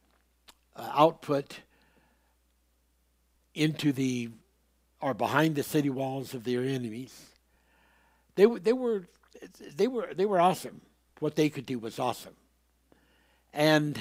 output, 0.77 1.59
into 3.53 3.91
the 3.91 4.29
or 5.01 5.13
behind 5.13 5.55
the 5.55 5.63
city 5.63 5.89
walls 5.89 6.33
of 6.33 6.43
their 6.43 6.61
enemies. 6.61 7.25
They, 8.35 8.45
they 8.45 8.73
were 8.73 9.07
they 9.75 9.87
were 9.87 10.13
they 10.13 10.25
were 10.25 10.39
awesome. 10.39 10.81
What 11.19 11.35
they 11.35 11.49
could 11.49 11.65
do 11.65 11.79
was 11.79 11.99
awesome. 11.99 12.35
And 13.53 13.99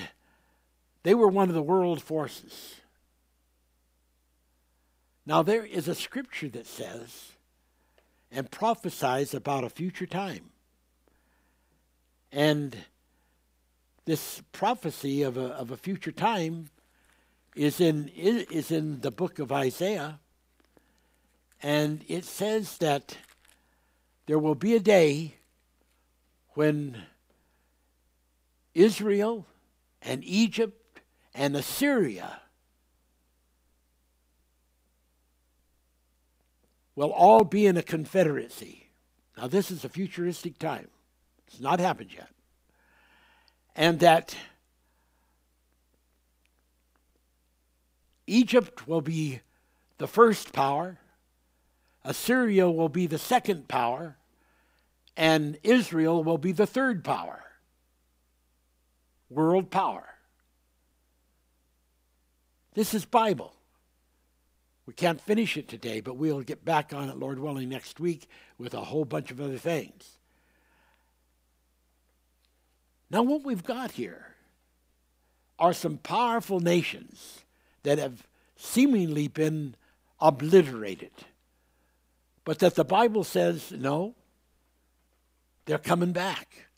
they 1.03 1.15
were 1.15 1.29
one 1.29 1.49
of 1.49 1.55
the 1.55 1.63
world 1.63 2.03
forces. 2.03 2.77
Now 5.27 5.43
there 5.43 5.65
is 5.65 5.89
a 5.89 5.95
scripture 5.95 6.49
that 6.49 6.67
says 6.67 7.33
and 8.31 8.51
prophesies 8.51 9.35
about 9.35 9.65
a 9.65 9.71
future 9.71 10.07
time. 10.07 10.51
And 12.31 12.77
this 14.11 14.43
prophecy 14.51 15.23
of 15.23 15.37
a, 15.37 15.51
of 15.55 15.71
a 15.71 15.77
future 15.77 16.11
time 16.11 16.69
is 17.55 17.81
in, 17.81 18.09
is 18.09 18.73
in 18.73 19.01
the 19.03 19.11
book 19.13 19.39
of 19.39 19.53
Isaiah. 19.53 20.19
And 21.63 22.05
it 22.09 22.25
says 22.25 22.79
that 22.79 23.17
there 24.27 24.41
will 24.41 24.57
be 24.57 24.75
a 24.75 24.81
day 24.81 25.37
when 26.55 27.01
Israel 28.75 29.47
and 30.03 30.25
Egypt 30.25 31.01
and 31.33 31.55
Assyria 31.55 32.41
will 36.97 37.13
all 37.13 37.45
be 37.45 37.65
in 37.65 37.77
a 37.77 37.83
confederacy. 37.83 38.89
Now, 39.37 39.47
this 39.47 39.71
is 39.71 39.85
a 39.85 39.89
futuristic 39.89 40.59
time, 40.59 40.89
it's 41.47 41.61
not 41.61 41.79
happened 41.79 42.13
yet. 42.13 42.27
And 43.81 44.01
that 44.01 44.37
Egypt 48.27 48.87
will 48.87 49.01
be 49.01 49.41
the 49.97 50.07
first 50.07 50.53
power, 50.53 50.99
Assyria 52.05 52.71
will 52.71 52.91
be 52.91 53.07
the 53.07 53.17
second 53.17 53.69
power, 53.69 54.19
and 55.17 55.57
Israel 55.63 56.23
will 56.23 56.37
be 56.37 56.53
the 56.53 56.67
third 56.67 57.03
power. 57.03 57.43
World 59.31 59.71
power. 59.71 60.07
This 62.75 62.93
is 62.93 63.07
Bible. 63.07 63.55
We 64.85 64.93
can't 64.93 65.23
finish 65.23 65.57
it 65.57 65.69
today, 65.69 66.03
but 66.03 66.19
we'll 66.19 66.43
get 66.43 66.67
back 66.67 66.93
on 66.93 67.09
it, 67.09 67.17
Lord 67.17 67.39
willing, 67.39 67.71
next 67.71 67.99
week 67.99 68.29
with 68.59 68.75
a 68.75 68.85
whole 68.85 69.07
bunch 69.07 69.31
of 69.31 69.41
other 69.41 69.57
things. 69.57 70.19
Now, 73.11 73.23
what 73.23 73.45
we've 73.45 73.65
got 73.65 73.93
here 73.93 74.27
are 75.59 75.73
some 75.73 75.99
powerful 75.99 76.61
nations 76.61 77.41
that 77.83 77.99
have 77.99 78.27
seemingly 78.57 79.27
been 79.27 79.75
obliterated, 80.21 81.11
but 82.45 82.61
that 82.61 82.77
the 82.77 82.85
Bible 82.85 83.25
says, 83.25 83.73
no, 83.73 84.15
they're 85.67 85.79
coming 85.79 86.13
back. 86.13 86.69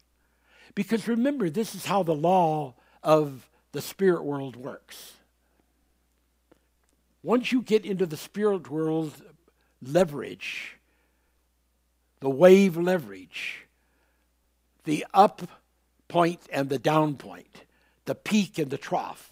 Because 0.74 1.06
remember, 1.06 1.50
this 1.50 1.74
is 1.74 1.84
how 1.84 2.02
the 2.02 2.14
law 2.14 2.74
of 3.02 3.48
the 3.72 3.82
spirit 3.82 4.24
world 4.24 4.56
works. 4.56 5.12
Once 7.22 7.52
you 7.52 7.62
get 7.62 7.84
into 7.84 8.06
the 8.06 8.16
spirit 8.16 8.70
world 8.70 9.12
leverage, 9.82 10.76
the 12.20 12.30
wave 12.30 12.76
leverage, 12.76 13.66
the 14.84 15.06
up 15.14 15.42
point 16.12 16.42
and 16.52 16.68
the 16.68 16.78
down 16.78 17.16
point, 17.16 17.64
the 18.04 18.14
peak 18.14 18.58
and 18.58 18.70
the 18.70 18.76
trough, 18.76 19.30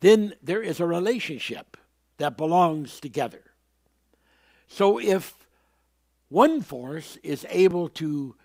then 0.00 0.34
there 0.42 0.62
is 0.62 0.80
a 0.80 0.86
relationship 0.86 1.78
that 2.18 2.36
belongs 2.36 3.00
together. 3.00 3.40
So 4.66 5.00
if 5.00 5.46
one 6.28 6.60
force 6.60 7.16
is 7.22 7.46
able 7.48 7.88
to 7.88 8.36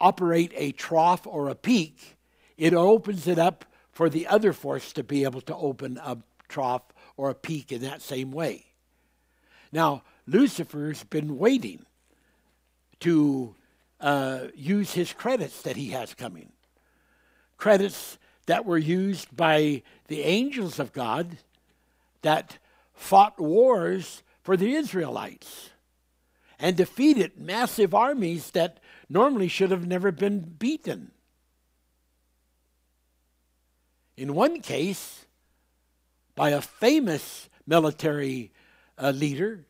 operate 0.00 0.52
a 0.54 0.70
trough 0.70 1.26
or 1.26 1.48
a 1.48 1.56
peak, 1.56 2.16
it 2.56 2.72
opens 2.72 3.26
it 3.26 3.38
up 3.38 3.64
for 3.90 4.08
the 4.08 4.28
other 4.28 4.52
force 4.52 4.92
to 4.92 5.02
be 5.02 5.24
able 5.24 5.40
to 5.40 5.56
open 5.56 5.98
a 6.00 6.18
trough 6.48 6.84
or 7.16 7.28
a 7.28 7.34
peak 7.34 7.72
in 7.72 7.82
that 7.82 8.02
same 8.02 8.30
way. 8.30 8.66
Now, 9.72 10.04
Lucifer's 10.28 11.02
been 11.02 11.38
waiting 11.38 11.84
to 13.00 13.56
uh, 14.00 14.48
use 14.54 14.92
his 14.92 15.12
credits 15.12 15.62
that 15.62 15.76
he 15.76 15.88
has 15.90 16.14
coming. 16.14 16.52
Credits 17.56 18.18
that 18.46 18.64
were 18.64 18.78
used 18.78 19.34
by 19.36 19.82
the 20.08 20.22
angels 20.22 20.78
of 20.78 20.92
God 20.92 21.38
that 22.22 22.58
fought 22.92 23.38
wars 23.40 24.22
for 24.42 24.56
the 24.56 24.74
Israelites 24.74 25.70
and 26.58 26.76
defeated 26.76 27.38
massive 27.38 27.94
armies 27.94 28.50
that 28.52 28.80
normally 29.08 29.48
should 29.48 29.70
have 29.70 29.86
never 29.86 30.10
been 30.10 30.40
beaten. 30.40 31.10
In 34.16 34.34
one 34.34 34.60
case, 34.60 35.26
by 36.34 36.50
a 36.50 36.60
famous 36.60 37.48
military 37.66 38.52
uh, 38.98 39.10
leader 39.10 39.66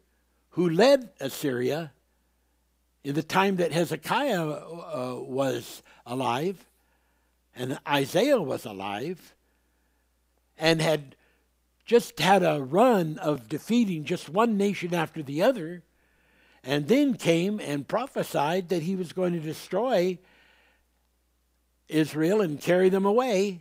who 0.51 0.69
led 0.69 1.11
Assyria 1.21 1.93
the 3.13 3.23
time 3.23 3.57
that 3.57 3.73
Hezekiah 3.73 4.49
uh, 4.49 5.17
was 5.21 5.83
alive 6.05 6.67
and 7.55 7.79
Isaiah 7.89 8.41
was 8.41 8.65
alive 8.65 9.35
and 10.59 10.81
had 10.81 11.17
just 11.85 12.19
had 12.19 12.43
a 12.43 12.61
run 12.61 13.19
of 13.19 13.49
defeating 13.49 14.05
just 14.05 14.29
one 14.29 14.57
nation 14.57 14.93
after 14.93 15.23
the 15.23 15.43
other 15.43 15.83
and 16.65 16.89
then 16.89 17.15
came 17.15 17.61
and 17.61 17.87
prophesied 17.87 18.69
that 18.71 18.83
he 18.83 18.97
was 18.97 19.13
going 19.13 19.33
to 19.33 19.41
destroy 19.41 20.19
Israel 21.89 22.41
and 22.41 22.61
carry 22.61 22.89
them 22.89 23.07
away. 23.07 23.61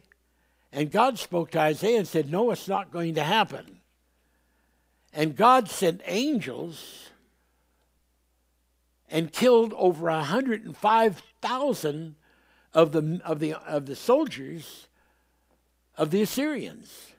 And 0.72 0.92
God 0.92 1.20
spoke 1.20 1.52
to 1.52 1.60
Isaiah 1.60 2.00
and 2.00 2.08
said, 2.08 2.32
No, 2.32 2.50
it's 2.50 2.68
not 2.68 2.92
going 2.92 3.14
to 3.16 3.24
happen. 3.24 3.80
And 5.14 5.36
God 5.36 5.70
sent 5.70 6.02
angels 6.06 7.12
and 9.10 9.32
killed 9.32 9.74
over 9.78 10.08
105,000 10.08 12.16
of 12.74 12.92
the, 12.92 13.22
of, 13.24 13.40
the, 13.40 13.54
of 13.54 13.86
the 13.86 13.96
soldiers 13.96 14.88
of 15.98 16.12
the 16.12 16.22
Assyrians. 16.22 17.12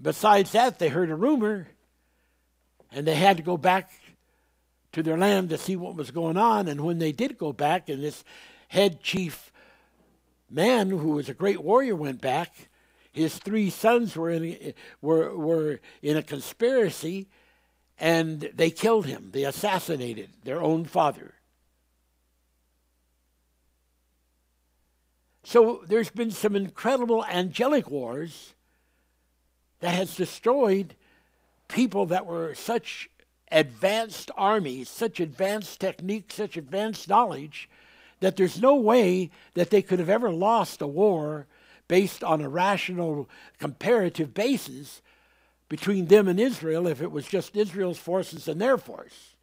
Besides 0.00 0.52
that, 0.52 0.78
they 0.78 0.88
heard 0.88 1.10
a 1.10 1.14
rumor 1.14 1.68
and 2.92 3.06
they 3.06 3.14
had 3.14 3.36
to 3.36 3.42
go 3.42 3.56
back 3.56 3.90
to 4.92 5.02
their 5.02 5.18
land 5.18 5.50
to 5.50 5.58
see 5.58 5.76
what 5.76 5.96
was 5.96 6.10
going 6.10 6.36
on. 6.36 6.68
And 6.68 6.82
when 6.82 6.98
they 6.98 7.12
did 7.12 7.38
go 7.38 7.52
back, 7.52 7.88
and 7.88 8.02
this 8.02 8.24
head 8.68 9.02
chief 9.02 9.52
man, 10.50 10.90
who 10.90 11.10
was 11.10 11.28
a 11.28 11.34
great 11.34 11.62
warrior, 11.62 11.96
went 11.96 12.20
back, 12.20 12.68
his 13.12 13.38
three 13.38 13.70
sons 13.70 14.16
were 14.16 14.30
in 14.30 14.74
were 15.00 15.36
were 15.36 15.80
in 16.02 16.16
a 16.16 16.22
conspiracy, 16.22 17.28
and 17.98 18.50
they 18.54 18.70
killed 18.70 19.06
him. 19.06 19.30
They 19.32 19.44
assassinated 19.44 20.30
their 20.44 20.60
own 20.60 20.84
father. 20.84 21.34
So 25.44 25.82
there's 25.86 26.10
been 26.10 26.30
some 26.30 26.56
incredible 26.56 27.24
angelic 27.26 27.90
wars 27.90 28.54
that 29.80 29.94
has 29.94 30.16
destroyed 30.16 30.94
people 31.68 32.06
that 32.06 32.26
were 32.26 32.54
such 32.54 33.10
advanced 33.52 34.30
armies, 34.36 34.88
such 34.88 35.20
advanced 35.20 35.80
techniques, 35.80 36.34
such 36.34 36.56
advanced 36.56 37.08
knowledge, 37.08 37.68
that 38.20 38.36
there's 38.36 38.60
no 38.60 38.74
way 38.74 39.30
that 39.52 39.70
they 39.70 39.82
could 39.82 39.98
have 39.98 40.08
ever 40.08 40.30
lost 40.30 40.80
a 40.80 40.86
war 40.86 41.46
based 41.88 42.24
on 42.24 42.40
a 42.40 42.48
rational 42.48 43.28
comparative 43.58 44.32
basis 44.32 45.02
between 45.74 46.06
them 46.06 46.28
and 46.28 46.38
Israel 46.38 46.86
if 46.86 47.02
it 47.02 47.10
was 47.10 47.26
just 47.26 47.56
Israel's 47.56 47.98
forces 47.98 48.46
and 48.46 48.60
their 48.60 48.78
force. 48.78 49.34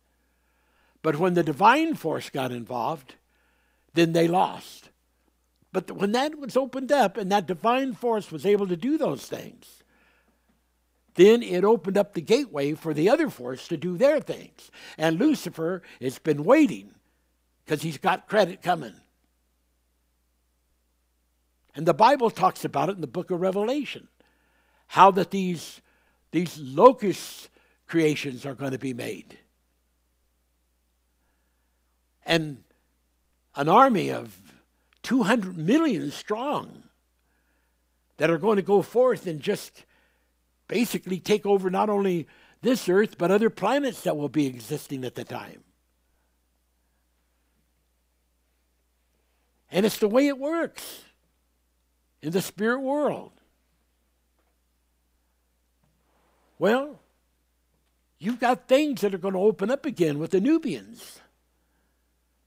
But 1.02 1.20
when 1.20 1.34
the 1.34 1.44
divine 1.44 1.94
force 1.94 2.30
got 2.30 2.54
involved, 2.54 3.16
then 3.96 4.14
they 4.14 4.30
lost. 4.30 4.92
But 5.74 5.92
when 5.92 6.14
that 6.14 6.40
was 6.40 6.56
opened 6.56 6.90
up 6.90 7.18
and 7.18 7.30
that 7.34 7.48
divine 7.48 7.96
force 7.96 8.32
was 8.32 8.46
able 8.46 8.66
to 8.68 8.78
do 8.78 8.98
those 8.98 9.26
things, 9.26 9.84
then 11.16 11.44
it 11.44 11.66
opened 11.66 11.98
up 11.98 12.14
the 12.14 12.22
gateway 12.22 12.76
for 12.76 12.94
the 12.94 13.10
other 13.10 13.30
force 13.30 13.68
to 13.68 13.76
do 13.76 13.98
their 13.98 14.22
things. 14.22 14.72
And 14.98 15.20
Lucifer 15.20 15.82
has 16.00 16.18
been 16.18 16.46
waiting 16.46 16.92
because 17.66 17.82
he's 17.82 17.98
got 17.98 18.30
credit 18.30 18.62
coming. 18.62 18.96
And 21.76 21.86
the 21.86 21.94
Bible 21.94 22.30
talks 22.30 22.64
about 22.64 22.88
it 22.88 22.96
in 22.96 23.02
the 23.02 23.08
book 23.08 23.32
of 23.32 23.42
Revelation 23.42 24.08
how 24.88 25.10
that 25.10 25.32
these, 25.32 25.81
these 26.32 26.58
locust 26.58 27.50
creations 27.88 28.46
are 28.46 28.56
going 28.56 28.72
to 28.72 28.80
be 28.80 28.94
made. 28.94 29.38
And 32.26 32.64
an 33.56 33.68
army 33.68 34.12
of 34.12 34.38
200 35.04 35.58
million 35.58 36.12
strong 36.12 36.84
that 38.18 38.30
are 38.30 38.38
going 38.38 38.56
to 38.56 38.62
go 38.62 38.82
forth 38.82 39.28
and 39.28 39.42
just 39.42 39.84
basically 40.68 41.20
take 41.20 41.46
over 41.46 41.70
not 41.70 41.90
only 41.90 42.28
this 42.62 42.88
earth, 42.88 43.18
but 43.18 43.32
other 43.32 43.50
planets 43.50 44.02
that 44.04 44.16
will 44.16 44.30
be 44.30 44.46
existing 44.46 45.04
at 45.04 45.16
the 45.16 45.24
time. 45.24 45.64
And 49.72 49.86
it's 49.86 49.98
the 49.98 50.08
way 50.08 50.28
it 50.28 50.38
works 50.38 51.04
in 52.22 52.32
the 52.32 52.42
spirit 52.42 52.82
world. 52.82 53.41
Well, 56.62 57.00
you've 58.20 58.40
got 58.40 58.68
things 58.68 59.02
that 59.02 59.16
are 59.16 59.18
going 59.18 59.34
to 59.34 59.40
open 59.40 59.72
up 59.72 59.88
again 59.88 60.20
with 60.20 60.30
the 60.30 60.40
Nubians. 60.40 61.20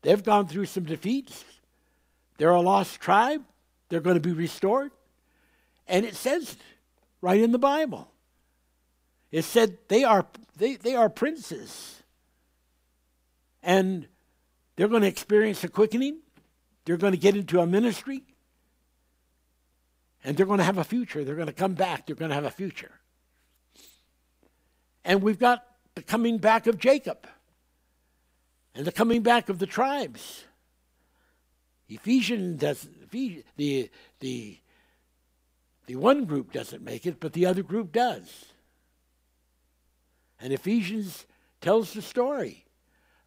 They've 0.02 0.22
gone 0.22 0.46
through 0.46 0.66
some 0.66 0.84
defeats. 0.84 1.44
They're 2.38 2.52
a 2.52 2.60
lost 2.60 3.00
tribe. 3.00 3.42
They're 3.88 3.98
going 3.98 4.14
to 4.14 4.20
be 4.20 4.30
restored. 4.30 4.92
And 5.88 6.06
it 6.06 6.14
says 6.14 6.56
right 7.22 7.40
in 7.40 7.50
the 7.50 7.58
Bible. 7.58 8.08
It 9.32 9.42
said 9.42 9.78
they 9.88 10.04
are 10.04 10.24
they, 10.58 10.76
they 10.76 10.94
are 10.94 11.08
princes. 11.08 12.00
And 13.64 14.06
they're 14.76 14.86
going 14.86 15.02
to 15.02 15.08
experience 15.08 15.64
a 15.64 15.68
quickening. 15.68 16.20
They're 16.84 16.98
going 16.98 17.14
to 17.14 17.18
get 17.18 17.34
into 17.34 17.58
a 17.58 17.66
ministry. 17.66 18.22
And 20.22 20.36
they're 20.36 20.46
going 20.46 20.58
to 20.58 20.64
have 20.64 20.78
a 20.78 20.84
future. 20.84 21.24
They're 21.24 21.34
going 21.34 21.48
to 21.48 21.52
come 21.52 21.74
back. 21.74 22.06
They're 22.06 22.14
going 22.14 22.28
to 22.28 22.36
have 22.36 22.44
a 22.44 22.50
future. 22.52 22.92
And 25.04 25.22
we've 25.22 25.38
got 25.38 25.64
the 25.94 26.02
coming 26.02 26.38
back 26.38 26.66
of 26.66 26.78
Jacob 26.78 27.26
and 28.74 28.86
the 28.86 28.92
coming 28.92 29.22
back 29.22 29.48
of 29.48 29.58
the 29.58 29.66
tribes. 29.66 30.44
Ephesians 31.88 32.60
does 32.60 32.88
the 33.10 33.90
the 34.20 34.58
the 35.86 35.96
one 35.96 36.24
group 36.24 36.52
doesn't 36.52 36.82
make 36.82 37.06
it, 37.06 37.20
but 37.20 37.34
the 37.34 37.46
other 37.46 37.62
group 37.62 37.92
does. 37.92 38.46
And 40.40 40.52
Ephesians 40.52 41.26
tells 41.60 41.92
the 41.92 42.02
story 42.02 42.64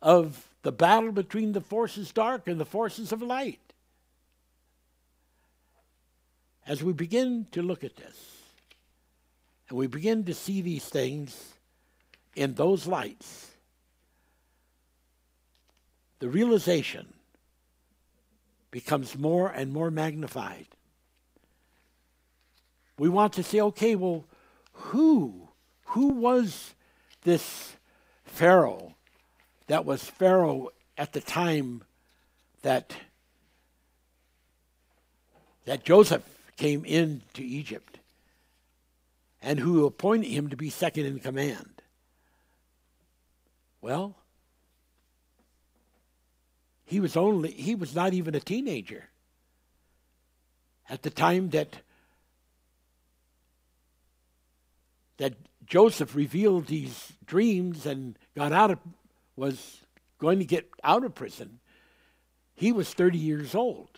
of 0.02 0.48
the 0.64 0.72
battle 0.72 1.12
between 1.12 1.54
the 1.54 1.62
forces 1.62 2.12
dark 2.12 2.48
and 2.48 2.60
the 2.60 2.66
forces 2.66 3.12
of 3.12 3.22
light. 3.22 3.60
As 6.66 6.84
we 6.84 6.94
begin 6.94 7.48
to 7.52 7.62
look 7.62 7.84
at 7.84 7.96
this, 7.96 8.18
and 9.70 9.78
we 9.78 9.88
begin 9.88 10.24
to 10.26 10.34
see 10.34 10.62
these 10.62 10.86
things 10.86 11.54
in 12.38 12.54
those 12.54 12.86
lights, 12.86 13.48
the 16.20 16.30
realization 16.30 17.14
becomes 18.70 19.18
more 19.18 19.50
and 19.50 19.74
more 19.74 19.90
magnified. 19.90 20.68
We 23.00 23.10
want 23.10 23.34
to 23.34 23.44
say, 23.44 23.60
okay, 23.60 23.96
well, 23.96 24.26
who? 24.74 25.50
Who 25.88 26.10
was 26.10 26.76
this 27.24 27.76
Pharaoh 28.26 28.96
that 29.66 29.84
was 29.84 30.04
Pharaoh 30.04 30.70
at 30.98 31.14
the 31.14 31.22
time 31.22 31.84
that 32.62 32.96
that 35.66 35.84
Joseph 35.84 36.24
came 36.56 36.86
into 36.86 37.42
Egypt 37.42 38.00
and 39.42 39.60
who 39.60 39.86
appointed 39.86 40.30
him 40.30 40.50
to 40.50 40.56
be 40.56 40.70
second 40.70 41.06
in 41.06 41.20
command? 41.20 41.77
Well, 43.82 44.16
he 46.86 47.00
was 47.00 47.16
only 47.18 47.52
he 47.52 47.76
was 47.76 47.94
not 47.96 48.14
even 48.14 48.34
a 48.34 48.40
teenager 48.40 49.10
at 50.90 51.04
the 51.04 51.10
time 51.10 51.50
that 51.50 51.78
that 55.18 55.34
Joseph 55.66 56.16
revealed 56.16 56.68
these 56.68 57.14
dreams 57.26 57.86
and 57.86 58.18
got 58.36 58.54
out 58.54 58.72
of 58.72 58.80
was 59.36 59.82
going 60.18 60.40
to 60.40 60.46
get 60.46 60.70
out 60.84 61.04
of 61.04 61.14
prison. 61.14 61.60
He 62.56 62.72
was 62.72 62.94
30 62.94 63.18
years 63.18 63.54
old. 63.54 63.90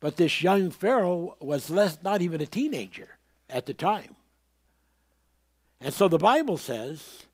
But 0.00 0.16
this 0.16 0.42
young 0.42 0.70
Pharaoh 0.70 1.36
was 1.40 1.70
less 1.70 1.98
not 2.02 2.22
even 2.22 2.40
a 2.40 2.46
teenager 2.46 3.18
at 3.48 3.66
the 3.66 3.74
time. 3.74 4.16
And 5.80 5.94
so 5.94 6.08
the 6.08 6.18
Bible 6.18 6.58
says 6.58 7.24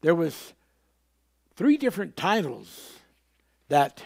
there 0.00 0.14
was 0.14 0.52
three 1.56 1.76
different 1.76 2.16
titles 2.16 2.92
that 3.68 4.02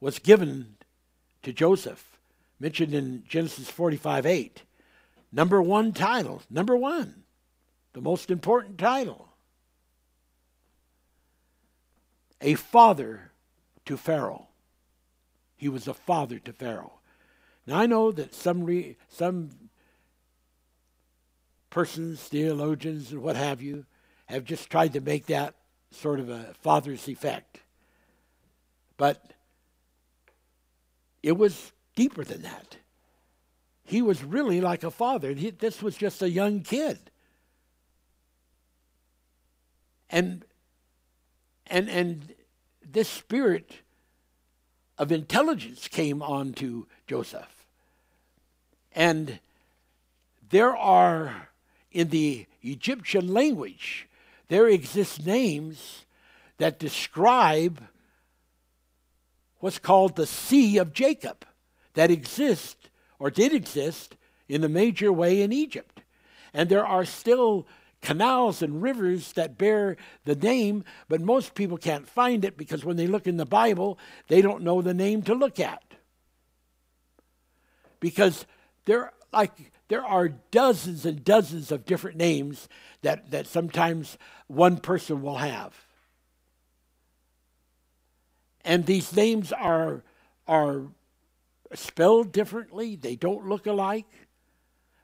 was 0.00 0.18
given 0.18 0.76
to 1.42 1.52
Joseph, 1.52 2.18
mentioned 2.60 2.94
in 2.94 3.24
Genesis 3.28 3.70
45 3.70 4.26
8. 4.26 4.62
Number 5.32 5.60
one 5.60 5.92
title, 5.92 6.42
number 6.48 6.76
one, 6.76 7.24
the 7.92 8.00
most 8.00 8.30
important 8.30 8.78
title. 8.78 9.28
A 12.40 12.54
father 12.54 13.32
to 13.84 13.96
Pharaoh. 13.96 14.46
He 15.56 15.68
was 15.68 15.88
a 15.88 15.94
father 15.94 16.38
to 16.38 16.52
Pharaoh. 16.52 17.00
Now 17.66 17.78
I 17.78 17.86
know 17.86 18.12
that 18.12 18.34
some 18.34 18.64
re, 18.64 18.96
some 19.08 19.50
persons, 21.70 22.20
theologians, 22.22 23.12
and 23.12 23.22
what 23.22 23.36
have 23.36 23.62
you, 23.62 23.84
have 24.26 24.44
just 24.44 24.70
tried 24.70 24.92
to 24.92 25.00
make 25.00 25.26
that 25.26 25.54
sort 25.90 26.20
of 26.20 26.28
a 26.28 26.54
father's 26.60 27.08
effect. 27.08 27.60
But 28.96 29.32
it 31.22 31.36
was 31.36 31.72
deeper 31.96 32.24
than 32.24 32.42
that. 32.42 32.76
He 33.84 34.02
was 34.02 34.22
really 34.22 34.60
like 34.60 34.84
a 34.84 34.90
father. 34.90 35.32
He, 35.32 35.50
this 35.50 35.82
was 35.82 35.96
just 35.96 36.20
a 36.20 36.28
young 36.28 36.60
kid. 36.60 36.98
And 40.10 40.44
and 41.66 41.88
and 41.88 42.34
this 42.82 43.08
spirit 43.08 43.80
of 44.96 45.12
intelligence 45.12 45.88
came 45.88 46.22
onto 46.22 46.86
Joseph. 47.06 47.66
And 48.92 49.38
there 50.50 50.76
are 50.76 51.48
in 51.90 52.08
the 52.08 52.46
Egyptian 52.62 53.28
language 53.28 54.08
there 54.48 54.66
exist 54.66 55.24
names 55.24 56.04
that 56.56 56.78
describe 56.78 57.82
what's 59.60 59.78
called 59.78 60.16
the 60.16 60.26
Sea 60.26 60.78
of 60.78 60.92
Jacob 60.92 61.44
that 61.94 62.10
exists 62.10 62.88
or 63.18 63.30
did 63.30 63.52
exist 63.52 64.16
in 64.48 64.64
a 64.64 64.68
major 64.68 65.12
way 65.12 65.42
in 65.42 65.52
Egypt. 65.52 66.02
And 66.54 66.68
there 66.68 66.86
are 66.86 67.04
still 67.04 67.66
canals 68.00 68.62
and 68.62 68.80
rivers 68.80 69.32
that 69.32 69.58
bear 69.58 69.96
the 70.24 70.34
name, 70.34 70.84
but 71.08 71.20
most 71.20 71.54
people 71.54 71.76
can't 71.76 72.08
find 72.08 72.44
it 72.44 72.56
because 72.56 72.84
when 72.84 72.96
they 72.96 73.06
look 73.06 73.26
in 73.26 73.36
the 73.36 73.44
Bible, 73.44 73.98
they 74.28 74.40
don't 74.40 74.62
know 74.62 74.80
the 74.80 74.94
name 74.94 75.22
to 75.22 75.34
look 75.34 75.60
at. 75.60 75.82
Because 78.00 78.46
they're 78.84 79.12
like 79.32 79.72
there 79.88 80.04
are 80.04 80.28
dozens 80.28 81.04
and 81.06 81.24
dozens 81.24 81.72
of 81.72 81.86
different 81.86 82.16
names 82.16 82.68
that, 83.02 83.30
that 83.30 83.46
sometimes 83.46 84.18
one 84.46 84.76
person 84.76 85.22
will 85.22 85.38
have. 85.38 85.74
And 88.64 88.84
these 88.84 89.16
names 89.16 89.50
are, 89.52 90.02
are 90.46 90.82
spelled 91.74 92.32
differently, 92.32 92.96
they 92.96 93.16
don't 93.16 93.48
look 93.48 93.66
alike, 93.66 94.06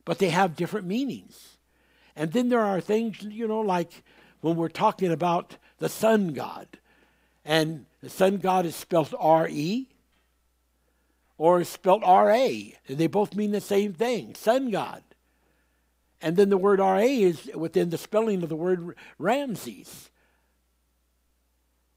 but 0.04 0.18
they 0.18 0.30
have 0.30 0.56
different 0.56 0.86
meanings. 0.86 1.56
And 2.14 2.32
then 2.32 2.50
there 2.50 2.60
are 2.60 2.80
things, 2.80 3.22
you 3.22 3.48
know, 3.48 3.60
like 3.60 4.04
when 4.42 4.56
we're 4.56 4.68
talking 4.68 5.10
about 5.10 5.56
the 5.78 5.88
sun 5.88 6.34
god, 6.34 6.68
and 7.44 7.86
the 8.02 8.10
sun 8.10 8.36
god 8.36 8.66
is 8.66 8.76
spelled 8.76 9.14
R 9.18 9.48
E 9.48 9.88
or 11.36 11.60
is 11.60 11.68
spelled 11.68 12.02
R 12.04 12.30
A, 12.30 12.76
they 12.88 13.06
both 13.06 13.34
mean 13.34 13.50
the 13.50 13.60
same 13.60 13.92
thing 13.92 14.34
sun 14.34 14.70
god. 14.70 15.02
And 16.20 16.36
then 16.36 16.48
the 16.48 16.56
word 16.56 16.78
RA 16.78 17.00
is 17.00 17.50
within 17.54 17.90
the 17.90 17.98
spelling 17.98 18.42
of 18.42 18.48
the 18.48 18.56
word 18.56 18.96
Ramses, 19.18 20.10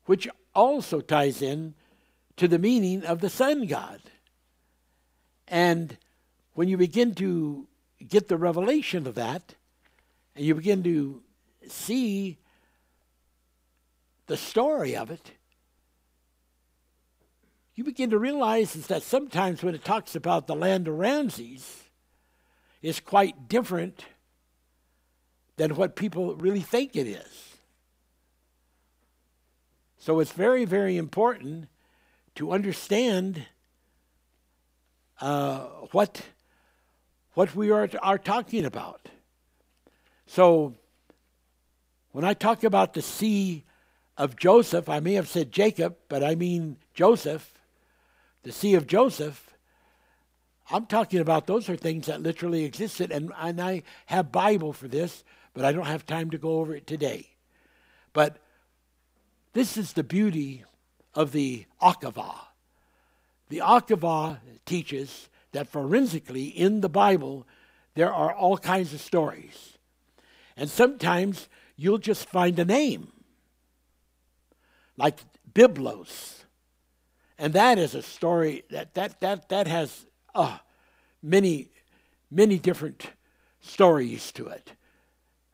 which 0.06 0.28
also 0.54 1.00
ties 1.00 1.42
in 1.42 1.76
to 2.36 2.48
the 2.48 2.60
meaning 2.60 3.06
of 3.06 3.22
the 3.22 3.30
sun 3.30 3.68
god. 3.68 4.02
And 5.48 5.98
when 6.56 6.68
you 6.68 6.76
begin 6.76 7.16
to 7.16 7.68
get 8.06 8.28
the 8.28 8.36
revelation 8.36 9.08
of 9.08 9.16
that, 9.16 9.56
and 10.36 10.46
you 10.46 10.56
begin 10.56 10.84
to 10.84 11.22
see 11.70 12.38
the 14.26 14.36
story 14.36 14.96
of 14.96 15.10
it, 15.10 15.32
you 17.78 17.84
begin 17.84 18.10
to 18.10 18.18
realize 18.18 18.76
is 18.76 18.88
that 18.88 19.04
sometimes 19.04 19.62
when 19.62 19.76
it 19.76 19.86
talks 19.86 20.16
about 20.16 20.48
the 20.48 20.56
land 20.56 20.88
of 20.88 20.96
Ramses, 20.96 21.84
it's 22.82 23.00
quite 23.00 23.48
different 23.48 24.04
than 25.58 25.76
what 25.76 25.96
people 25.96 26.36
really 26.38 26.62
think 26.62 26.96
it 26.96 27.06
is. 27.06 27.56
So 30.00 30.20
it's 30.20 30.32
very, 30.32 30.66
very 30.66 30.98
important 30.98 31.68
to 32.34 32.52
understand 32.52 33.46
uh, 35.22 35.60
what 35.92 36.24
what 37.36 37.56
we 37.56 37.70
are, 37.70 37.88
are 38.02 38.18
talking 38.18 38.66
about. 38.66 39.08
So 40.26 40.74
when 42.12 42.26
I 42.26 42.34
talk 42.34 42.64
about 42.64 42.96
the 42.96 43.04
sea 43.04 43.66
of 44.18 44.36
Joseph, 44.36 44.90
I 44.90 45.00
may 45.00 45.14
have 45.14 45.28
said 45.28 45.52
Jacob, 45.52 45.96
but 46.10 46.24
I 46.24 46.34
mean 46.34 46.78
Joseph, 46.96 47.54
the 48.44 48.52
sea 48.52 48.76
of 48.76 48.88
Joseph. 48.88 49.56
I'm 50.70 50.86
talking 50.86 51.20
about 51.20 51.48
those 51.48 51.70
are 51.70 51.76
things 51.76 52.08
that 52.08 52.22
literally 52.22 52.66
existed, 52.66 53.12
and, 53.12 53.32
and 53.38 53.62
I 53.62 53.84
have 54.08 54.32
Bible 54.32 54.74
for 54.74 54.88
this, 54.88 55.24
but 55.54 55.64
I 55.64 55.72
don't 55.72 55.86
have 55.86 56.06
time 56.06 56.30
to 56.32 56.38
go 56.38 56.60
over 56.60 56.76
it 56.76 56.86
today. 56.86 57.30
But 58.14 58.38
this 59.54 59.78
is 59.78 59.94
the 59.94 60.04
beauty 60.04 60.64
of 61.16 61.32
the 61.32 61.66
Akava. 61.82 62.36
The 63.50 63.60
Akava 63.60 64.40
teaches 64.66 65.30
that 65.52 65.68
forensically 65.68 66.46
in 66.46 66.82
the 66.82 66.90
Bible 66.90 67.48
there 67.96 68.14
are 68.14 68.32
all 68.32 68.58
kinds 68.58 68.94
of 68.94 69.02
stories. 69.02 69.78
And 70.56 70.70
sometimes 70.70 71.50
you'll 71.76 71.98
just 71.98 72.30
find 72.30 72.60
a 72.60 72.66
name, 72.66 73.12
like 74.98 75.18
Byblos. 75.52 76.37
And 77.40 77.54
that 77.54 77.78
is 77.78 77.94
a 77.94 78.02
story 78.02 78.64
that, 78.72 78.94
that, 78.96 79.22
that, 79.22 79.50
that 79.50 79.68
has 79.68 80.06
uh, 80.34 80.58
many, 81.22 81.70
many 82.32 82.58
different 82.58 83.12
stories 83.60 84.32
to 84.34 84.48
it. 84.48 84.74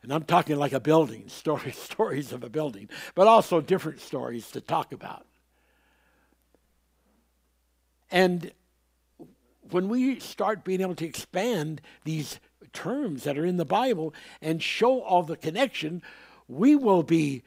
And 0.02 0.12
I'm 0.12 0.24
talking 0.24 0.56
like 0.56 0.72
a 0.72 0.80
building, 0.80 1.24
story, 1.28 1.72
stories 1.72 2.32
of 2.32 2.44
a 2.44 2.48
building, 2.48 2.88
but 3.14 3.26
also 3.26 3.60
different 3.60 4.00
stories 4.00 4.50
to 4.52 4.60
talk 4.60 4.92
about. 4.92 5.26
And 8.10 8.52
when 9.70 9.88
we 9.88 10.20
start 10.20 10.64
being 10.64 10.80
able 10.80 10.94
to 10.96 11.06
expand 11.06 11.80
these 12.04 12.38
terms 12.72 13.24
that 13.24 13.38
are 13.38 13.46
in 13.46 13.56
the 13.56 13.64
Bible 13.64 14.14
and 14.42 14.62
show 14.62 15.00
all 15.00 15.22
the 15.22 15.36
connection, 15.36 16.02
we 16.48 16.76
will 16.76 17.02
be 17.02 17.42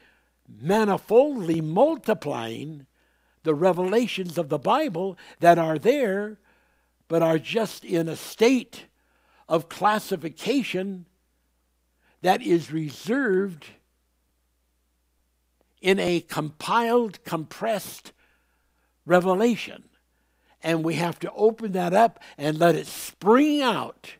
manifoldly 0.48 1.60
multiplying 1.60 2.86
the 3.48 3.54
revelations 3.54 4.36
of 4.36 4.50
the 4.50 4.58
Bible 4.58 5.16
that 5.40 5.58
are 5.58 5.78
there, 5.78 6.36
but 7.08 7.22
are 7.22 7.38
just 7.38 7.82
in 7.82 8.06
a 8.06 8.14
state 8.14 8.84
of 9.48 9.70
classification 9.70 11.06
that 12.20 12.42
is 12.42 12.70
reserved 12.70 13.64
in 15.80 15.98
a 15.98 16.20
compiled, 16.20 17.24
compressed 17.24 18.12
revelation. 19.06 19.84
And 20.62 20.84
we 20.84 20.96
have 20.96 21.18
to 21.20 21.32
open 21.32 21.72
that 21.72 21.94
up 21.94 22.20
and 22.36 22.58
let 22.58 22.74
it 22.74 22.86
spring 22.86 23.62
out. 23.62 24.12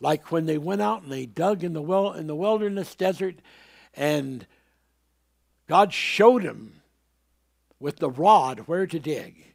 Like 0.00 0.32
when 0.32 0.46
they 0.46 0.56
went 0.56 0.80
out 0.80 1.02
and 1.02 1.12
they 1.12 1.26
dug 1.26 1.62
in 1.62 1.74
the 1.74 1.82
well 1.82 2.14
in 2.14 2.26
the 2.26 2.34
wilderness 2.34 2.94
desert 2.94 3.36
and 3.92 4.46
God 5.68 5.92
showed 5.92 6.42
them 6.42 6.75
with 7.78 7.96
the 7.96 8.10
rod 8.10 8.60
where 8.60 8.86
to 8.86 8.98
dig. 8.98 9.54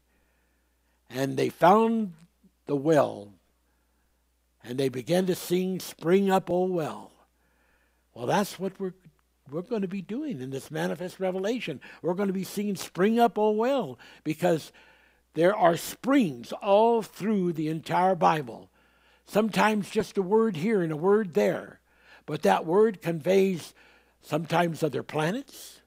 And 1.10 1.38
they 1.38 1.49
found 1.49 2.14
the 2.65 2.76
well 2.76 3.34
and 4.64 4.77
they 4.77 4.89
began 4.89 5.26
to 5.26 5.35
sing 5.35 5.80
spring 5.80 6.30
up 6.30 6.49
oh 6.49 6.65
well. 6.65 7.11
Well 8.14 8.27
that's 8.27 8.60
what 8.60 8.80
we're 8.80 8.93
we're 9.49 9.61
going 9.61 9.81
to 9.81 9.88
be 9.88 10.02
doing 10.02 10.39
in 10.39 10.49
this 10.49 10.72
manifest 10.72 11.19
revelation. 11.19 11.81
We're 12.02 12.14
going 12.14 12.27
to 12.27 12.34
be 12.34 12.45
singing 12.45 12.77
spring 12.77 13.19
up 13.19 13.38
oh 13.38 13.52
well 13.52 13.99
because 14.23 14.72
there 15.34 15.56
are 15.56 15.76
springs 15.76 16.53
all 16.53 17.02
through 17.02 17.53
the 17.53 17.68
entire 17.68 18.15
Bible. 18.15 18.69
Sometimes 19.26 19.89
just 19.89 20.18
a 20.18 20.22
word 20.22 20.56
here 20.57 20.81
and 20.81 20.91
a 20.91 20.98
word 20.98 21.34
there, 21.34 21.80
but 22.26 22.43
that 22.43 22.65
word 22.65 23.02
conveys 23.02 23.73
sometimes 24.22 24.84
other 24.84 25.03
planets, 25.03 25.80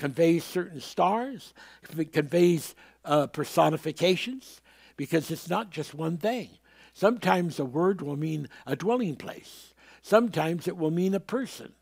conveys 0.00 0.42
certain 0.42 0.80
stars, 0.80 1.54
it 1.96 2.12
conveys 2.12 2.74
uh, 3.04 3.28
personifications, 3.28 4.60
because 4.96 5.30
it's 5.30 5.48
not 5.48 5.70
just 5.70 5.94
one 5.94 6.16
thing. 6.16 6.48
Sometimes 6.92 7.60
a 7.60 7.64
word 7.64 8.02
will 8.02 8.16
mean 8.16 8.48
a 8.66 8.74
dwelling 8.74 9.14
place. 9.14 9.72
Sometimes 10.02 10.66
it 10.66 10.76
will 10.76 10.90
mean 10.90 11.14
a 11.14 11.20
person. 11.20 11.72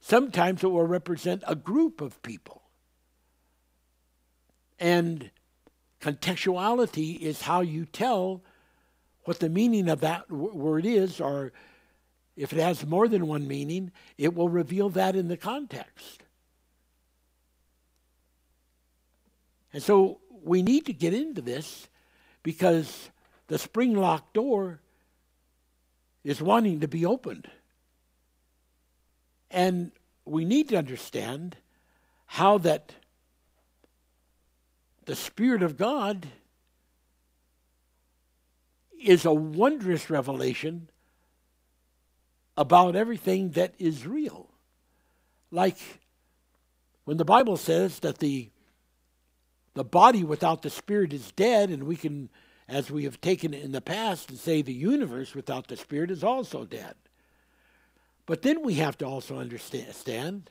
Sometimes 0.00 0.64
it 0.64 0.68
will 0.68 0.86
represent 0.86 1.42
a 1.46 1.54
group 1.54 2.00
of 2.00 2.22
people. 2.22 2.62
And 4.78 5.30
Contextuality 6.04 7.18
is 7.18 7.42
how 7.42 7.62
you 7.62 7.86
tell 7.86 8.42
what 9.24 9.40
the 9.40 9.48
meaning 9.48 9.88
of 9.88 10.00
that 10.00 10.28
w- 10.28 10.54
word 10.54 10.84
is, 10.84 11.18
or 11.18 11.52
if 12.36 12.52
it 12.52 12.60
has 12.60 12.84
more 12.84 13.08
than 13.08 13.26
one 13.26 13.48
meaning, 13.48 13.90
it 14.18 14.34
will 14.34 14.50
reveal 14.50 14.90
that 14.90 15.16
in 15.16 15.28
the 15.28 15.38
context. 15.38 16.23
And 19.74 19.82
so 19.82 20.20
we 20.44 20.62
need 20.62 20.86
to 20.86 20.92
get 20.92 21.12
into 21.12 21.42
this 21.42 21.88
because 22.44 23.10
the 23.48 23.58
spring 23.58 23.94
locked 23.94 24.32
door 24.32 24.80
is 26.22 26.40
wanting 26.40 26.80
to 26.80 26.88
be 26.88 27.04
opened. 27.04 27.48
And 29.50 29.90
we 30.24 30.44
need 30.44 30.68
to 30.68 30.76
understand 30.76 31.56
how 32.26 32.58
that 32.58 32.94
the 35.06 35.16
Spirit 35.16 35.62
of 35.62 35.76
God 35.76 36.28
is 39.02 39.24
a 39.24 39.34
wondrous 39.34 40.08
revelation 40.08 40.88
about 42.56 42.94
everything 42.94 43.50
that 43.50 43.74
is 43.78 44.06
real. 44.06 44.48
Like 45.50 45.78
when 47.04 47.16
the 47.16 47.24
Bible 47.24 47.56
says 47.56 47.98
that 47.98 48.18
the 48.18 48.50
the 49.74 49.84
body 49.84 50.24
without 50.24 50.62
the 50.62 50.70
spirit 50.70 51.12
is 51.12 51.32
dead, 51.32 51.70
and 51.70 51.84
we 51.84 51.96
can, 51.96 52.30
as 52.68 52.90
we 52.90 53.04
have 53.04 53.20
taken 53.20 53.52
it 53.52 53.62
in 53.62 53.72
the 53.72 53.80
past, 53.80 54.30
and 54.30 54.38
say 54.38 54.62
the 54.62 54.72
universe 54.72 55.34
without 55.34 55.68
the 55.68 55.76
spirit 55.76 56.10
is 56.10 56.24
also 56.24 56.64
dead. 56.64 56.94
But 58.26 58.42
then 58.42 58.62
we 58.62 58.74
have 58.74 58.96
to 58.98 59.06
also 59.06 59.38
understand 59.38 60.50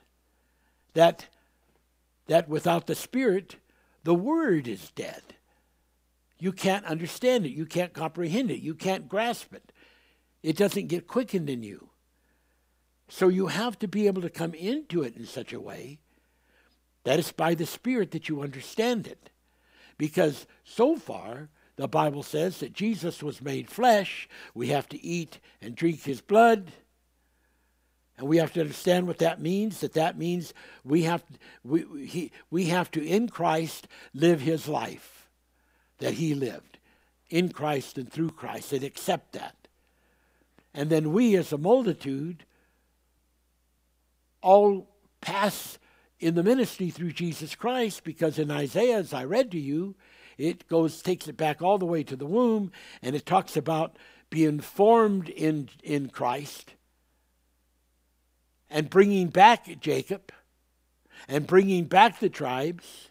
that 0.93 1.27
that 2.27 2.47
without 2.47 2.87
the 2.87 2.95
spirit, 2.95 3.57
the 4.03 4.13
word 4.13 4.67
is 4.67 4.91
dead. 4.91 5.21
You 6.39 6.51
can't 6.51 6.85
understand 6.85 7.45
it. 7.45 7.51
You 7.51 7.65
can't 7.65 7.93
comprehend 7.93 8.51
it. 8.51 8.61
You 8.61 8.75
can't 8.75 9.09
grasp 9.09 9.53
it. 9.53 9.71
It 10.41 10.57
doesn't 10.57 10.87
get 10.87 11.07
quickened 11.07 11.49
in 11.49 11.63
you. 11.63 11.89
So 13.09 13.27
you 13.27 13.47
have 13.47 13.77
to 13.79 13.87
be 13.87 14.07
able 14.07 14.21
to 14.21 14.29
come 14.29 14.53
into 14.53 15.03
it 15.03 15.15
in 15.15 15.25
such 15.25 15.53
a 15.53 15.59
way 15.59 15.99
that 17.03 17.19
it's 17.19 17.31
by 17.31 17.55
the 17.55 17.65
Spirit 17.65 18.11
that 18.11 18.29
you 18.29 18.41
understand 18.41 19.07
it. 19.07 19.29
Because 19.97 20.47
so 20.63 20.95
far, 20.95 21.49
the 21.75 21.87
Bible 21.87 22.23
says 22.23 22.59
that 22.59 22.73
Jesus 22.73 23.21
was 23.21 23.41
made 23.41 23.69
flesh. 23.69 24.27
We 24.53 24.67
have 24.69 24.87
to 24.89 25.03
eat 25.03 25.39
and 25.61 25.75
drink 25.75 26.03
his 26.03 26.21
blood. 26.21 26.71
And 28.17 28.27
we 28.27 28.37
have 28.37 28.53
to 28.53 28.61
understand 28.61 29.07
what 29.07 29.17
that 29.19 29.41
means. 29.41 29.79
That 29.81 29.93
that 29.93 30.17
means 30.17 30.53
we 30.83 31.03
have 31.03 31.23
we 31.63 32.05
he, 32.05 32.31
we 32.51 32.65
have 32.65 32.91
to 32.91 33.03
in 33.03 33.27
Christ 33.27 33.87
live 34.13 34.41
His 34.41 34.67
life 34.67 35.29
that 35.97 36.13
He 36.13 36.35
lived 36.35 36.77
in 37.29 37.49
Christ 37.49 37.97
and 37.97 38.11
through 38.11 38.29
Christ, 38.29 38.73
and 38.73 38.83
accept 38.83 39.33
that. 39.33 39.55
And 40.73 40.89
then 40.89 41.11
we, 41.13 41.35
as 41.35 41.51
a 41.51 41.57
multitude, 41.57 42.45
all 44.41 44.87
pass 45.19 45.79
in 46.23 46.35
the 46.35 46.43
ministry 46.43 46.89
through 46.89 47.11
Jesus 47.11 47.53
Christ, 47.53 48.05
because 48.05 48.39
in 48.39 48.49
Isaiah, 48.49 48.97
as 48.97 49.13
I 49.13 49.25
read 49.25 49.51
to 49.51 49.59
you, 49.59 49.95
it 50.37 50.67
goes 50.69 51.01
takes 51.01 51.27
it 51.27 51.35
back 51.35 51.61
all 51.61 51.77
the 51.77 51.85
way 51.85 52.01
to 52.03 52.15
the 52.15 52.25
womb, 52.25 52.71
and 53.01 53.13
it 53.13 53.25
talks 53.25 53.57
about 53.57 53.97
being 54.29 54.61
formed 54.61 55.27
in 55.27 55.69
in 55.83 56.09
Christ 56.09 56.73
and 58.69 58.89
bringing 58.89 59.27
back 59.27 59.79
Jacob 59.81 60.31
and 61.27 61.45
bringing 61.45 61.85
back 61.85 62.19
the 62.19 62.29
tribes 62.29 63.09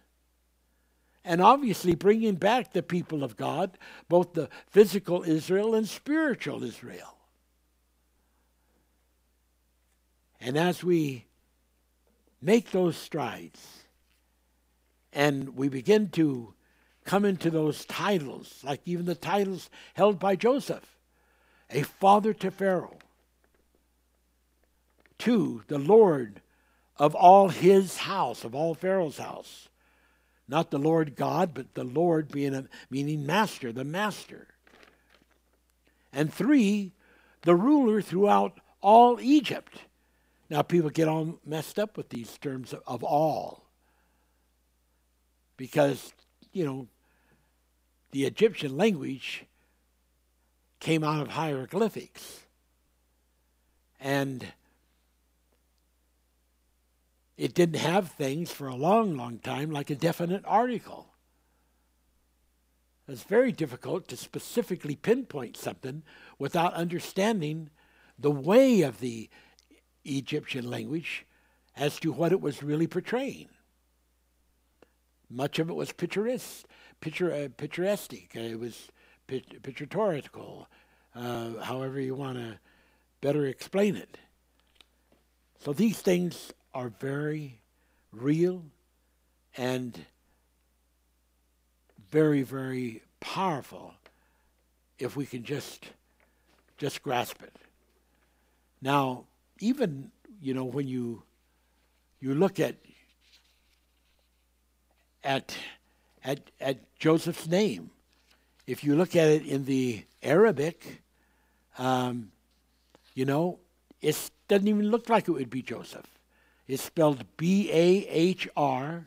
and 1.22 1.40
obviously 1.40 1.94
bringing 1.94 2.34
back 2.34 2.72
the 2.72 2.82
people 2.82 3.22
of 3.22 3.36
God, 3.36 3.78
both 4.08 4.32
the 4.32 4.48
physical 4.68 5.22
Israel 5.22 5.74
and 5.74 5.86
spiritual 5.86 6.64
Israel. 6.64 7.18
And 10.40 10.56
as 10.56 10.82
we 10.82 11.26
make 12.42 12.70
those 12.72 12.96
strides 12.96 13.82
and 15.12 15.56
we 15.56 15.68
begin 15.68 16.08
to 16.10 16.54
come 17.04 17.24
into 17.24 17.50
those 17.50 17.84
titles, 17.84 18.60
like 18.62 18.80
even 18.84 19.06
the 19.06 19.14
titles 19.14 19.68
held 19.94 20.18
by 20.18 20.36
Joseph, 20.36 20.98
a 21.70 21.82
father 21.82 22.32
to 22.34 22.50
Pharaoh, 22.50 22.98
to 25.18 25.62
the 25.68 25.78
Lord 25.78 26.40
of 26.96 27.14
all 27.14 27.48
his 27.48 27.98
house, 27.98 28.44
of 28.44 28.54
all 28.54 28.74
Pharaoh's 28.74 29.18
house, 29.18 29.68
Not 30.48 30.70
the 30.70 30.78
Lord 30.78 31.16
God, 31.16 31.54
but 31.54 31.74
the 31.74 31.84
Lord 31.84 32.30
being 32.30 32.54
a, 32.54 32.66
meaning 32.90 33.24
master, 33.24 33.72
the 33.72 33.84
master. 33.84 34.48
And 36.12 36.32
three, 36.32 36.92
the 37.42 37.54
ruler 37.54 38.02
throughout 38.02 38.60
all 38.80 39.20
Egypt. 39.20 39.78
Now, 40.52 40.60
people 40.60 40.90
get 40.90 41.08
all 41.08 41.38
messed 41.46 41.78
up 41.78 41.96
with 41.96 42.10
these 42.10 42.36
terms 42.36 42.74
of, 42.74 42.82
of 42.86 43.02
all. 43.02 43.70
Because, 45.56 46.12
you 46.52 46.62
know, 46.62 46.88
the 48.10 48.26
Egyptian 48.26 48.76
language 48.76 49.46
came 50.78 51.04
out 51.04 51.22
of 51.22 51.28
hieroglyphics. 51.28 52.40
And 53.98 54.46
it 57.38 57.54
didn't 57.54 57.80
have 57.80 58.10
things 58.10 58.52
for 58.52 58.68
a 58.68 58.76
long, 58.76 59.16
long 59.16 59.38
time 59.38 59.70
like 59.70 59.88
a 59.88 59.94
definite 59.94 60.42
article. 60.46 61.14
It's 63.08 63.22
very 63.22 63.52
difficult 63.52 64.06
to 64.08 64.18
specifically 64.18 64.96
pinpoint 64.96 65.56
something 65.56 66.02
without 66.38 66.74
understanding 66.74 67.70
the 68.18 68.30
way 68.30 68.82
of 68.82 69.00
the 69.00 69.30
Egyptian 70.04 70.68
language 70.68 71.26
as 71.76 71.98
to 72.00 72.12
what 72.12 72.32
it 72.32 72.40
was 72.40 72.62
really 72.62 72.86
portraying. 72.86 73.48
Much 75.30 75.58
of 75.58 75.70
it 75.70 75.74
was 75.74 75.92
picturesque, 75.92 76.66
picture, 77.00 77.32
uh, 77.32 77.48
picturesque. 77.56 78.12
It 78.34 78.60
was 78.60 78.88
pictorial, 79.26 80.68
uh, 81.14 81.54
however 81.62 82.00
you 82.00 82.14
want 82.14 82.36
to 82.36 82.58
better 83.20 83.46
explain 83.46 83.96
it. 83.96 84.18
So 85.58 85.72
these 85.72 86.00
things 86.00 86.52
are 86.74 86.88
very 86.88 87.60
real 88.12 88.64
and 89.56 90.06
very, 92.10 92.42
very 92.42 93.02
powerful 93.20 93.94
if 94.98 95.16
we 95.16 95.24
can 95.24 95.44
just 95.44 95.86
just 96.78 97.02
grasp 97.02 97.42
it. 97.42 97.54
Now, 98.80 99.24
even 99.62 100.10
you 100.40 100.52
know 100.52 100.64
when 100.64 100.88
you 100.88 101.22
you 102.20 102.34
look 102.34 102.58
at 102.60 102.74
at 105.24 105.56
at 106.24 106.40
at 106.60 106.78
Joseph's 106.98 107.46
name, 107.46 107.90
if 108.66 108.84
you 108.84 108.96
look 108.96 109.16
at 109.16 109.28
it 109.28 109.46
in 109.46 109.64
the 109.64 110.04
Arabic, 110.22 111.02
um, 111.78 112.32
you 113.14 113.24
know, 113.24 113.58
it 114.00 114.30
doesn't 114.48 114.68
even 114.68 114.90
look 114.90 115.08
like 115.08 115.28
it 115.28 115.32
would 115.32 115.50
be 115.50 115.62
Joseph. 115.62 116.06
It's 116.66 116.82
spelled 116.82 117.24
B 117.36 117.70
A 117.72 118.06
H 118.08 118.48
R 118.56 119.06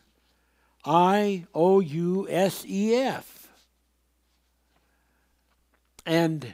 I 0.86 1.45
O 1.53 1.80
U 1.80 2.27
S 2.30 2.65
E 2.68 2.95
F. 2.95 3.49
And 6.06 6.53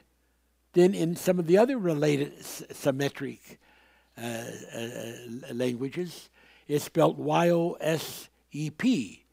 then 0.73 0.93
in 0.93 1.15
some 1.15 1.37
of 1.39 1.47
the 1.47 1.57
other 1.57 1.77
related 1.77 2.33
uh, 2.39 2.89
uh, 2.89 2.91
Uh, 4.17 4.43
uh, 4.75 5.53
languages, 5.53 6.29
it's 6.67 6.85
spelled 6.85 7.17
Y 7.17 7.49
O 7.49 7.77
S 7.79 8.29
E 8.51 8.69
P. 8.69 9.23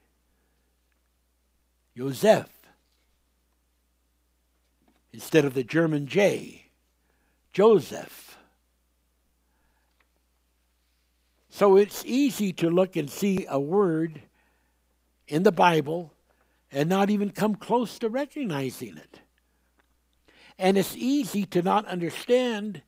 Joseph. 1.97 2.49
Instead 5.13 5.45
of 5.45 5.55
the 5.55 5.65
German 5.65 6.07
J, 6.07 6.67
Joseph. 7.53 8.39
So 11.51 11.77
it's 11.77 12.05
easy 12.07 12.53
to 12.53 12.71
look 12.71 12.95
and 12.95 13.11
see 13.11 13.45
a 13.49 13.59
word 13.59 14.23
in 15.27 15.43
the 15.43 15.51
Bible 15.51 16.13
and 16.71 16.89
not 16.89 17.11
even 17.11 17.31
come 17.31 17.57
close 17.57 17.99
to 17.99 18.09
recognizing 18.09 18.97
it. 18.97 19.21
And 20.57 20.79
it's 20.79 20.95
easy 20.97 21.47
to 21.47 21.63
not 21.63 21.87
understand 21.87 22.83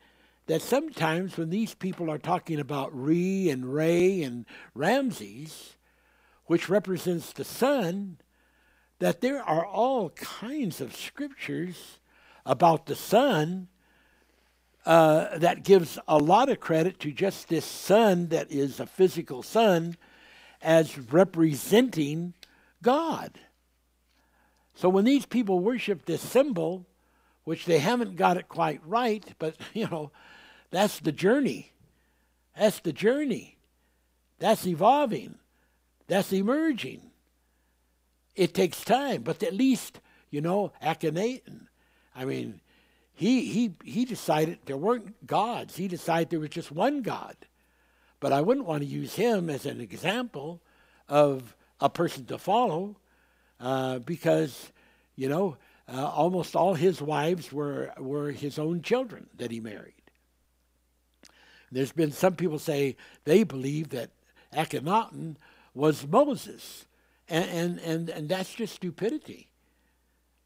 that 0.51 0.63
sometimes 0.63 1.37
when 1.37 1.49
these 1.49 1.75
people 1.75 2.11
are 2.11 2.19
talking 2.19 2.59
about 2.59 2.91
Re 2.93 3.49
and 3.51 3.73
Ray 3.73 4.21
and 4.25 4.45
Ramses, 4.75 5.77
which 6.47 6.69
represents 6.69 7.33
the 7.33 7.45
sun, 7.45 8.17
that 8.99 9.21
there 9.21 9.45
are 9.45 9.65
all 9.65 10.11
kinds 10.11 10.81
of 10.81 10.97
scriptures 10.97 12.01
about 12.45 12.87
the 12.87 12.97
sun 12.97 13.69
uh, 14.85 15.39
that 15.39 15.63
gives 15.63 16.01
a 16.09 16.19
lot 16.19 16.49
of 16.49 16.59
credit 16.59 16.99
to 16.99 17.13
just 17.13 17.49
this 17.49 17.65
sun 17.65 18.27
that 18.31 18.51
is 18.51 18.81
a 18.81 18.87
physical 18.87 19.45
sun 19.45 19.97
as 20.61 20.99
representing 20.99 22.35
God. 22.83 23.39
So 24.75 24.89
when 24.89 25.05
these 25.05 25.27
people 25.27 25.61
worship 25.61 26.07
this 26.07 26.23
symbol, 26.23 26.89
which 27.45 27.67
they 27.67 27.79
haven't 27.79 28.17
got 28.17 28.37
it 28.37 28.49
quite 28.49 28.81
right, 28.85 29.25
but 29.39 29.55
you 29.75 29.87
know, 29.87 30.11
that's 30.71 31.01
the 31.01 31.13
journey. 31.13 31.73
That's 32.57 32.81
the 32.81 32.93
journey. 32.93 33.59
That's 34.39 34.67
evolving. 34.67 35.37
That's 36.07 36.33
emerging. 36.33 37.11
It 38.35 38.55
takes 38.55 38.83
time, 38.85 39.23
but 39.23 39.43
at 39.43 39.55
least, 39.55 40.01
you 40.31 40.41
know, 40.41 40.73
Akhenaten. 40.83 41.67
I 42.15 42.25
mean, 42.25 42.61
he, 43.13 43.45
he, 43.47 43.75
he 43.85 44.05
decided 44.05 44.59
there 44.65 44.77
weren't 44.77 45.27
gods. 45.27 45.77
He 45.77 45.89
decided 45.89 46.31
there 46.31 46.41
was 46.41 46.51
just 46.51 46.73
one 46.73 47.03
God. 47.03 47.37
But 48.19 48.33
I 48.33 48.41
wouldn't 48.41 48.67
want 48.67 48.83
to 48.83 48.89
use 48.89 49.15
him 49.15 49.51
as 49.51 49.67
an 49.67 49.81
example 49.81 50.63
of 51.09 51.57
a 51.81 51.91
person 51.91 52.25
to 52.27 52.39
follow 52.39 52.97
uh, 53.59 53.99
because, 53.99 54.73
you 55.17 55.29
know, 55.29 55.57
uh, 55.93 56.07
almost 56.07 56.55
all 56.55 56.75
his 56.75 57.03
wives 57.03 57.53
were, 57.53 57.93
were 57.99 58.31
his 58.31 58.59
own 58.59 58.83
children 58.83 59.27
that 59.37 59.51
he 59.51 59.61
married. 59.61 60.00
There's 61.73 61.93
been 61.93 62.13
some 62.13 62.37
people 62.37 62.59
say 62.59 62.97
they 63.25 63.45
believe 63.45 63.91
that 63.91 64.11
Akhenaten 64.53 65.37
was 65.75 66.07
Moses, 66.07 66.87
and, 67.29 67.49
and, 67.51 67.79
and, 67.81 68.11
and 68.11 68.29
that's 68.29 68.53
just 68.53 68.75
stupidity. 68.75 69.49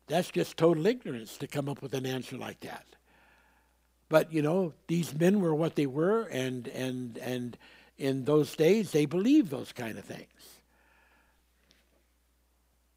That's 0.07 0.31
just 0.31 0.57
total 0.57 0.87
ignorance 0.87 1.39
to 1.39 1.47
come 1.47 1.69
up 1.69 1.81
with 1.81 1.95
an 1.95 2.05
answer 2.05 2.37
like 2.37 2.61
that. 2.61 2.85
But 4.09 4.33
you 4.33 4.43
know, 4.43 4.75
these 4.87 5.15
men 5.19 5.41
were 5.41 5.55
what 5.55 5.77
they 5.77 5.87
were, 5.87 6.25
and 6.25 6.69
and 6.69 7.17
and 7.19 7.57
in 7.97 8.25
those 8.25 8.55
days 8.55 8.91
they 8.91 9.07
believed 9.07 9.51
those 9.51 9.73
kind 9.73 9.99
of 9.99 10.05
things. 10.05 10.29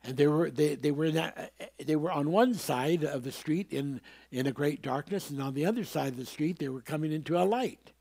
And 0.03 0.17
they 0.17 0.27
were 0.27 0.51
they, 0.51 0.75
they 0.75 0.91
were 0.91 1.11
that, 1.11 1.53
they 1.83 1.95
were 1.95 2.11
on 2.11 2.31
one 2.31 2.53
side 2.53 3.03
of 3.03 3.23
the 3.23 3.31
street 3.31 3.71
in 3.71 4.01
in 4.31 4.47
a 4.47 4.51
great 4.51 4.81
darkness, 4.81 5.29
and 5.29 5.41
on 5.41 5.53
the 5.53 5.65
other 5.65 5.85
side 5.85 6.09
of 6.09 6.17
the 6.17 6.25
street 6.25 6.59
they 6.59 6.69
were 6.69 6.81
coming 6.81 7.11
into 7.11 7.37
a 7.37 7.45
light. 7.45 7.91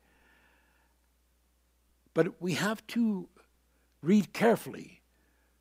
But 2.17 2.41
we 2.41 2.53
have 2.53 2.85
to 2.87 3.29
read 4.01 4.33
carefully 4.33 5.01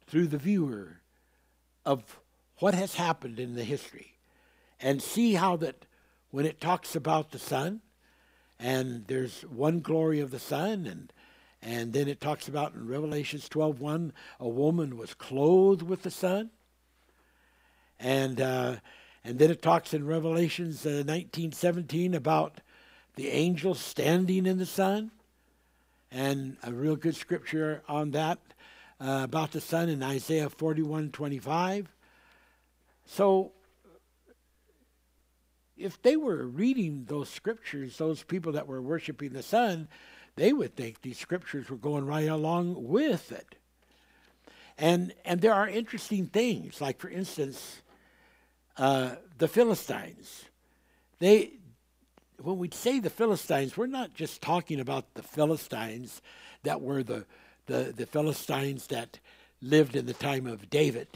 through 0.06 0.28
the 0.28 0.38
viewer 0.38 1.02
of 1.84 2.18
what 2.60 2.72
has 2.72 2.94
happened 2.94 3.38
in 3.38 3.56
the 3.56 3.62
history 3.62 4.16
and 4.80 5.02
see 5.02 5.34
how 5.34 5.56
that 5.56 5.84
when 6.30 6.46
it 6.46 6.58
talks 6.58 6.96
about 6.96 7.30
the 7.30 7.38
sun 7.38 7.82
and 8.58 9.06
there's 9.06 9.42
one 9.42 9.80
glory 9.80 10.18
of 10.18 10.30
the 10.30 10.38
sun 10.38 10.86
and 10.86 11.12
and 11.60 11.92
then 11.92 12.08
it 12.08 12.22
talks 12.22 12.48
about 12.48 12.72
in 12.72 12.88
revelations 12.88 13.50
12.1 13.50 14.12
a 14.40 14.48
woman 14.48 14.96
was 14.96 15.12
clothed 15.12 15.82
with 15.82 16.04
the 16.04 16.10
sun. 16.10 16.48
And 18.00 18.40
uh, 18.40 18.76
and 19.22 19.38
then 19.38 19.50
it 19.50 19.60
talks 19.60 19.92
in 19.92 20.06
revelations 20.06 20.86
uh, 20.86 21.02
19.17 21.04 22.14
about 22.14 22.62
the 23.14 23.28
angels 23.28 23.78
standing 23.78 24.46
in 24.46 24.56
the 24.56 24.64
sun 24.64 25.10
and 26.16 26.56
a 26.62 26.72
real 26.72 26.96
good 26.96 27.16
scripture 27.16 27.82
on 27.88 28.10
that 28.12 28.38
uh, 29.00 29.20
about 29.24 29.52
the 29.52 29.60
sun 29.60 29.88
in 29.88 30.02
isaiah 30.02 30.48
41.25 30.48 31.86
so, 33.06 33.52
if 35.76 36.00
they 36.02 36.16
were 36.16 36.46
reading 36.46 37.04
those 37.08 37.30
scriptures, 37.30 37.96
those 37.98 38.22
people 38.22 38.52
that 38.52 38.66
were 38.66 38.82
worshiping 38.82 39.32
the 39.32 39.42
sun, 39.42 39.88
they 40.34 40.52
would 40.52 40.74
think 40.74 41.00
these 41.00 41.18
scriptures 41.18 41.70
were 41.70 41.76
going 41.76 42.04
right 42.04 42.28
along 42.28 42.84
with 42.88 43.32
it. 43.32 43.56
And 44.76 45.14
and 45.24 45.40
there 45.40 45.54
are 45.54 45.68
interesting 45.68 46.26
things, 46.26 46.80
like 46.80 46.98
for 46.98 47.08
instance, 47.08 47.80
uh, 48.76 49.14
the 49.38 49.48
Philistines. 49.48 50.44
They 51.18 51.52
when 52.42 52.58
we 52.58 52.68
say 52.70 53.00
the 53.00 53.10
Philistines, 53.10 53.76
we're 53.76 53.86
not 53.86 54.14
just 54.14 54.42
talking 54.42 54.80
about 54.80 55.14
the 55.14 55.22
Philistines 55.22 56.20
that 56.62 56.80
were 56.80 57.02
the 57.02 57.24
the, 57.66 57.92
the 57.96 58.06
Philistines 58.06 58.86
that 58.88 59.18
lived 59.60 59.96
in 59.96 60.06
the 60.06 60.14
time 60.14 60.46
of 60.46 60.70
David 60.70 61.08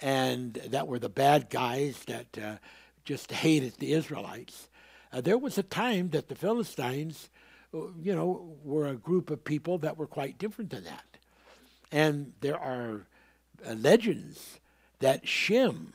and 0.00 0.54
that 0.68 0.88
were 0.88 0.98
the 0.98 1.08
bad 1.08 1.50
guys 1.50 2.02
that 2.06 2.38
uh, 2.38 2.56
just 3.04 3.30
hated 3.30 3.74
the 3.78 3.92
Israelites. 3.92 4.68
Uh, 5.12 5.20
there 5.20 5.38
was 5.38 5.58
a 5.58 5.62
time 5.62 6.10
that 6.10 6.28
the 6.28 6.34
Philistines, 6.34 7.28
uh, 7.72 7.78
you 8.02 8.14
know, 8.14 8.56
were 8.64 8.86
a 8.86 8.96
group 8.96 9.30
of 9.30 9.44
people 9.44 9.78
that 9.78 9.96
were 9.96 10.06
quite 10.06 10.38
different 10.38 10.70
than 10.70 10.84
that. 10.84 11.04
And 11.92 12.32
there 12.40 12.58
are 12.58 13.06
uh, 13.66 13.74
legends 13.74 14.58
that 15.00 15.28
Shem, 15.28 15.92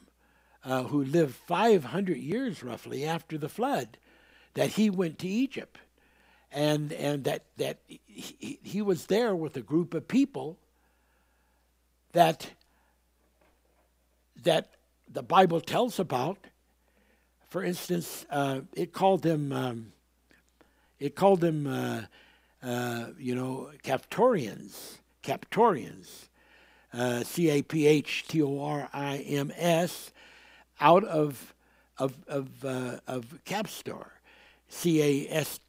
uh, 0.63 0.83
who 0.83 1.03
lived 1.03 1.35
500 1.35 2.17
years 2.17 2.63
roughly 2.63 3.05
after 3.05 3.37
the 3.37 3.49
flood, 3.49 3.97
that 4.59 4.71
he 4.71 4.89
went 4.89 5.17
to 5.19 5.27
Egypt, 5.29 5.77
and 6.51 6.91
and 6.91 7.23
that 7.23 7.45
that 7.55 7.77
he, 7.87 8.59
he 8.61 8.81
was 8.81 9.05
there 9.05 9.33
with 9.33 9.55
a 9.55 9.61
group 9.61 9.93
of 9.93 10.05
people 10.05 10.57
that 12.11 12.49
that 14.43 14.71
the 15.07 15.23
Bible 15.23 15.61
tells 15.61 15.97
about. 15.97 16.37
For 17.47 17.63
instance, 17.63 18.25
uh, 18.29 18.59
it 18.73 18.91
called 18.91 19.21
them 19.21 19.53
um, 19.53 19.93
it 20.99 21.15
called 21.15 21.39
them 21.39 21.65
uh, 21.65 22.01
uh, 22.61 23.05
you 23.17 23.35
know 23.35 23.71
Caphtorians, 23.81 24.97
Caphtorians, 25.23 26.27
uh, 26.93 27.23
C 27.23 27.49
A 27.49 27.61
P 27.61 27.87
H 27.87 28.25
T 28.27 28.43
O 28.43 28.59
R 28.61 28.89
I 28.91 29.19
M 29.19 29.53
S, 29.55 30.11
out 30.81 31.05
of 31.05 31.53
of 31.97 32.13
of 32.27 32.65
uh, 32.65 32.97
of 33.07 33.39
Caphtor, 33.45 34.18
C 34.69 35.01
A 35.01 35.33
S 35.33 35.59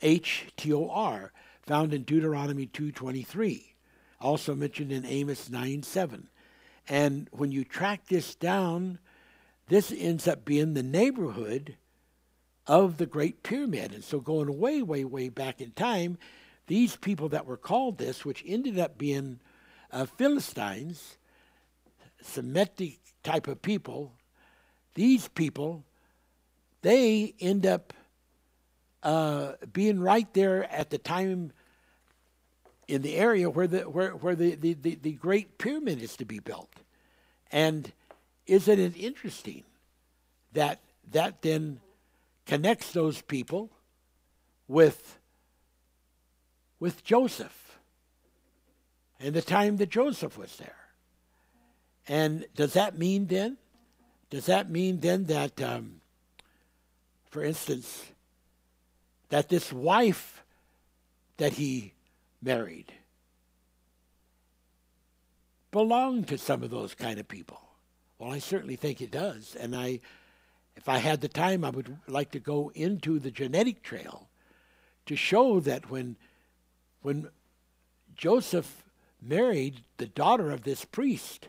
H 0.00 0.46
T 0.56 0.72
O 0.72 0.88
R, 0.88 1.32
found 1.62 1.92
in 1.92 2.02
Deuteronomy 2.02 2.66
two 2.66 2.92
twenty 2.92 3.22
three, 3.22 3.74
also 4.20 4.54
mentioned 4.54 4.92
in 4.92 5.04
Amos 5.04 5.48
9:7. 5.48 6.28
and 6.88 7.28
when 7.32 7.50
you 7.50 7.64
track 7.64 8.06
this 8.06 8.34
down, 8.34 8.98
this 9.68 9.92
ends 9.96 10.28
up 10.28 10.44
being 10.44 10.74
the 10.74 10.82
neighborhood 10.82 11.76
of 12.66 12.98
the 12.98 13.06
Great 13.06 13.42
Pyramid, 13.42 13.92
and 13.92 14.04
so 14.04 14.20
going 14.20 14.58
way 14.58 14.82
way 14.82 15.04
way 15.04 15.30
back 15.30 15.60
in 15.60 15.72
time, 15.72 16.18
these 16.66 16.96
people 16.96 17.30
that 17.30 17.46
were 17.46 17.56
called 17.56 17.98
this, 17.98 18.24
which 18.24 18.44
ended 18.46 18.78
up 18.78 18.98
being 18.98 19.40
uh, 19.90 20.04
Philistines, 20.04 21.16
Semitic 22.20 22.98
type 23.22 23.48
of 23.48 23.62
people, 23.62 24.12
these 24.94 25.28
people, 25.28 25.84
they 26.82 27.34
end 27.40 27.64
up 27.64 27.94
uh, 29.08 29.52
being 29.72 30.00
right 30.00 30.32
there 30.34 30.70
at 30.72 30.90
the 30.90 30.98
time 30.98 31.52
in 32.86 33.02
the 33.02 33.16
area 33.16 33.48
where 33.48 33.66
the 33.66 33.80
where, 33.82 34.10
where 34.10 34.34
the, 34.34 34.54
the, 34.54 34.74
the, 34.74 34.94
the 34.96 35.12
great 35.12 35.58
pyramid 35.58 36.02
is 36.02 36.16
to 36.16 36.24
be 36.24 36.38
built. 36.38 36.72
And 37.50 37.92
isn't 38.46 38.78
it 38.78 38.96
interesting 38.96 39.64
that 40.52 40.80
that 41.12 41.42
then 41.42 41.80
connects 42.46 42.92
those 42.92 43.22
people 43.22 43.70
with 44.66 45.18
with 46.80 47.04
Joseph? 47.04 47.68
and 49.20 49.34
the 49.34 49.42
time 49.42 49.76
that 49.78 49.90
Joseph 49.90 50.38
was 50.38 50.56
there. 50.56 50.76
And 52.06 52.46
does 52.54 52.74
that 52.74 52.96
mean 52.96 53.26
then? 53.26 53.56
Does 54.30 54.46
that 54.46 54.70
mean 54.70 55.00
then 55.00 55.24
that, 55.24 55.60
um, 55.60 56.00
for 57.30 57.42
instance, 57.42 58.04
that 59.30 59.48
this 59.48 59.72
wife 59.72 60.42
that 61.36 61.54
he 61.54 61.92
married 62.42 62.92
belonged 65.70 66.28
to 66.28 66.38
some 66.38 66.62
of 66.62 66.70
those 66.70 66.94
kind 66.94 67.18
of 67.18 67.28
people? 67.28 67.60
Well, 68.18 68.32
I 68.32 68.38
certainly 68.38 68.76
think 68.76 69.00
it 69.00 69.10
does. 69.10 69.54
And 69.54 69.76
I, 69.76 70.00
if 70.76 70.88
I 70.88 70.98
had 70.98 71.20
the 71.20 71.28
time, 71.28 71.64
I 71.64 71.70
would 71.70 71.96
like 72.06 72.32
to 72.32 72.40
go 72.40 72.72
into 72.74 73.18
the 73.18 73.30
genetic 73.30 73.82
trail 73.82 74.28
to 75.06 75.16
show 75.16 75.60
that 75.60 75.90
when, 75.90 76.16
when 77.02 77.28
Joseph 78.16 78.84
married 79.22 79.82
the 79.96 80.06
daughter 80.06 80.50
of 80.50 80.62
this 80.64 80.84
priest. 80.84 81.48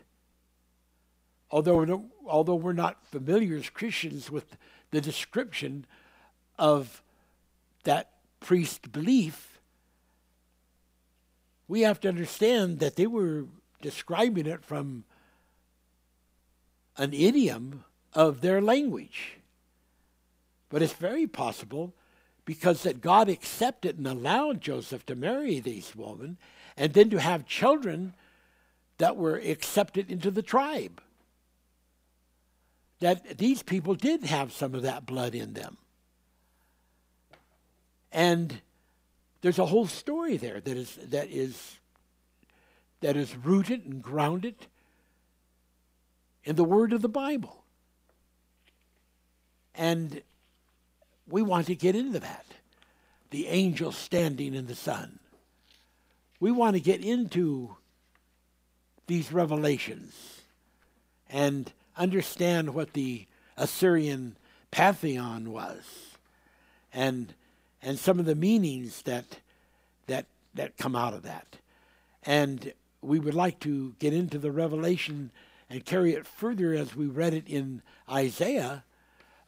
Although 1.52 2.06
although 2.28 2.56
we're 2.56 2.74
not 2.74 3.06
familiar 3.08 3.58
as 3.58 3.70
Christians 3.70 4.30
with 4.30 4.56
the 4.92 5.02
description 5.02 5.86
of 6.58 7.02
that 7.84 8.12
priest 8.40 8.92
belief, 8.92 9.60
we 11.68 11.82
have 11.82 12.00
to 12.02 12.10
understand 12.10 12.80
that 12.80 12.96
they 12.96 13.08
were 13.08 13.46
describing 13.82 14.46
it 14.46 14.64
from 14.64 15.04
an 16.98 17.14
idiom 17.14 17.84
of 18.14 18.42
their 18.42 18.62
language. 18.62 19.38
But 20.70 20.82
it's 20.82 20.94
very 20.94 21.28
possible 21.28 21.94
because 22.46 22.84
that 22.84 23.02
God 23.02 23.30
accepted 23.30 23.98
and 23.98 24.08
allowed 24.08 24.62
Joseph 24.62 25.06
to 25.06 25.16
marry 25.16 25.60
these 25.60 25.96
women 25.96 26.38
and 26.76 26.94
then 26.94 27.10
to 27.12 27.20
have 27.20 27.46
children 27.46 28.14
that 28.98 29.16
were 29.16 29.36
accepted 29.36 30.12
into 30.12 30.32
the 30.32 30.42
tribe. 30.42 31.02
That 33.00 33.38
these 33.38 33.64
people 33.64 33.96
did 33.96 34.24
have 34.26 34.52
some 34.52 34.76
of 34.76 34.82
that 34.82 35.06
blood 35.06 35.36
in 35.36 35.54
them. 35.54 35.78
And 38.12 38.62
there's 39.42 39.60
a 39.60 39.66
whole 39.66 39.88
story 39.88 40.38
there 40.38 40.60
that 40.60 40.78
is 40.78 40.98
that 41.10 41.30
is 41.30 41.78
that 43.02 43.16
is 43.16 43.36
rooted 43.36 43.86
and 43.86 44.02
grounded 44.02 44.56
in 46.44 46.56
the 46.56 46.64
word 46.64 46.94
of 46.94 47.02
the 47.02 47.10
Bible. 47.10 47.64
And 49.76 50.22
we 51.28 51.42
want 51.42 51.68
to 51.68 51.76
get 51.76 51.96
into 51.96 52.20
that. 52.20 52.46
The 53.30 53.48
angel 53.48 53.92
standing 53.92 54.54
in 54.56 54.66
the 54.66 54.76
sun 54.76 55.20
we 56.40 56.52
want 56.52 56.76
to 56.76 56.80
get 56.80 57.04
into 57.04 57.76
these 59.08 59.32
revelations 59.32 60.42
and 61.30 61.72
understand 61.98 62.74
what 62.74 62.94
the 62.94 63.26
Assyrian 63.58 64.38
pantheon 64.72 65.52
was 65.52 65.84
and 66.94 67.34
and 67.82 67.98
some 67.98 68.20
of 68.20 68.26
the 68.26 68.36
meanings 68.36 69.02
that 69.04 69.40
that 70.08 70.26
that 70.54 70.78
come 70.78 70.96
out 70.96 71.14
of 71.14 71.24
that. 71.24 71.58
And 72.24 72.74
we 73.02 73.20
would 73.20 73.34
like 73.34 73.60
to 73.62 73.96
get 74.00 74.14
into 74.14 74.38
the 74.38 74.52
revelation 74.52 75.32
and 75.70 75.86
carry 75.86 76.14
it 76.14 76.26
further 76.26 76.74
as 76.74 76.96
we 76.96 77.06
read 77.06 77.34
it 77.34 77.48
in 77.48 77.82
Isaiah 78.10 78.84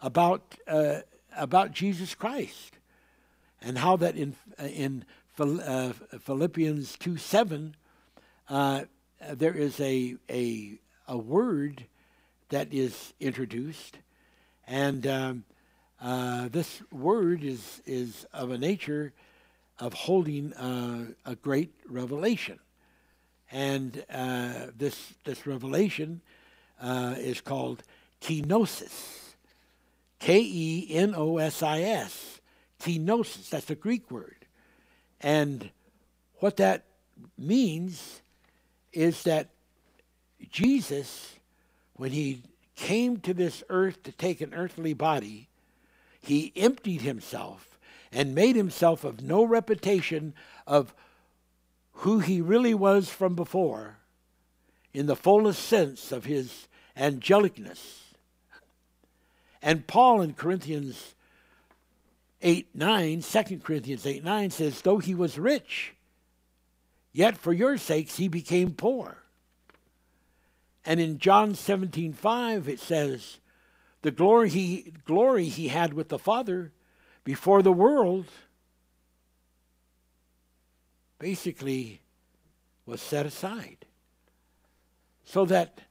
about 0.02 0.56
uh, 0.68 0.99
about 1.36 1.72
Jesus 1.72 2.16
Christ 2.16 2.78
and 3.62 3.78
how 3.78 3.98
that 3.98 4.16
in 4.16 4.36
in 4.60 5.06
uh, 5.40 5.94
Philippians 6.20 6.98
2 6.98 7.18
7, 7.18 7.76
uh, 8.49 8.84
there 9.34 9.53
is 9.56 9.80
a, 9.80 10.16
a, 10.30 10.80
a 11.08 11.18
word 11.18 11.86
that 12.49 12.74
is 12.74 13.14
introduced, 13.20 13.98
and 14.68 15.08
um, 15.08 15.45
uh, 16.02 16.49
this 16.49 16.82
word 16.91 17.44
is, 17.44 17.82
is 17.86 18.26
of 18.34 18.49
a 18.49 18.57
nature 18.57 19.14
of 19.80 19.94
holding 19.94 20.53
uh, 20.53 21.06
a 21.26 21.36
great 21.36 21.72
revelation. 21.88 22.60
And 23.52 24.03
uh, 24.11 24.68
this, 24.76 25.14
this 25.26 25.45
revelation 25.45 26.22
uh, 26.82 27.15
is 27.18 27.41
called 27.41 27.84
kenosis. 28.22 29.19
K 30.19 30.40
E 30.41 30.88
N 30.90 31.14
O 31.15 31.38
S 31.38 31.61
I 31.61 31.82
S. 31.82 32.40
Kenosis. 32.80 33.49
That's 33.49 33.69
a 33.69 33.76
Greek 33.76 34.10
word. 34.10 34.45
And 35.19 35.69
what 36.36 36.57
that 36.57 36.86
means 37.38 38.22
is 38.94 39.23
that 39.23 39.49
Jesus, 40.49 41.36
when 41.94 42.11
he 42.11 42.41
came 42.76 43.18
to 43.18 43.34
this 43.34 43.64
earth 43.69 44.02
to 44.03 44.11
take 44.11 44.41
an 44.41 44.53
earthly 44.53 44.94
body, 44.94 45.48
he 46.22 46.53
emptied 46.56 47.02
himself 47.02 47.80
and 48.11 48.35
made 48.35 48.56
himself 48.56 49.03
of 49.03 49.22
no 49.22 49.43
reputation 49.43 50.34
of 50.68 50.93
who 51.93 52.19
he 52.19 52.41
really 52.41 52.73
was 52.73 53.10
from 53.10 53.35
before 53.35 53.98
in 54.93 55.06
the 55.06 55.15
fullest 55.15 55.64
sense 55.64 56.11
of 56.11 56.26
his 56.26 56.68
angelicness. 56.95 58.14
And 59.61 59.88
Paul 59.88 60.22
in 60.22 60.34
Corinthians 60.34 61.15
8 62.41 62.69
9, 62.73 63.22
2 63.22 63.60
Corinthians 63.60 64.06
8 64.06 64.23
9 64.23 64.49
says, 64.49 64.81
Though 64.81 64.98
he 64.98 65.14
was 65.14 65.38
rich, 65.38 65.93
yet 67.14 67.38
for 67.38 67.53
your 67.53 67.77
sakes 67.77 68.18
he 68.18 68.27
became 68.27 68.72
poor. 68.72 69.18
And 70.84 70.99
in 70.99 71.19
John 71.19 71.53
17 71.53 72.14
5, 72.14 72.68
it 72.68 72.80
says, 72.80 73.38
The 74.02 74.11
glory 74.11 74.49
he, 74.49 74.94
glory 75.06 75.45
he 75.45 75.68
had 75.68 75.94
with 75.94 76.10
the 76.10 76.19
Father 76.19 76.72
before 77.23 77.61
the 77.61 77.72
world 77.72 78.26
basically 81.19 82.02
was 82.86 83.02
set 83.02 83.26
aside. 83.26 83.86
So 85.23 85.45
that 85.45 85.82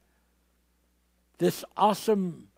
this 1.37 1.63
awesome 1.77 2.49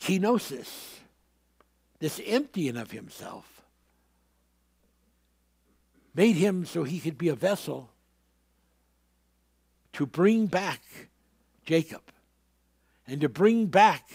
kenosis, 0.00 0.98
this 1.98 2.20
emptying 2.24 2.76
of 2.76 2.90
himself, 2.90 3.62
made 6.14 6.36
him 6.36 6.64
so 6.64 6.84
he 6.84 7.00
could 7.00 7.18
be 7.18 7.28
a 7.28 7.34
vessel 7.34 7.90
to 9.94 10.06
bring 10.06 10.46
back 10.46 10.82
Jacob 11.64 12.02
and 13.06 13.20
to 13.20 13.28
bring 13.28 13.66
back 13.66 14.10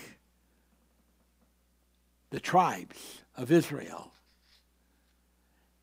the 2.29 2.39
tribes 2.39 3.21
of 3.35 3.51
Israel. 3.51 4.11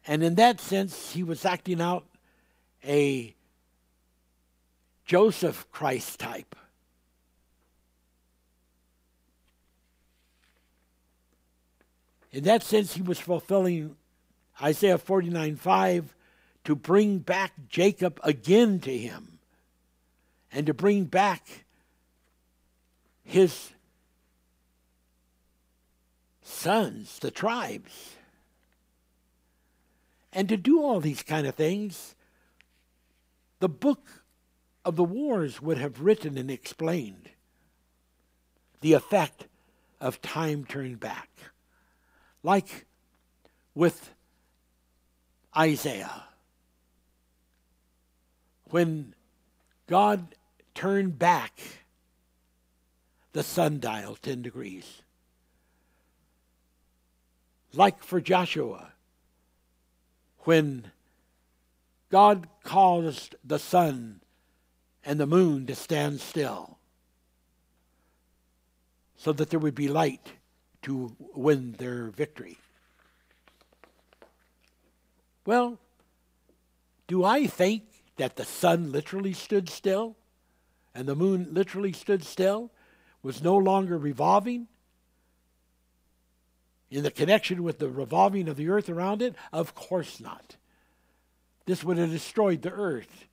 And 0.07 0.23
in 0.23 0.37
that 0.37 0.61
sense, 0.61 1.13
he 1.13 1.23
was 1.23 1.45
acting 1.45 1.81
out 1.81 2.07
a 2.85 3.35
Joseph 5.05 5.71
Christ 5.71 6.19
type. 6.19 6.57
In 12.31 12.45
that 12.45 12.63
sense, 12.63 12.95
he 12.95 13.03
was 13.03 13.19
fulfilling 13.19 13.97
Isaiah 14.61 14.99
49 14.99 15.57
5 15.57 16.15
to 16.65 16.75
bring 16.75 17.19
back 17.19 17.53
Jacob 17.69 18.21
again 18.23 18.81
to 18.81 18.97
him 18.97 19.39
and 20.53 20.67
to 20.67 20.75
bring 20.75 21.05
back 21.05 21.65
his 23.29 23.73
sons, 26.41 27.19
the 27.19 27.31
tribes. 27.31 28.17
And 30.33 30.49
to 30.49 30.57
do 30.57 30.83
all 30.83 30.99
these 30.99 31.23
kind 31.23 31.47
of 31.47 31.55
things, 31.55 32.15
the 33.61 33.69
book 33.69 34.25
of 34.83 34.97
the 34.97 35.05
wars 35.05 35.61
would 35.61 35.77
have 35.77 36.01
written 36.01 36.39
and 36.39 36.51
explained 36.51 37.29
the 38.81 38.95
effect 38.95 39.47
of 40.01 40.23
time 40.23 40.65
turned 40.65 40.99
back. 40.99 41.29
Like 42.43 42.87
with 43.75 44.15
Isaiah. 45.55 46.25
When 48.71 49.15
God 49.87 50.35
turned 50.75 51.19
back 51.19 51.61
the 53.33 53.43
sundial 53.43 54.17
10 54.17 54.43
degrees. 54.43 55.03
Like 57.73 58.03
for 58.03 58.21
Joshua, 58.21 58.93
when 60.41 60.91
God 62.11 62.49
caused 62.65 63.35
the 63.45 63.59
sun 63.59 64.21
and 65.05 65.21
the 65.21 65.27
moon 65.27 65.67
to 65.67 65.75
stand 65.75 66.21
still 66.21 66.79
so 69.17 69.33
that 69.33 69.51
there 69.51 69.61
would 69.61 69.75
be 69.75 69.89
light 69.89 70.33
to 70.83 71.15
win 71.35 71.73
their 71.73 72.07
victory. 72.07 72.59
Well, 75.45 75.79
do 77.07 77.25
I 77.25 77.47
think 77.47 77.85
that 78.17 78.37
the 78.37 78.45
sun 78.45 78.93
literally 78.93 79.33
stood 79.33 79.69
still 79.69 80.17
and 80.95 81.07
the 81.07 81.17
moon 81.17 81.49
literally 81.53 81.93
stood 81.93 82.25
still, 82.25 82.71
was 83.23 83.43
no 83.43 83.57
longer 83.57 83.99
revolving? 83.99 84.69
In 86.91 87.03
the 87.03 87.11
connection 87.11 87.63
with 87.63 87.79
the 87.79 87.89
revolving 87.89 88.49
of 88.49 88.57
the 88.57 88.69
earth 88.69 88.89
around 88.89 89.21
it? 89.21 89.35
Of 89.53 89.75
course 89.75 90.21
not. 90.21 90.57
This 91.67 91.85
would 91.85 91.99
have 91.99 92.11
destroyed 92.11 92.63
the 92.63 92.73
earth 92.73 93.27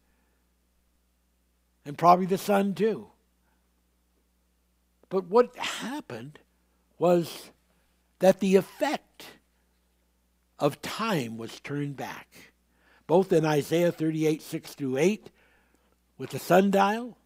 and 1.86 1.98
probably 1.98 2.26
the 2.26 2.38
sun 2.38 2.74
too. 2.74 3.08
But 5.10 5.26
what 5.28 5.56
happened 5.56 6.40
was 6.98 7.52
that 8.20 8.40
the 8.40 8.56
effect 8.56 9.26
of 10.58 10.82
time 10.82 11.38
was 11.38 11.60
turned 11.60 11.96
back, 11.96 12.28
both 13.08 13.32
in 13.32 13.46
Isaiah 13.46 13.92
38 13.92 14.42
6 14.42 14.74
through 14.74 14.98
8, 14.98 15.30
with 16.18 16.32
the 16.32 16.40
sundial, 16.40 17.18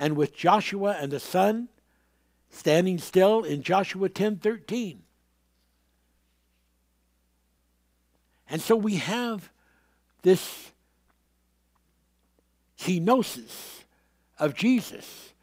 and 0.00 0.16
with 0.16 0.34
Joshua 0.34 0.96
and 0.98 1.12
the 1.12 1.20
sun 1.20 1.68
standing 2.48 2.98
still 2.98 3.44
in 3.44 3.62
Joshua 3.62 4.08
10 4.08 4.38
13. 4.38 5.02
And 8.48 8.60
so 8.60 8.74
we 8.74 8.96
have 8.96 9.50
this 10.22 10.72
kenosis 12.78 13.84
of 14.38 14.54
Jesus, 14.54 15.34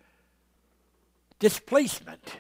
displacement. 1.39 2.38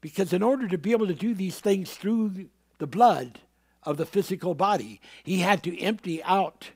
Because 0.00 0.32
in 0.32 0.42
order 0.42 0.66
to 0.66 0.78
be 0.78 0.92
able 0.92 1.06
to 1.06 1.14
do 1.14 1.32
these 1.32 1.60
things 1.60 1.92
through 1.92 2.48
the 2.78 2.86
blood 2.86 3.38
of 3.84 3.98
the 3.98 4.06
physical 4.06 4.54
body, 4.54 5.00
he 5.22 5.38
had 5.38 5.62
to 5.62 5.80
empty 5.80 6.22
out 6.24 6.70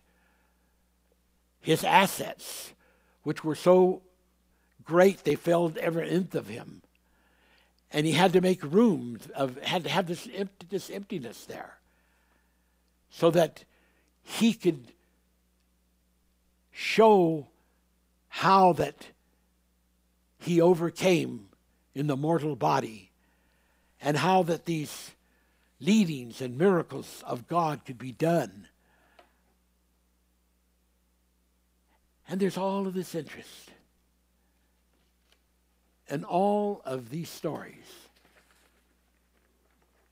his 1.61 1.83
assets, 1.83 2.74
which 3.25 3.43
were 3.43 3.55
so 3.55 4.03
great 4.85 5.25
they 5.25 5.35
filled 5.35 5.77
every 5.79 6.09
nth 6.09 6.35
of 6.35 6.47
him. 6.47 6.83
And 7.91 8.07
he 8.07 8.13
had 8.13 8.33
to 8.33 8.41
make 8.41 8.63
room 8.63 9.19
of 9.35 9.61
had 9.63 9.85
to 9.85 9.91
have 9.91 10.07
this 10.07 10.29
empty, 10.35 10.67
this 10.69 10.91
emptiness 10.91 11.45
there. 11.45 11.79
So 13.11 13.31
that 13.31 13.65
he 14.23 14.53
could 14.53 14.93
show 16.73 17.47
how 18.29 18.73
that 18.75 19.09
he 20.39 20.61
overcame 20.61 21.49
in 21.95 22.09
the 22.09 22.17
mortal 22.17 22.57
body 22.57 23.11
and 24.03 24.17
how 24.17 24.43
that 24.43 24.67
these 24.67 25.13
leadings 25.81 26.41
and 26.41 26.59
miracles 26.59 27.23
of 27.27 27.47
God 27.47 27.85
could 27.85 27.99
be 27.99 28.13
done. 28.13 28.69
And 32.35 32.41
there's 32.41 32.59
all 32.59 32.89
of 32.89 32.95
this 32.95 33.15
interest 33.15 33.71
and 36.11 36.25
all 36.25 36.83
of 36.85 37.09
these 37.09 37.29
stories. 37.29 38.09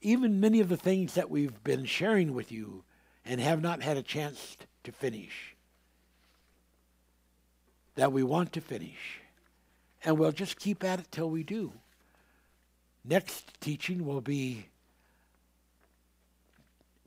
Even 0.01 0.39
many 0.39 0.61
of 0.61 0.69
the 0.69 0.77
things 0.77 1.15
that 1.15 1.31
we've 1.31 1.65
been 1.65 1.85
sharing 1.85 2.33
with 2.33 2.53
you 2.53 2.85
and 3.25 3.41
have 3.41 3.61
not 3.61 3.83
had 3.83 3.97
a 3.97 4.05
chance 4.05 4.57
to 4.85 4.93
finish 4.93 5.57
that 7.97 8.13
we 8.13 8.23
want 8.23 8.53
to 8.53 8.61
finish. 8.61 9.19
And 10.05 10.17
we'll 10.17 10.31
just 10.31 10.61
keep 10.61 10.85
at 10.85 11.01
it 11.01 11.09
till 11.11 11.29
we 11.29 11.43
do. 11.43 11.73
Next 13.05 13.61
teaching 13.61 14.07
will 14.07 14.21
be 14.21 14.67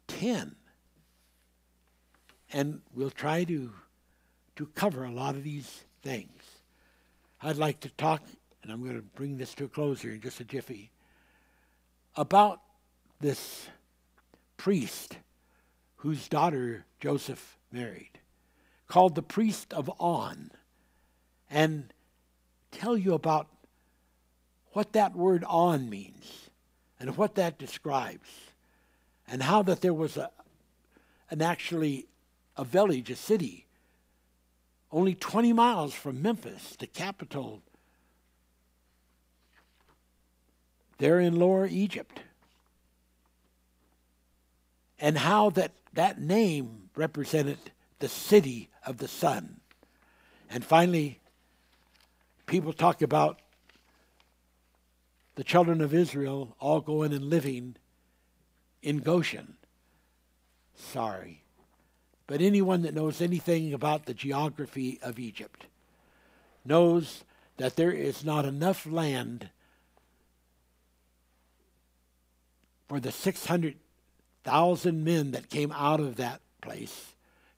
10. 0.09 0.57
And 2.51 2.81
we'll 2.93 3.11
try 3.11 3.45
to, 3.45 3.71
to 4.55 4.65
cover 4.67 5.03
a 5.03 5.11
lot 5.11 5.35
of 5.35 5.43
these 5.43 5.83
things. 6.01 6.41
I'd 7.41 7.57
like 7.57 7.79
to 7.81 7.89
talk, 7.89 8.23
and 8.63 8.71
I'm 8.71 8.83
going 8.83 8.95
to 8.95 9.01
bring 9.01 9.37
this 9.37 9.53
to 9.55 9.65
a 9.65 9.67
close 9.67 10.01
here 10.01 10.13
in 10.13 10.21
just 10.21 10.39
a 10.39 10.43
jiffy, 10.43 10.91
about 12.15 12.61
this 13.19 13.67
priest 14.57 15.17
whose 15.97 16.27
daughter 16.27 16.85
Joseph 16.99 17.57
married, 17.71 18.19
called 18.87 19.15
the 19.15 19.21
priest 19.21 19.73
of 19.73 19.89
On 19.99 20.51
and 21.49 21.93
tell 22.71 22.97
you 22.97 23.13
about 23.13 23.47
what 24.71 24.93
that 24.93 25.15
word 25.15 25.43
on 25.45 25.89
means 25.89 26.49
and 26.99 27.17
what 27.17 27.35
that 27.35 27.57
describes 27.57 28.29
and 29.27 29.43
how 29.43 29.61
that 29.63 29.81
there 29.81 29.93
was 29.93 30.17
a 30.17 30.29
an 31.31 31.41
actually 31.41 32.05
a 32.55 32.63
village, 32.63 33.09
a 33.09 33.15
city, 33.15 33.64
only 34.95 35.13
20 35.13 35.51
miles 35.51 35.93
from 35.93 36.21
Memphis, 36.21 36.77
the 36.79 36.87
capital 36.87 37.61
there 40.97 41.19
in 41.19 41.37
Lower 41.37 41.67
Egypt. 41.67 42.21
And 44.97 45.17
how 45.17 45.49
that 45.51 45.73
that 45.93 46.21
name 46.21 46.89
represented 46.95 47.57
the 47.99 48.07
city 48.07 48.69
of 48.85 48.97
the 48.97 49.07
sun. 49.09 49.59
And 50.49 50.63
finally, 50.63 51.19
people 52.45 52.71
talk 52.71 53.01
about 53.01 53.41
the 55.35 55.43
children 55.43 55.81
of 55.81 55.93
Israel 55.93 56.55
all 56.59 56.79
going 56.79 57.11
and 57.11 57.25
living 57.25 57.75
in 58.81 58.99
Goshen. 58.99 59.55
Sorry. 60.75 61.44
But 62.27 62.41
anyone 62.41 62.81
that 62.81 62.95
knows 62.95 63.21
anything 63.21 63.73
about 63.73 64.05
the 64.05 64.13
geography 64.13 64.99
of 65.01 65.19
Egypt 65.19 65.65
knows 66.63 67.23
that 67.57 67.75
there 67.75 67.91
is 67.91 68.25
not 68.25 68.45
enough 68.45 68.85
land 68.85 69.49
for 72.87 72.99
the 72.99 73.11
600,000 73.11 75.03
men 75.03 75.31
that 75.31 75.49
came 75.49 75.71
out 75.71 75.99
of 75.99 76.15
that 76.15 76.41
place 76.61 77.13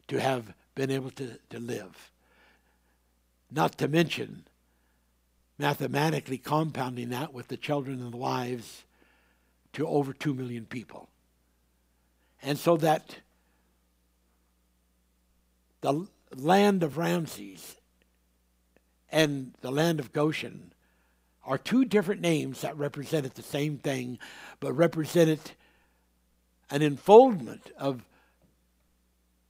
to 0.07 0.19
have 0.19 0.53
been 0.75 0.91
able 0.91 1.11
to, 1.11 1.37
to 1.49 1.59
live. 1.59 2.11
Not 3.49 3.77
to 3.77 3.87
mention 3.87 4.43
mathematically 5.57 6.37
compounding 6.37 7.09
that 7.09 7.33
with 7.33 7.47
the 7.47 7.57
children 7.57 8.01
and 8.01 8.13
the 8.13 8.17
wives 8.17 8.83
to 9.73 9.87
over 9.87 10.13
2 10.13 10.33
million 10.33 10.65
people. 10.65 11.09
And 12.41 12.59
so 12.59 12.77
that 12.77 13.17
the 15.87 16.05
land 16.35 16.83
of 16.83 16.97
Ramses 16.97 17.77
and 19.09 19.53
the 19.61 19.71
land 19.71 20.01
of 20.01 20.11
Goshen 20.11 20.73
are 21.45 21.57
two 21.57 21.85
different 21.85 22.19
names 22.19 22.59
that 22.59 22.77
represented 22.77 23.35
the 23.35 23.41
same 23.41 23.77
thing, 23.77 24.19
but 24.59 24.73
represented 24.73 25.39
an 26.69 26.81
enfoldment 26.81 27.71
of 27.77 28.03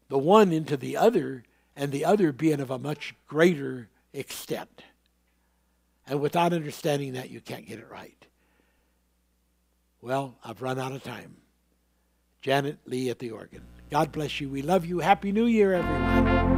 the 0.10 0.20
one 0.20 0.52
into 0.52 0.78
the 0.78 0.96
other, 0.96 1.44
and 1.76 1.92
the 1.92 2.06
other 2.06 2.32
being 2.32 2.60
of 2.60 2.70
a 2.70 2.78
much 2.78 3.16
greater 3.28 3.90
extent. 4.14 4.84
And 6.06 6.22
without 6.22 6.54
understanding 6.54 7.14
that, 7.14 7.32
you 7.32 7.42
can't 7.42 7.66
get 7.66 7.80
it 7.80 7.90
right. 7.90 8.26
Well, 10.02 10.36
I've 10.44 10.62
run 10.62 10.78
out 10.78 10.92
of 10.92 11.04
time. 11.04 11.38
Janet 12.42 12.78
Lee 12.86 13.10
at 13.10 13.18
the 13.18 13.32
organ. 13.32 13.64
God 13.90 14.12
bless 14.12 14.42
you. 14.42 14.50
We 14.50 14.62
love 14.62 14.86
you. 14.86 15.00
Happy 15.00 15.32
New 15.32 15.46
Year, 15.46 15.74
everyone. 15.74 16.57